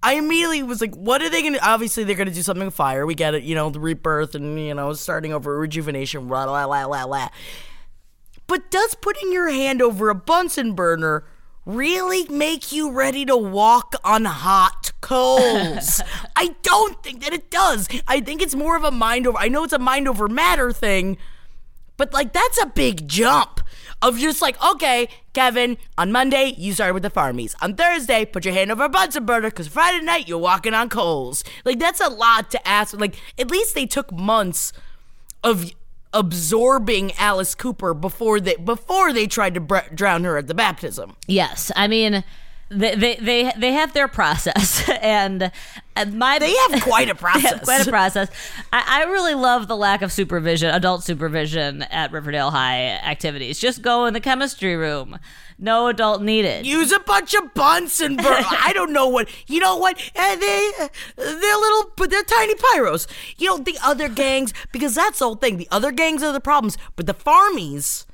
I 0.01 0.13
immediately 0.13 0.63
was 0.63 0.79
like, 0.79 0.95
what 0.95 1.21
are 1.21 1.29
they 1.29 1.43
gonna? 1.43 1.59
Obviously, 1.61 2.05
they're 2.05 2.15
gonna 2.15 2.31
do 2.31 2.41
something 2.41 2.63
with 2.63 2.73
fire. 2.73 3.05
We 3.05 3.15
get 3.15 3.33
it, 3.33 3.43
you 3.43 3.53
know, 3.53 3.69
the 3.69 3.81
rebirth 3.81 4.33
and 4.33 4.57
you 4.57 4.73
know, 4.73 4.93
starting 4.93 5.33
over, 5.33 5.57
rejuvenation, 5.59 6.29
blah 6.29 6.45
blah 6.45 6.65
blah 6.65 6.87
blah 6.87 7.05
blah. 7.05 7.27
But 8.47 8.71
does 8.71 8.95
putting 8.95 9.33
your 9.33 9.49
hand 9.49 9.81
over 9.81 10.07
a 10.09 10.15
Bunsen 10.15 10.71
burner 10.71 11.25
really 11.65 12.25
make 12.29 12.71
you 12.71 12.91
ready 12.91 13.25
to 13.25 13.35
walk 13.35 13.95
on 14.05 14.23
hot 14.23 14.93
coals? 15.01 16.01
I 16.37 16.55
don't 16.61 17.03
think 17.03 17.21
that 17.25 17.33
it 17.33 17.51
does. 17.51 17.89
I 18.07 18.21
think 18.21 18.41
it's 18.41 18.55
more 18.55 18.77
of 18.77 18.85
a 18.85 18.91
mind 18.91 19.27
over. 19.27 19.37
I 19.37 19.49
know 19.49 19.65
it's 19.65 19.73
a 19.73 19.79
mind 19.79 20.07
over 20.07 20.29
matter 20.29 20.71
thing, 20.71 21.17
but 21.97 22.13
like 22.13 22.31
that's 22.31 22.63
a 22.63 22.67
big 22.67 23.05
jump 23.09 23.59
of 24.01 24.17
just 24.17 24.41
like, 24.41 24.61
okay, 24.63 25.07
Kevin, 25.33 25.77
on 25.97 26.11
Monday 26.11 26.53
you 26.57 26.73
started 26.73 26.93
with 26.93 27.03
the 27.03 27.09
farmies. 27.09 27.55
On 27.61 27.75
Thursday, 27.75 28.25
put 28.25 28.45
your 28.45 28.53
hand 28.53 28.71
over 28.71 28.83
a 28.83 28.89
Bunsen 28.89 29.25
burner 29.25 29.49
because 29.49 29.67
Friday 29.67 30.03
night 30.03 30.27
you're 30.27 30.37
walking 30.37 30.73
on 30.73 30.89
coals. 30.89 31.43
Like 31.65 31.79
that's 31.79 31.99
a 31.99 32.09
lot 32.09 32.51
to 32.51 32.67
ask. 32.67 32.97
Like 32.99 33.15
at 33.37 33.49
least 33.49 33.75
they 33.75 33.85
took 33.85 34.11
months 34.11 34.73
of 35.43 35.71
absorbing 36.13 37.11
Alice 37.13 37.55
Cooper 37.55 37.93
before 37.93 38.39
they 38.39 38.55
before 38.55 39.13
they 39.13 39.27
tried 39.27 39.53
to 39.53 39.59
br- 39.59 39.93
drown 39.93 40.23
her 40.23 40.37
at 40.37 40.47
the 40.47 40.53
baptism. 40.53 41.15
Yes, 41.27 41.71
I 41.75 41.87
mean. 41.87 42.23
They, 42.69 42.95
they 42.95 43.15
they 43.15 43.51
they 43.57 43.71
have 43.71 43.93
their 43.93 44.09
process 44.09 44.87
and 45.01 45.51
and 45.95 46.19
my 46.19 46.37
They 46.37 46.53
have 46.53 46.81
quite 46.83 47.09
a 47.09 47.15
process. 47.25 47.63
quite 47.63 47.87
a 47.87 47.89
process. 47.89 48.29
I, 48.73 49.01
I 49.01 49.03
really 49.05 49.35
love 49.35 49.67
the 49.69 49.77
lack 49.77 50.01
of 50.01 50.11
supervision, 50.11 50.73
adult 50.75 51.03
supervision 51.03 51.83
at 51.83 52.11
Riverdale 52.11 52.51
High 52.51 52.87
activities. 52.89 53.57
Just 53.59 53.81
go 53.81 54.05
in 54.05 54.13
the 54.13 54.19
chemistry 54.19 54.75
room. 54.75 55.17
No 55.57 55.87
adult 55.87 56.21
needed. 56.21 56.67
Use 56.67 56.91
a 56.91 56.99
bunch 56.99 57.33
of 57.33 57.53
Bunsen 57.53 58.17
burn. 58.17 58.25
I 58.51 58.73
don't 58.73 58.91
know 58.91 59.07
what. 59.07 59.29
You 59.49 59.59
know 59.61 59.77
what? 59.77 59.97
Eh, 60.13 60.35
they 60.35 60.71
they're 61.15 61.57
little, 61.57 61.91
but 61.95 62.09
they're 62.09 62.23
tiny 62.23 62.53
pyros. 62.55 63.07
You 63.37 63.47
know 63.47 63.57
the 63.59 63.77
other 63.83 64.09
gangs 64.09 64.53
because 64.73 64.93
that's 64.93 65.19
the 65.19 65.25
whole 65.25 65.35
thing. 65.35 65.55
The 65.57 65.69
other 65.71 65.91
gangs 65.93 66.21
are 66.21 66.33
the 66.33 66.41
problems, 66.41 66.77
but 66.97 67.05
the 67.07 67.13
farmies 67.13 68.05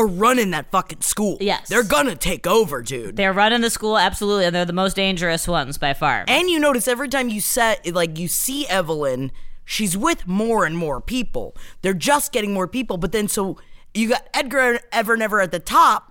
are 0.00 0.06
running 0.06 0.50
that 0.50 0.70
fucking 0.70 1.02
school. 1.02 1.38
Yes. 1.40 1.68
they're 1.68 1.82
gonna 1.82 2.16
take 2.16 2.46
over, 2.46 2.82
dude. 2.82 3.16
They're 3.16 3.32
running 3.32 3.60
the 3.60 3.70
school 3.70 3.98
absolutely, 3.98 4.46
and 4.46 4.54
they're 4.54 4.64
the 4.64 4.72
most 4.72 4.96
dangerous 4.96 5.46
ones 5.46 5.78
by 5.78 5.94
far. 5.94 6.24
And 6.28 6.50
you 6.50 6.58
notice 6.58 6.88
every 6.88 7.08
time 7.08 7.28
you 7.28 7.40
set 7.40 7.92
like 7.94 8.18
you 8.18 8.28
see 8.28 8.66
Evelyn, 8.66 9.32
she's 9.64 9.96
with 9.96 10.26
more 10.26 10.64
and 10.64 10.76
more 10.76 11.00
people. 11.00 11.56
They're 11.82 11.94
just 11.94 12.32
getting 12.32 12.52
more 12.52 12.66
people, 12.68 12.96
but 12.96 13.12
then 13.12 13.28
so 13.28 13.58
you 13.94 14.08
got 14.08 14.28
Edgar 14.34 14.80
Evernever 14.92 15.42
at 15.42 15.50
the 15.52 15.58
top 15.58 16.09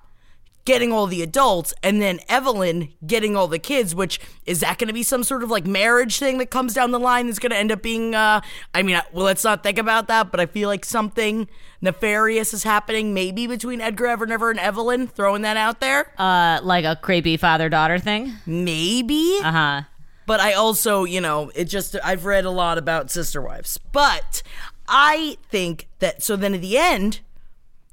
getting 0.69 0.91
all 0.93 1.07
the 1.07 1.23
adults 1.23 1.73
and 1.81 1.99
then 1.99 2.19
Evelyn 2.29 2.93
getting 3.07 3.35
all 3.35 3.47
the 3.47 3.57
kids, 3.57 3.95
which 3.95 4.19
is 4.45 4.59
that 4.59 4.77
going 4.77 4.87
to 4.87 4.93
be 4.93 5.01
some 5.01 5.23
sort 5.23 5.41
of 5.41 5.49
like 5.49 5.65
marriage 5.65 6.19
thing 6.19 6.37
that 6.37 6.51
comes 6.51 6.75
down 6.75 6.91
the 6.91 6.99
line 6.99 7.25
that's 7.25 7.39
going 7.39 7.49
to 7.49 7.57
end 7.57 7.71
up 7.71 7.81
being 7.81 8.13
uh 8.13 8.39
I 8.75 8.83
mean, 8.83 9.01
well 9.11 9.25
let's 9.25 9.43
not 9.43 9.63
think 9.63 9.79
about 9.79 10.07
that, 10.09 10.29
but 10.29 10.39
I 10.39 10.45
feel 10.45 10.69
like 10.69 10.85
something 10.85 11.47
nefarious 11.81 12.53
is 12.53 12.61
happening 12.61 13.15
maybe 13.15 13.47
between 13.47 13.81
Edgar 13.81 14.05
Evernever 14.05 14.51
and 14.51 14.59
Evelyn, 14.59 15.07
throwing 15.07 15.41
that 15.41 15.57
out 15.57 15.79
there. 15.79 16.13
Uh, 16.19 16.59
like 16.61 16.85
a 16.85 16.95
creepy 16.95 17.35
father 17.35 17.67
daughter 17.67 17.97
thing. 17.97 18.33
maybe. 18.45 19.39
Uh 19.43 19.51
huh. 19.51 19.81
but 20.27 20.39
I 20.39 20.53
also, 20.53 21.03
you 21.03 21.19
know, 21.19 21.49
it 21.55 21.65
just 21.65 21.95
I've 22.03 22.25
read 22.25 22.45
a 22.45 22.51
lot 22.51 22.77
about 22.77 23.09
sister 23.09 23.41
wives. 23.41 23.79
But 23.91 24.43
I 24.87 25.37
think 25.49 25.87
that 25.97 26.21
so 26.21 26.35
then 26.35 26.53
at 26.53 26.61
the 26.61 26.77
end, 26.77 27.21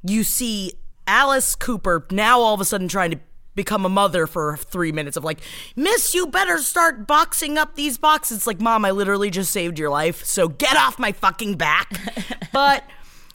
you 0.03 0.25
see 0.25 0.73
Alice 1.07 1.55
Cooper 1.55 2.07
now 2.11 2.41
all 2.41 2.55
of 2.55 2.61
a 2.61 2.65
sudden 2.65 2.89
trying 2.89 3.13
to 3.13 3.21
become 3.55 3.85
a 3.85 3.89
mother 3.89 4.27
for 4.27 4.57
three 4.57 4.93
minutes 4.93 5.17
of 5.17 5.25
like, 5.25 5.41
Miss, 5.75 6.15
you 6.15 6.27
better 6.27 6.59
start 6.59 7.07
boxing 7.07 7.59
up 7.59 7.75
these 7.75 7.99
boxes. 7.99 8.39
It's 8.39 8.47
like, 8.47 8.61
Mom, 8.61 8.85
I 8.85 8.91
literally 8.91 9.31
just 9.31 9.51
saved 9.51 9.79
your 9.79 9.91
life, 9.91 10.25
so 10.25 10.47
get 10.49 10.77
off 10.77 10.99
my 10.99 11.11
fucking 11.11 11.55
back. 11.57 11.91
but 12.53 12.85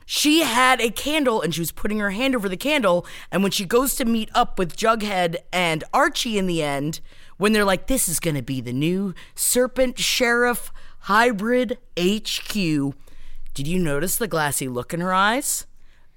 she 0.06 0.42
had 0.42 0.80
a 0.80 0.92
candle 0.92 1.42
and 1.42 1.54
she 1.54 1.62
was 1.62 1.72
putting 1.72 2.00
her 2.00 2.12
hand 2.12 2.36
over 2.36 2.48
the 2.48 2.58
candle. 2.58 3.06
And 3.32 3.44
when 3.44 3.52
she 3.52 3.66
goes 3.66 3.96
to 3.96 4.06
meet 4.06 4.30
up 4.34 4.60
with 4.60 4.78
Jughead 4.78 5.38
and 5.52 5.84
Archie 5.94 6.38
in 6.38 6.48
the 6.48 6.62
end, 6.62 7.02
when 7.38 7.54
they're 7.54 7.66
like, 7.66 7.88
this 7.88 8.08
is 8.08 8.20
going 8.20 8.36
to 8.36 8.42
be 8.42 8.62
the 8.62 8.74
new 8.74 9.16
Serpent 9.36 9.98
Sheriff 9.98 10.72
Hybrid 11.06 11.78
HQ, 11.98 12.54
did 12.54 13.68
you 13.68 13.80
notice 13.80 14.18
the 14.18 14.28
glassy 14.28 14.68
look 14.68 14.94
in 14.94 15.00
her 15.00 15.14
eyes? 15.14 15.66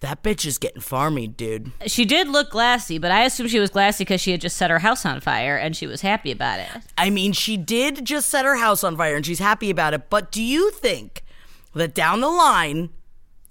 That 0.04 0.22
bitch 0.22 0.44
is 0.44 0.58
getting 0.58 0.82
farmy, 0.82 1.34
dude. 1.34 1.72
She 1.86 2.04
did 2.04 2.28
look 2.28 2.50
glassy, 2.50 2.98
but 2.98 3.10
I 3.10 3.24
assume 3.24 3.48
she 3.48 3.58
was 3.58 3.70
glassy 3.70 4.04
because 4.04 4.20
she 4.20 4.32
had 4.32 4.40
just 4.42 4.54
set 4.58 4.70
her 4.70 4.80
house 4.80 5.06
on 5.06 5.18
fire 5.22 5.56
and 5.56 5.74
she 5.74 5.86
was 5.86 6.02
happy 6.02 6.30
about 6.30 6.60
it. 6.60 6.68
I 6.98 7.08
mean, 7.08 7.32
she 7.32 7.56
did 7.56 8.04
just 8.04 8.28
set 8.28 8.44
her 8.44 8.56
house 8.56 8.84
on 8.84 8.98
fire 8.98 9.16
and 9.16 9.24
she's 9.24 9.38
happy 9.38 9.70
about 9.70 9.94
it. 9.94 10.10
But 10.10 10.30
do 10.30 10.42
you 10.42 10.70
think 10.72 11.24
that 11.72 11.94
down 11.94 12.20
the 12.20 12.28
line, 12.28 12.90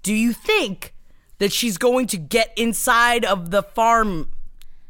do 0.04 0.14
you 0.14 0.32
think 0.32 0.94
that 1.38 1.50
she's 1.50 1.76
going 1.76 2.06
to 2.06 2.16
get 2.16 2.52
inside 2.56 3.24
of 3.24 3.50
the 3.50 3.64
farm 3.64 4.30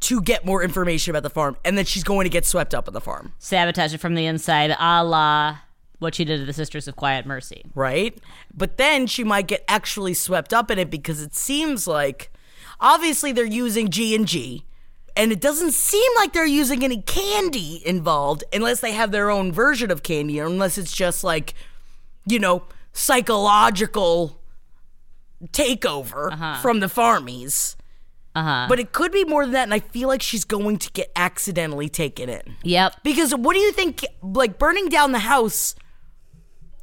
to 0.00 0.20
get 0.20 0.44
more 0.44 0.62
information 0.62 1.12
about 1.12 1.22
the 1.22 1.30
farm 1.30 1.56
and 1.64 1.78
that 1.78 1.88
she's 1.88 2.04
going 2.04 2.26
to 2.26 2.30
get 2.30 2.44
swept 2.44 2.74
up 2.74 2.88
in 2.88 2.92
the 2.92 3.00
farm? 3.00 3.32
Sabotage 3.38 3.94
it 3.94 4.00
from 4.02 4.16
the 4.16 4.26
inside, 4.26 4.76
a 4.78 5.02
la 5.02 5.60
what 5.98 6.14
she 6.14 6.24
did 6.24 6.38
to 6.38 6.44
the 6.44 6.52
Sisters 6.52 6.88
of 6.88 6.96
Quiet 6.96 7.26
Mercy. 7.26 7.64
right? 7.74 8.18
But 8.54 8.76
then 8.76 9.06
she 9.06 9.24
might 9.24 9.46
get 9.46 9.64
actually 9.68 10.14
swept 10.14 10.52
up 10.52 10.70
in 10.70 10.78
it 10.78 10.90
because 10.90 11.22
it 11.22 11.34
seems 11.34 11.86
like 11.86 12.30
obviously 12.80 13.32
they're 13.32 13.44
using 13.44 13.88
G 13.88 14.14
and 14.14 14.26
G. 14.26 14.64
And 15.16 15.30
it 15.30 15.40
doesn't 15.40 15.70
seem 15.70 16.10
like 16.16 16.32
they're 16.32 16.44
using 16.44 16.82
any 16.82 17.00
candy 17.02 17.80
involved 17.86 18.42
unless 18.52 18.80
they 18.80 18.92
have 18.92 19.12
their 19.12 19.30
own 19.30 19.52
version 19.52 19.92
of 19.92 20.02
candy, 20.02 20.40
or 20.40 20.46
unless 20.46 20.76
it's 20.76 20.92
just 20.92 21.22
like, 21.22 21.54
you 22.26 22.40
know, 22.40 22.64
psychological 22.92 24.40
takeover 25.52 26.60
from 26.60 26.80
the 26.80 26.86
farmies. 26.86 27.76
Uh-huh. 28.34 28.66
But 28.68 28.80
it 28.80 28.92
could 28.92 29.12
be 29.12 29.24
more 29.24 29.44
than 29.44 29.52
that, 29.52 29.62
and 29.62 29.74
I 29.74 29.78
feel 29.78 30.08
like 30.08 30.20
she's 30.20 30.44
going 30.44 30.78
to 30.78 30.90
get 30.90 31.12
accidentally 31.14 31.88
taken 31.88 32.28
in. 32.28 32.56
Yep. 32.64 32.94
Because 33.04 33.32
what 33.36 33.54
do 33.54 33.60
you 33.60 33.70
think? 33.70 34.04
Like 34.20 34.58
burning 34.58 34.88
down 34.88 35.12
the 35.12 35.20
house 35.20 35.76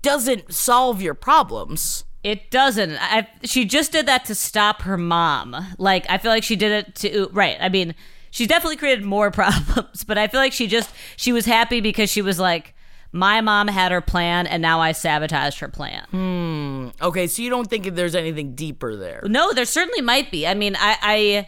doesn't 0.02 0.54
solve 0.54 1.02
your 1.02 1.14
problems. 1.14 2.04
It 2.24 2.52
doesn't. 2.52 2.98
I, 3.02 3.28
she 3.44 3.66
just 3.66 3.92
did 3.92 4.06
that 4.06 4.26
to 4.26 4.36
stop 4.36 4.84
her 4.84 4.98
mom. 4.98 5.56
Like, 5.78 6.06
I 6.10 6.18
feel 6.18 6.32
like 6.32 6.44
she 6.44 6.56
did 6.56 6.72
it 6.72 6.96
to. 6.96 7.30
Right. 7.32 7.58
I 7.60 7.70
mean, 7.70 7.96
she 8.30 8.46
definitely 8.46 8.78
created 8.78 9.04
more 9.04 9.32
problems, 9.32 10.04
but 10.04 10.18
I 10.18 10.28
feel 10.28 10.40
like 10.40 10.54
she 10.54 10.68
just. 10.68 10.92
She 11.18 11.32
was 11.32 11.46
happy 11.46 11.82
because 11.82 12.10
she 12.10 12.22
was 12.22 12.40
like, 12.40 12.76
my 13.12 13.42
mom 13.42 13.68
had 13.68 13.92
her 13.92 14.02
plan, 14.02 14.48
and 14.48 14.62
now 14.62 14.80
I 14.80 14.92
sabotaged 14.92 15.60
her 15.60 15.68
plan. 15.68 16.06
Hmm. 16.12 16.90
Okay, 17.02 17.28
so 17.28 17.42
you 17.42 17.50
don't 17.50 17.70
think 17.70 17.86
there's 17.96 18.16
anything 18.16 18.56
deeper 18.56 18.96
there? 18.96 19.22
No, 19.26 19.52
there 19.54 19.66
certainly 19.66 20.02
might 20.02 20.32
be. 20.32 20.46
I 20.48 20.54
mean, 20.54 20.76
I, 20.80 20.98
I 21.02 21.48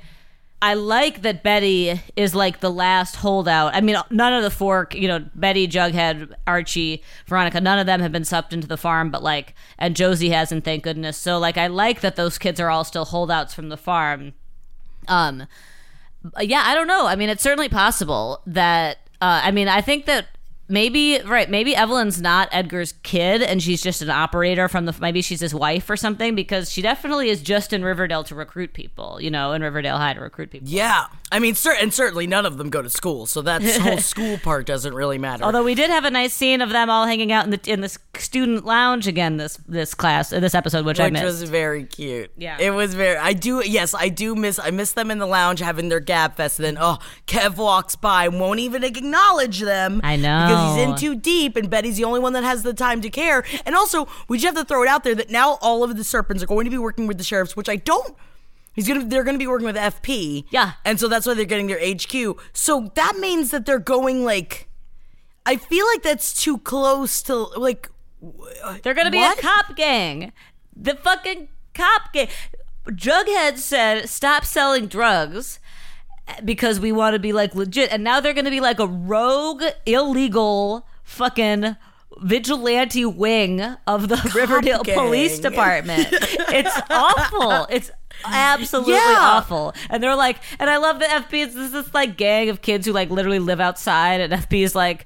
I 0.63 0.75
like 0.75 1.23
that 1.23 1.43
Betty 1.43 2.01
is 2.15 2.33
like 2.33 2.61
the 2.61 2.71
last 2.71 3.17
holdout. 3.17 3.75
I 3.75 3.81
mean, 3.81 3.97
none 4.09 4.31
of 4.31 4.43
the 4.43 4.49
four, 4.49 4.87
you 4.93 5.09
know, 5.09 5.25
Betty, 5.35 5.67
Jughead, 5.67 6.33
Archie, 6.47 7.03
Veronica, 7.27 7.59
none 7.59 7.79
of 7.79 7.85
them 7.85 7.99
have 7.99 8.13
been 8.13 8.23
supped 8.23 8.53
into 8.53 8.65
the 8.65 8.77
farm, 8.77 9.11
but 9.11 9.21
like, 9.21 9.55
and 9.77 9.93
Josie 9.93 10.29
hasn't, 10.29 10.63
thank 10.63 10.83
goodness. 10.83 11.17
So 11.17 11.37
like, 11.37 11.57
I 11.57 11.67
like 11.67 11.99
that 11.99 12.15
those 12.15 12.37
kids 12.37 12.61
are 12.61 12.69
all 12.69 12.85
still 12.85 13.03
holdouts 13.03 13.53
from 13.53 13.67
the 13.67 13.75
farm. 13.75 14.35
Um, 15.09 15.47
yeah, 16.39 16.63
I 16.65 16.73
don't 16.73 16.87
know. 16.87 17.07
I 17.07 17.17
mean, 17.17 17.27
it's 17.27 17.43
certainly 17.43 17.67
possible 17.67 18.41
that. 18.47 18.99
Uh, 19.21 19.41
I 19.43 19.51
mean, 19.51 19.67
I 19.67 19.81
think 19.81 20.05
that 20.05 20.27
maybe 20.67 21.19
right. 21.25 21.49
Maybe 21.49 21.75
Evelyn's 21.75 22.21
not 22.21 22.49
Edgar's 22.51 22.93
kid, 23.03 23.41
and 23.41 23.61
she's 23.61 23.81
just 23.81 24.01
an 24.01 24.09
operator 24.09 24.67
from 24.67 24.85
the. 24.85 24.95
Maybe 24.99 25.21
she's 25.21 25.39
his 25.39 25.53
wife 25.53 25.89
or 25.89 25.97
something, 25.97 26.35
because 26.35 26.71
she 26.71 26.81
definitely 26.81 27.29
is 27.29 27.41
just 27.41 27.73
in 27.73 27.83
Riverdale 27.83 28.23
to 28.25 28.35
recruit 28.35 28.73
people. 28.73 29.21
You 29.21 29.31
know, 29.31 29.53
in 29.53 29.61
Riverdale 29.61 29.97
High 29.97 30.13
to 30.13 30.21
recruit 30.21 30.51
people. 30.51 30.69
Yeah, 30.69 31.05
I 31.31 31.39
mean, 31.39 31.55
cer- 31.55 31.75
and 31.79 31.93
certainly 31.93 32.27
none 32.27 32.45
of 32.45 32.57
them 32.57 32.69
go 32.69 32.81
to 32.81 32.89
school, 32.89 33.25
so 33.25 33.41
that 33.41 33.63
whole 33.81 33.97
school 33.97 34.37
part 34.37 34.65
doesn't 34.65 34.93
really 34.93 35.17
matter. 35.17 35.43
Although 35.43 35.63
we 35.63 35.75
did 35.75 35.89
have 35.89 36.05
a 36.05 36.11
nice 36.11 36.33
scene 36.33 36.61
of 36.61 36.69
them 36.69 36.89
all 36.89 37.05
hanging 37.05 37.31
out 37.31 37.45
in 37.45 37.51
the 37.51 37.59
in 37.71 37.81
this 37.81 37.97
student 38.17 38.65
lounge 38.65 39.07
again 39.07 39.37
this 39.37 39.57
this 39.67 39.93
class 39.93 40.31
uh, 40.31 40.39
this 40.39 40.55
episode, 40.55 40.85
which, 40.85 40.99
I 40.99 41.05
which 41.05 41.13
missed. 41.13 41.25
was 41.25 41.43
very 41.43 41.83
cute. 41.85 42.31
Yeah. 42.37 42.57
it 42.59 42.71
was 42.71 42.93
very. 42.93 43.17
I 43.17 43.33
do. 43.33 43.61
Yes, 43.65 43.93
I 43.93 44.09
do 44.09 44.35
miss. 44.35 44.59
I 44.59 44.71
miss 44.71 44.93
them 44.93 45.11
in 45.11 45.19
the 45.19 45.25
lounge 45.27 45.59
having 45.59 45.89
their 45.89 45.99
gab 45.99 46.35
fest. 46.35 46.59
And 46.59 46.65
then, 46.65 46.77
oh, 46.79 46.99
Kev 47.27 47.57
walks 47.57 47.95
by, 47.95 48.27
won't 48.27 48.59
even 48.59 48.83
acknowledge 48.83 49.59
them. 49.59 50.01
I 50.03 50.15
know. 50.15 50.47
Because 50.53 50.75
he's 50.77 50.83
in 50.87 50.95
too 50.95 51.15
deep, 51.19 51.55
and 51.55 51.69
Betty's 51.69 51.97
the 51.97 52.03
only 52.03 52.19
one 52.19 52.33
that 52.33 52.43
has 52.43 52.63
the 52.63 52.73
time 52.73 53.01
to 53.01 53.09
care. 53.09 53.43
And 53.65 53.75
also, 53.75 54.07
we 54.27 54.37
just 54.37 54.55
have 54.55 54.63
to 54.65 54.67
throw 54.67 54.83
it 54.83 54.87
out 54.89 55.03
there 55.03 55.15
that 55.15 55.29
now 55.29 55.57
all 55.61 55.83
of 55.83 55.95
the 55.97 56.03
serpents 56.03 56.43
are 56.43 56.47
going 56.47 56.65
to 56.65 56.71
be 56.71 56.77
working 56.77 57.07
with 57.07 57.17
the 57.17 57.23
sheriffs, 57.23 57.55
which 57.55 57.69
I 57.69 57.75
don't. 57.77 58.15
He's 58.73 58.87
gonna. 58.87 59.05
They're 59.05 59.23
gonna 59.23 59.37
be 59.37 59.45
working 59.47 59.67
with 59.67 59.75
FP. 59.75 60.45
Yeah. 60.49 60.73
and 60.83 60.99
so 60.99 61.07
that's 61.07 61.27
why 61.27 61.35
they're 61.35 61.45
getting 61.45 61.67
their 61.67 61.79
HQ. 61.79 62.39
So 62.53 62.91
that 62.95 63.17
means 63.19 63.51
that 63.51 63.65
they're 63.67 63.77
going 63.79 64.25
like. 64.25 64.67
I 65.45 65.57
feel 65.57 65.85
like 65.87 66.01
that's 66.03 66.33
too 66.33 66.57
close 66.57 67.21
to 67.23 67.35
like. 67.35 67.89
They're 68.81 68.93
gonna 68.95 69.11
be 69.11 69.17
What? 69.17 69.37
a 69.37 69.41
cop 69.41 69.75
gang. 69.75 70.31
The 70.75 70.95
fucking 70.95 71.49
cop 71.75 72.13
gang. 72.13 72.29
Jughead 72.87 73.57
said, 73.57 74.09
"Stop 74.09 74.43
selling 74.45 74.87
drugs." 74.87 75.59
Because 76.45 76.79
we 76.79 76.91
want 76.91 77.13
to 77.13 77.19
be 77.19 77.33
like 77.33 77.53
legit, 77.53 77.91
and 77.91 78.03
now 78.03 78.19
they're 78.19 78.33
going 78.33 78.45
to 78.45 78.51
be 78.51 78.61
like 78.61 78.79
a 78.79 78.87
rogue, 78.87 79.63
illegal, 79.85 80.87
fucking 81.03 81.75
vigilante 82.21 83.05
wing 83.05 83.59
of 83.87 84.07
the 84.07 84.31
Riverdale 84.33 84.83
gang. 84.83 84.97
Police 84.97 85.39
Department. 85.39 86.07
it's 86.11 86.79
awful. 86.89 87.67
It's 87.69 87.91
absolutely 88.25 88.93
Yeah. 88.93 89.15
awful. 89.19 89.73
And 89.89 90.01
they're 90.01 90.15
like, 90.15 90.37
and 90.59 90.69
I 90.69 90.77
love 90.77 90.99
the 90.99 91.05
FP. 91.05 91.43
It's 91.43 91.55
this, 91.55 91.71
this 91.71 91.93
like 91.93 92.15
gang 92.17 92.49
of 92.49 92.61
kids 92.61 92.85
who 92.85 92.93
like 92.93 93.09
literally 93.09 93.39
live 93.39 93.59
outside, 93.59 94.21
and 94.21 94.31
FP 94.31 94.63
is 94.63 94.75
like, 94.75 95.05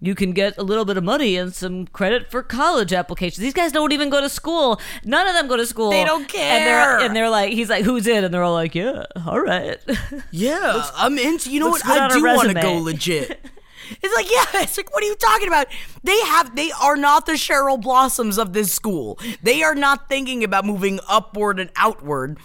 you 0.00 0.14
can 0.14 0.32
get 0.32 0.56
a 0.56 0.62
little 0.62 0.84
bit 0.84 0.96
of 0.96 1.04
money 1.04 1.36
and 1.36 1.54
some 1.54 1.86
credit 1.88 2.30
for 2.30 2.42
college 2.42 2.92
applications. 2.92 3.38
These 3.38 3.52
guys 3.54 3.70
don't 3.72 3.92
even 3.92 4.08
go 4.10 4.20
to 4.20 4.28
school. 4.28 4.80
None 5.04 5.26
of 5.26 5.34
them 5.34 5.46
go 5.46 5.56
to 5.56 5.66
school. 5.66 5.90
They 5.90 6.04
don't 6.04 6.22
And 6.22 6.28
they're, 6.66 6.98
care. 6.98 7.00
and 7.00 7.14
they're 7.14 7.28
like, 7.30 7.52
he's 7.52 7.68
like, 7.68 7.84
who's 7.84 8.06
in? 8.06 8.24
And 8.24 8.32
they're 8.32 8.42
all 8.42 8.54
like, 8.54 8.74
yeah, 8.74 9.04
all 9.26 9.40
right. 9.40 9.78
Yeah, 10.30 10.86
I'm 10.94 11.18
into. 11.18 11.50
You 11.50 11.60
know 11.60 11.68
what? 11.68 11.84
I 11.86 12.08
do 12.08 12.22
want 12.24 12.48
to 12.48 12.54
go 12.60 12.74
legit. 12.78 13.38
It's 14.02 14.14
like, 14.14 14.30
yeah, 14.30 14.44
it's 14.62 14.76
like, 14.76 14.92
what 14.94 15.02
are 15.02 15.06
you 15.06 15.16
talking 15.16 15.48
about? 15.48 15.66
They 16.04 16.16
have, 16.20 16.54
they 16.54 16.70
are 16.80 16.94
not 16.96 17.26
the 17.26 17.32
Cheryl 17.32 17.80
Blossoms 17.80 18.38
of 18.38 18.52
this 18.52 18.72
school. 18.72 19.18
They 19.42 19.64
are 19.64 19.74
not 19.74 20.08
thinking 20.08 20.44
about 20.44 20.64
moving 20.64 21.00
upward 21.08 21.58
and 21.58 21.70
outward. 21.74 22.38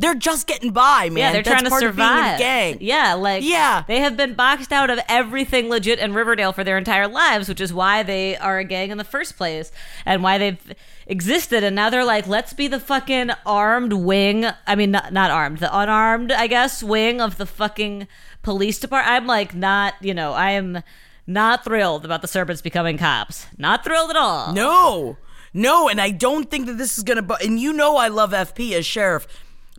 They're 0.00 0.14
just 0.14 0.46
getting 0.46 0.70
by, 0.70 1.08
man. 1.10 1.18
yeah, 1.18 1.32
they're 1.32 1.42
That's 1.42 1.54
trying 1.60 1.64
to 1.64 1.70
part 1.70 1.82
of 1.82 1.96
being 1.96 2.08
in 2.08 2.14
a 2.14 2.18
survive. 2.18 2.38
gang. 2.38 2.78
Yeah, 2.80 3.14
like 3.14 3.42
Yeah. 3.42 3.82
they 3.88 3.98
have 4.00 4.16
been 4.16 4.34
boxed 4.34 4.72
out 4.72 4.90
of 4.90 5.00
everything 5.08 5.68
legit 5.68 5.98
in 5.98 6.14
Riverdale 6.14 6.52
for 6.52 6.62
their 6.62 6.78
entire 6.78 7.08
lives, 7.08 7.48
which 7.48 7.60
is 7.60 7.72
why 7.72 8.02
they 8.04 8.36
are 8.36 8.58
a 8.58 8.64
gang 8.64 8.90
in 8.90 8.98
the 8.98 9.04
first 9.04 9.36
place 9.36 9.72
and 10.06 10.22
why 10.22 10.38
they've 10.38 10.72
existed. 11.08 11.64
And 11.64 11.74
now 11.74 11.90
they're 11.90 12.04
like, 12.04 12.26
let's 12.28 12.52
be 12.52 12.68
the 12.68 12.78
fucking 12.78 13.30
armed 13.44 13.92
wing. 13.92 14.46
I 14.66 14.74
mean, 14.76 14.92
not, 14.92 15.12
not 15.12 15.30
armed, 15.32 15.58
the 15.58 15.76
unarmed, 15.76 16.30
I 16.30 16.46
guess, 16.46 16.82
wing 16.82 17.20
of 17.20 17.36
the 17.36 17.46
fucking 17.46 18.06
police 18.42 18.78
department. 18.78 19.12
I'm 19.14 19.26
like, 19.26 19.54
not, 19.54 19.94
you 20.00 20.14
know, 20.14 20.32
I 20.32 20.50
am 20.52 20.82
not 21.26 21.64
thrilled 21.64 22.04
about 22.04 22.22
the 22.22 22.28
serpents 22.28 22.62
becoming 22.62 22.98
cops. 22.98 23.46
Not 23.58 23.84
thrilled 23.84 24.10
at 24.10 24.16
all. 24.16 24.52
No, 24.52 25.16
no, 25.52 25.88
and 25.88 26.00
I 26.00 26.10
don't 26.10 26.50
think 26.50 26.66
that 26.66 26.78
this 26.78 26.96
is 26.98 27.04
gonna. 27.04 27.22
Bu- 27.22 27.34
and 27.42 27.58
you 27.58 27.72
know, 27.72 27.96
I 27.96 28.08
love 28.08 28.30
FP 28.32 28.72
as 28.72 28.86
sheriff, 28.86 29.26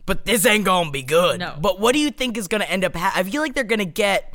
but 0.06 0.24
this 0.24 0.46
ain't 0.46 0.64
gonna 0.64 0.90
be 0.90 1.02
good. 1.02 1.40
No. 1.40 1.56
But 1.60 1.80
what 1.80 1.92
do 1.92 1.98
you 1.98 2.10
think 2.10 2.36
is 2.36 2.48
gonna 2.48 2.64
end 2.64 2.84
up? 2.84 2.94
Ha- 2.94 3.12
I 3.14 3.22
feel 3.22 3.42
like 3.42 3.54
they're 3.54 3.64
gonna 3.64 3.84
get 3.84 4.34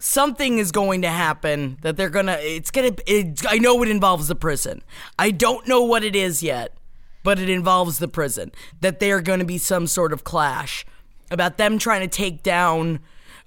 something 0.00 0.58
is 0.58 0.72
going 0.72 1.02
to 1.02 1.08
happen 1.08 1.78
that 1.82 1.96
they're 1.96 2.10
gonna. 2.10 2.38
It's 2.40 2.72
gonna. 2.72 2.92
It, 3.06 3.42
I 3.48 3.58
know 3.58 3.80
it 3.82 3.88
involves 3.88 4.26
the 4.26 4.34
prison. 4.34 4.82
I 5.18 5.30
don't 5.30 5.68
know 5.68 5.82
what 5.82 6.02
it 6.02 6.16
is 6.16 6.42
yet, 6.42 6.74
but 7.22 7.38
it 7.38 7.48
involves 7.48 7.98
the 7.98 8.08
prison. 8.08 8.50
That 8.80 8.98
they 8.98 9.12
are 9.12 9.22
to 9.22 9.44
be 9.44 9.58
some 9.58 9.86
sort 9.86 10.12
of 10.12 10.24
clash 10.24 10.84
about 11.30 11.58
them 11.58 11.78
trying 11.78 12.00
to 12.00 12.08
take 12.08 12.42
down. 12.42 13.00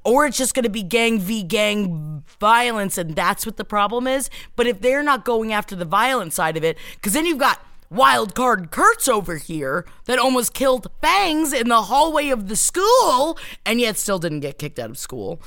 Or 0.06 0.26
it's 0.26 0.38
just 0.38 0.54
going 0.54 0.64
to 0.64 0.70
be 0.70 0.84
gang 0.84 1.18
v 1.20 1.44
gang 1.44 2.24
violence, 2.39 2.98
and 2.98 3.16
that's 3.16 3.46
what 3.46 3.56
the 3.56 3.64
problem 3.64 4.06
is. 4.06 4.30
But 4.58 4.68
if 4.68 4.82
they're 4.82 5.04
not 5.04 5.24
going 5.24 5.54
after 5.54 5.78
the 5.78 5.86
violent 5.86 6.34
side 6.34 6.58
of 6.58 6.64
it, 6.64 6.78
because 6.96 7.14
then 7.14 7.26
you've 7.26 7.39
got 7.39 7.66
wild 7.89 8.36
card 8.36 8.71
Kurtz 8.71 9.07
over 9.07 9.38
here 9.38 9.86
that 10.05 10.19
almost 10.19 10.53
killed 10.53 10.88
Fangs 11.01 11.53
in 11.53 11.69
the 11.69 11.84
hallway 11.84 12.29
of 12.29 12.47
the 12.47 12.55
school, 12.55 13.38
and 13.65 13.79
yet 13.79 13.97
still 13.97 14.19
didn't 14.19 14.41
get 14.41 14.57
kicked 14.57 14.79
out 14.79 14.89
of 14.89 14.97
school. 14.97 15.41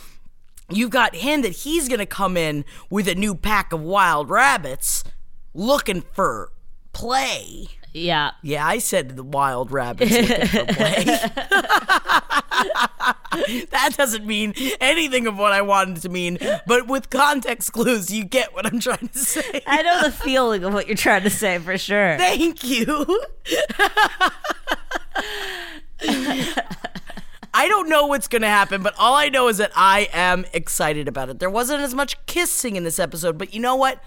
You've 0.71 0.91
got 0.91 1.15
him 1.15 1.43
that 1.43 1.59
he's 1.59 1.89
going 1.89 2.01
to 2.01 2.07
come 2.07 2.37
in 2.37 2.65
with 2.91 3.07
a 3.07 3.15
new 3.15 3.35
pack 3.35 3.73
of 3.73 3.81
wild 3.81 4.31
rabbits 4.31 5.05
looking 5.55 6.03
for 6.13 6.51
play. 6.93 7.69
Yeah. 7.97 8.33
Yeah, 8.43 8.67
I 8.67 8.79
said 8.79 9.17
the 9.17 9.25
wild 9.25 9.73
rabbits 9.73 10.13
looking 10.13 10.47
for 10.47 10.65
play. 10.67 11.05
that 13.71 13.95
doesn't 13.97 14.27
mean 14.27 14.55
anything 14.81 15.27
of 15.27 15.39
what 15.39 15.53
I 15.53 15.63
wanted 15.63 16.03
to 16.03 16.09
mean, 16.09 16.39
but 16.67 16.87
with 16.87 17.11
context 17.11 17.73
clues, 17.73 18.11
you 18.11 18.25
get 18.25 18.55
what 18.55 18.67
I'm 18.67 18.81
trying 18.81 19.09
to 19.09 19.19
say. 19.19 19.63
I 19.67 19.83
know 19.83 20.03
the 20.03 20.13
feeling 20.13 20.65
of 20.65 20.73
what 20.73 20.87
you're 20.87 20.97
trying 20.97 21.23
to 21.23 21.31
say 21.31 21.59
for 21.59 21.77
sure. 21.79 22.17
Thank 22.19 22.65
you. 22.65 22.87
I 27.55 27.69
don't 27.69 27.89
know 27.89 28.07
what's 28.07 28.29
going 28.29 28.43
to 28.43 28.49
happen, 28.49 28.83
but 28.83 28.95
all 28.99 29.15
I 29.15 29.29
know 29.29 29.49
is 29.49 29.57
that 29.59 29.73
I 29.75 30.09
am 30.13 30.45
excited 30.53 31.09
about 31.09 31.31
it. 31.31 31.39
There 31.39 31.51
wasn't 31.51 31.81
as 31.81 31.95
much 31.95 32.25
kissing 32.27 32.77
in 32.77 32.85
this 32.85 32.99
episode, 32.99 33.39
but 33.39 33.55
you 33.55 33.61
know 33.61 33.77
what? 33.77 34.03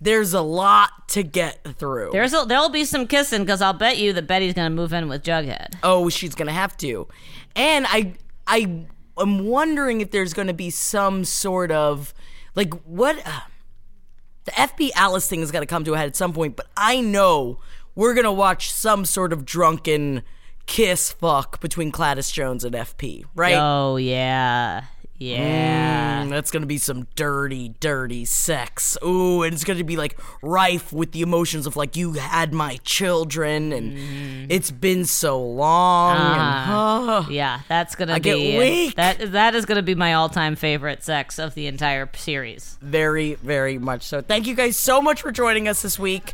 There's 0.00 0.34
a 0.34 0.42
lot 0.42 1.08
to 1.08 1.22
get 1.22 1.78
through. 1.78 2.10
There's 2.12 2.34
a, 2.34 2.44
there'll 2.46 2.68
be 2.68 2.84
some 2.84 3.06
kissing 3.06 3.42
because 3.42 3.62
I'll 3.62 3.72
bet 3.72 3.96
you 3.98 4.12
that 4.12 4.26
Betty's 4.26 4.54
gonna 4.54 4.70
move 4.70 4.92
in 4.92 5.08
with 5.08 5.22
Jughead. 5.22 5.74
oh, 5.82 6.08
she's 6.08 6.34
gonna 6.34 6.52
have 6.52 6.76
to. 6.78 7.08
And 7.54 7.86
I 7.88 8.14
I 8.46 8.84
am 9.18 9.46
wondering 9.46 10.00
if 10.02 10.10
there's 10.10 10.34
gonna 10.34 10.52
be 10.54 10.68
some 10.70 11.24
sort 11.24 11.70
of 11.72 12.12
like 12.54 12.74
what 12.84 13.16
uh, 13.26 13.40
the 14.44 14.50
FP 14.52 14.90
Alice 14.94 15.26
thing 15.28 15.40
is 15.40 15.50
gonna 15.50 15.66
come 15.66 15.84
to 15.84 15.94
a 15.94 15.96
head 15.96 16.06
at 16.08 16.16
some 16.16 16.32
point, 16.34 16.56
but 16.56 16.66
I 16.76 17.00
know 17.00 17.58
we're 17.94 18.12
gonna 18.14 18.32
watch 18.32 18.70
some 18.70 19.06
sort 19.06 19.32
of 19.32 19.46
drunken 19.46 20.22
kiss 20.66 21.12
fuck 21.12 21.60
between 21.60 21.90
Gladys 21.90 22.30
Jones 22.30 22.64
and 22.64 22.74
FP, 22.74 23.24
right? 23.34 23.56
Oh 23.56 23.96
yeah, 23.96 24.84
yeah. 25.18 26.22
Mm, 26.24 26.30
that's 26.30 26.50
gonna 26.50 26.66
be 26.66 26.78
some 26.78 27.06
dirty, 27.14 27.70
dirty 27.80 28.24
sex. 28.24 28.96
Ooh, 29.04 29.42
and 29.42 29.52
it's 29.54 29.64
gonna 29.64 29.84
be 29.84 29.96
like 29.96 30.18
rife 30.42 30.92
with 30.92 31.12
the 31.12 31.22
emotions 31.22 31.66
of 31.66 31.76
like 31.76 31.96
you 31.96 32.14
had 32.14 32.52
my 32.52 32.76
children 32.84 33.72
and 33.72 34.50
it's 34.50 34.70
been 34.70 35.04
so 35.04 35.40
long. 35.42 36.16
and, 36.16 36.26
Ah. 36.26 37.24
ah. 37.26 37.28
Yeah, 37.28 37.60
that's 37.68 37.94
gonna 37.94 38.14
I 38.14 38.18
be 38.18 38.22
get 38.22 38.58
weak. 38.58 38.94
that. 38.96 39.32
That 39.32 39.54
is 39.54 39.64
gonna 39.66 39.82
be 39.82 39.94
my 39.94 40.14
all-time 40.14 40.56
favorite 40.56 41.02
sex 41.02 41.38
of 41.38 41.54
the 41.54 41.66
entire 41.66 42.08
series. 42.14 42.78
Very, 42.80 43.34
very 43.34 43.78
much 43.78 44.02
so. 44.02 44.20
Thank 44.22 44.46
you 44.46 44.54
guys 44.54 44.76
so 44.76 45.00
much 45.00 45.22
for 45.22 45.30
joining 45.32 45.68
us 45.68 45.82
this 45.82 45.98
week. 45.98 46.32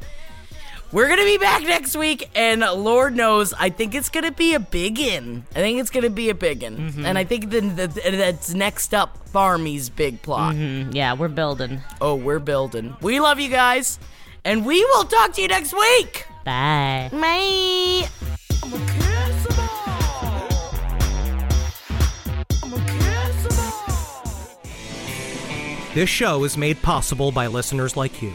We're 0.93 1.09
gonna 1.09 1.25
be 1.25 1.39
back 1.39 1.63
next 1.63 1.97
week, 1.97 2.29
and 2.35 2.61
Lord 2.61 3.17
knows, 3.17 3.55
I 3.55 3.71
think 3.71 3.95
it's 3.95 4.11
gonna 4.11 4.31
be 4.31 4.53
a 4.53 4.61
big 4.61 5.01
in. 5.01 5.47
I 5.53 5.61
think 5.61 5.81
it's 5.81 5.89
gonna 5.89 6.11
be 6.11 6.29
a 6.29 6.35
big 6.35 6.63
in, 6.63 6.77
Mm-hmm. 6.77 7.07
and 7.07 7.17
I 7.17 7.25
think 7.25 7.49
then 7.49 7.77
that 7.77 7.95
that's 7.95 8.53
next 8.53 8.93
up 8.93 9.17
Farmy's 9.29 9.89
big 9.89 10.21
plot. 10.21 10.55
Mm, 10.55 10.95
Yeah, 10.95 11.15
we're 11.15 11.29
building. 11.29 11.81
Oh, 12.03 12.15
we're 12.15 12.39
building. 12.41 12.95
We 13.01 13.21
love 13.21 13.41
you 13.41 13.49
guys, 13.49 13.99
and 14.45 14.67
we 14.67 14.85
will 14.85 15.05
talk 15.05 15.33
to 15.35 15.41
you 15.41 15.49
next 15.49 15.73
week. 15.73 16.27
Bye. 16.45 17.09
Bye. 17.11 18.09
I'ma 18.63 18.77
kiss 18.87 19.47
'em 19.49 19.61
all. 19.61 20.49
I'ma 22.65 22.77
kiss 22.87 23.47
'em 23.47 23.59
all. 23.89 24.59
This 25.95 26.11
show 26.11 26.45
is 26.45 26.59
made 26.59 26.83
possible 26.83 27.33
by 27.33 27.47
listeners 27.47 27.97
like 27.97 28.21
you. 28.21 28.35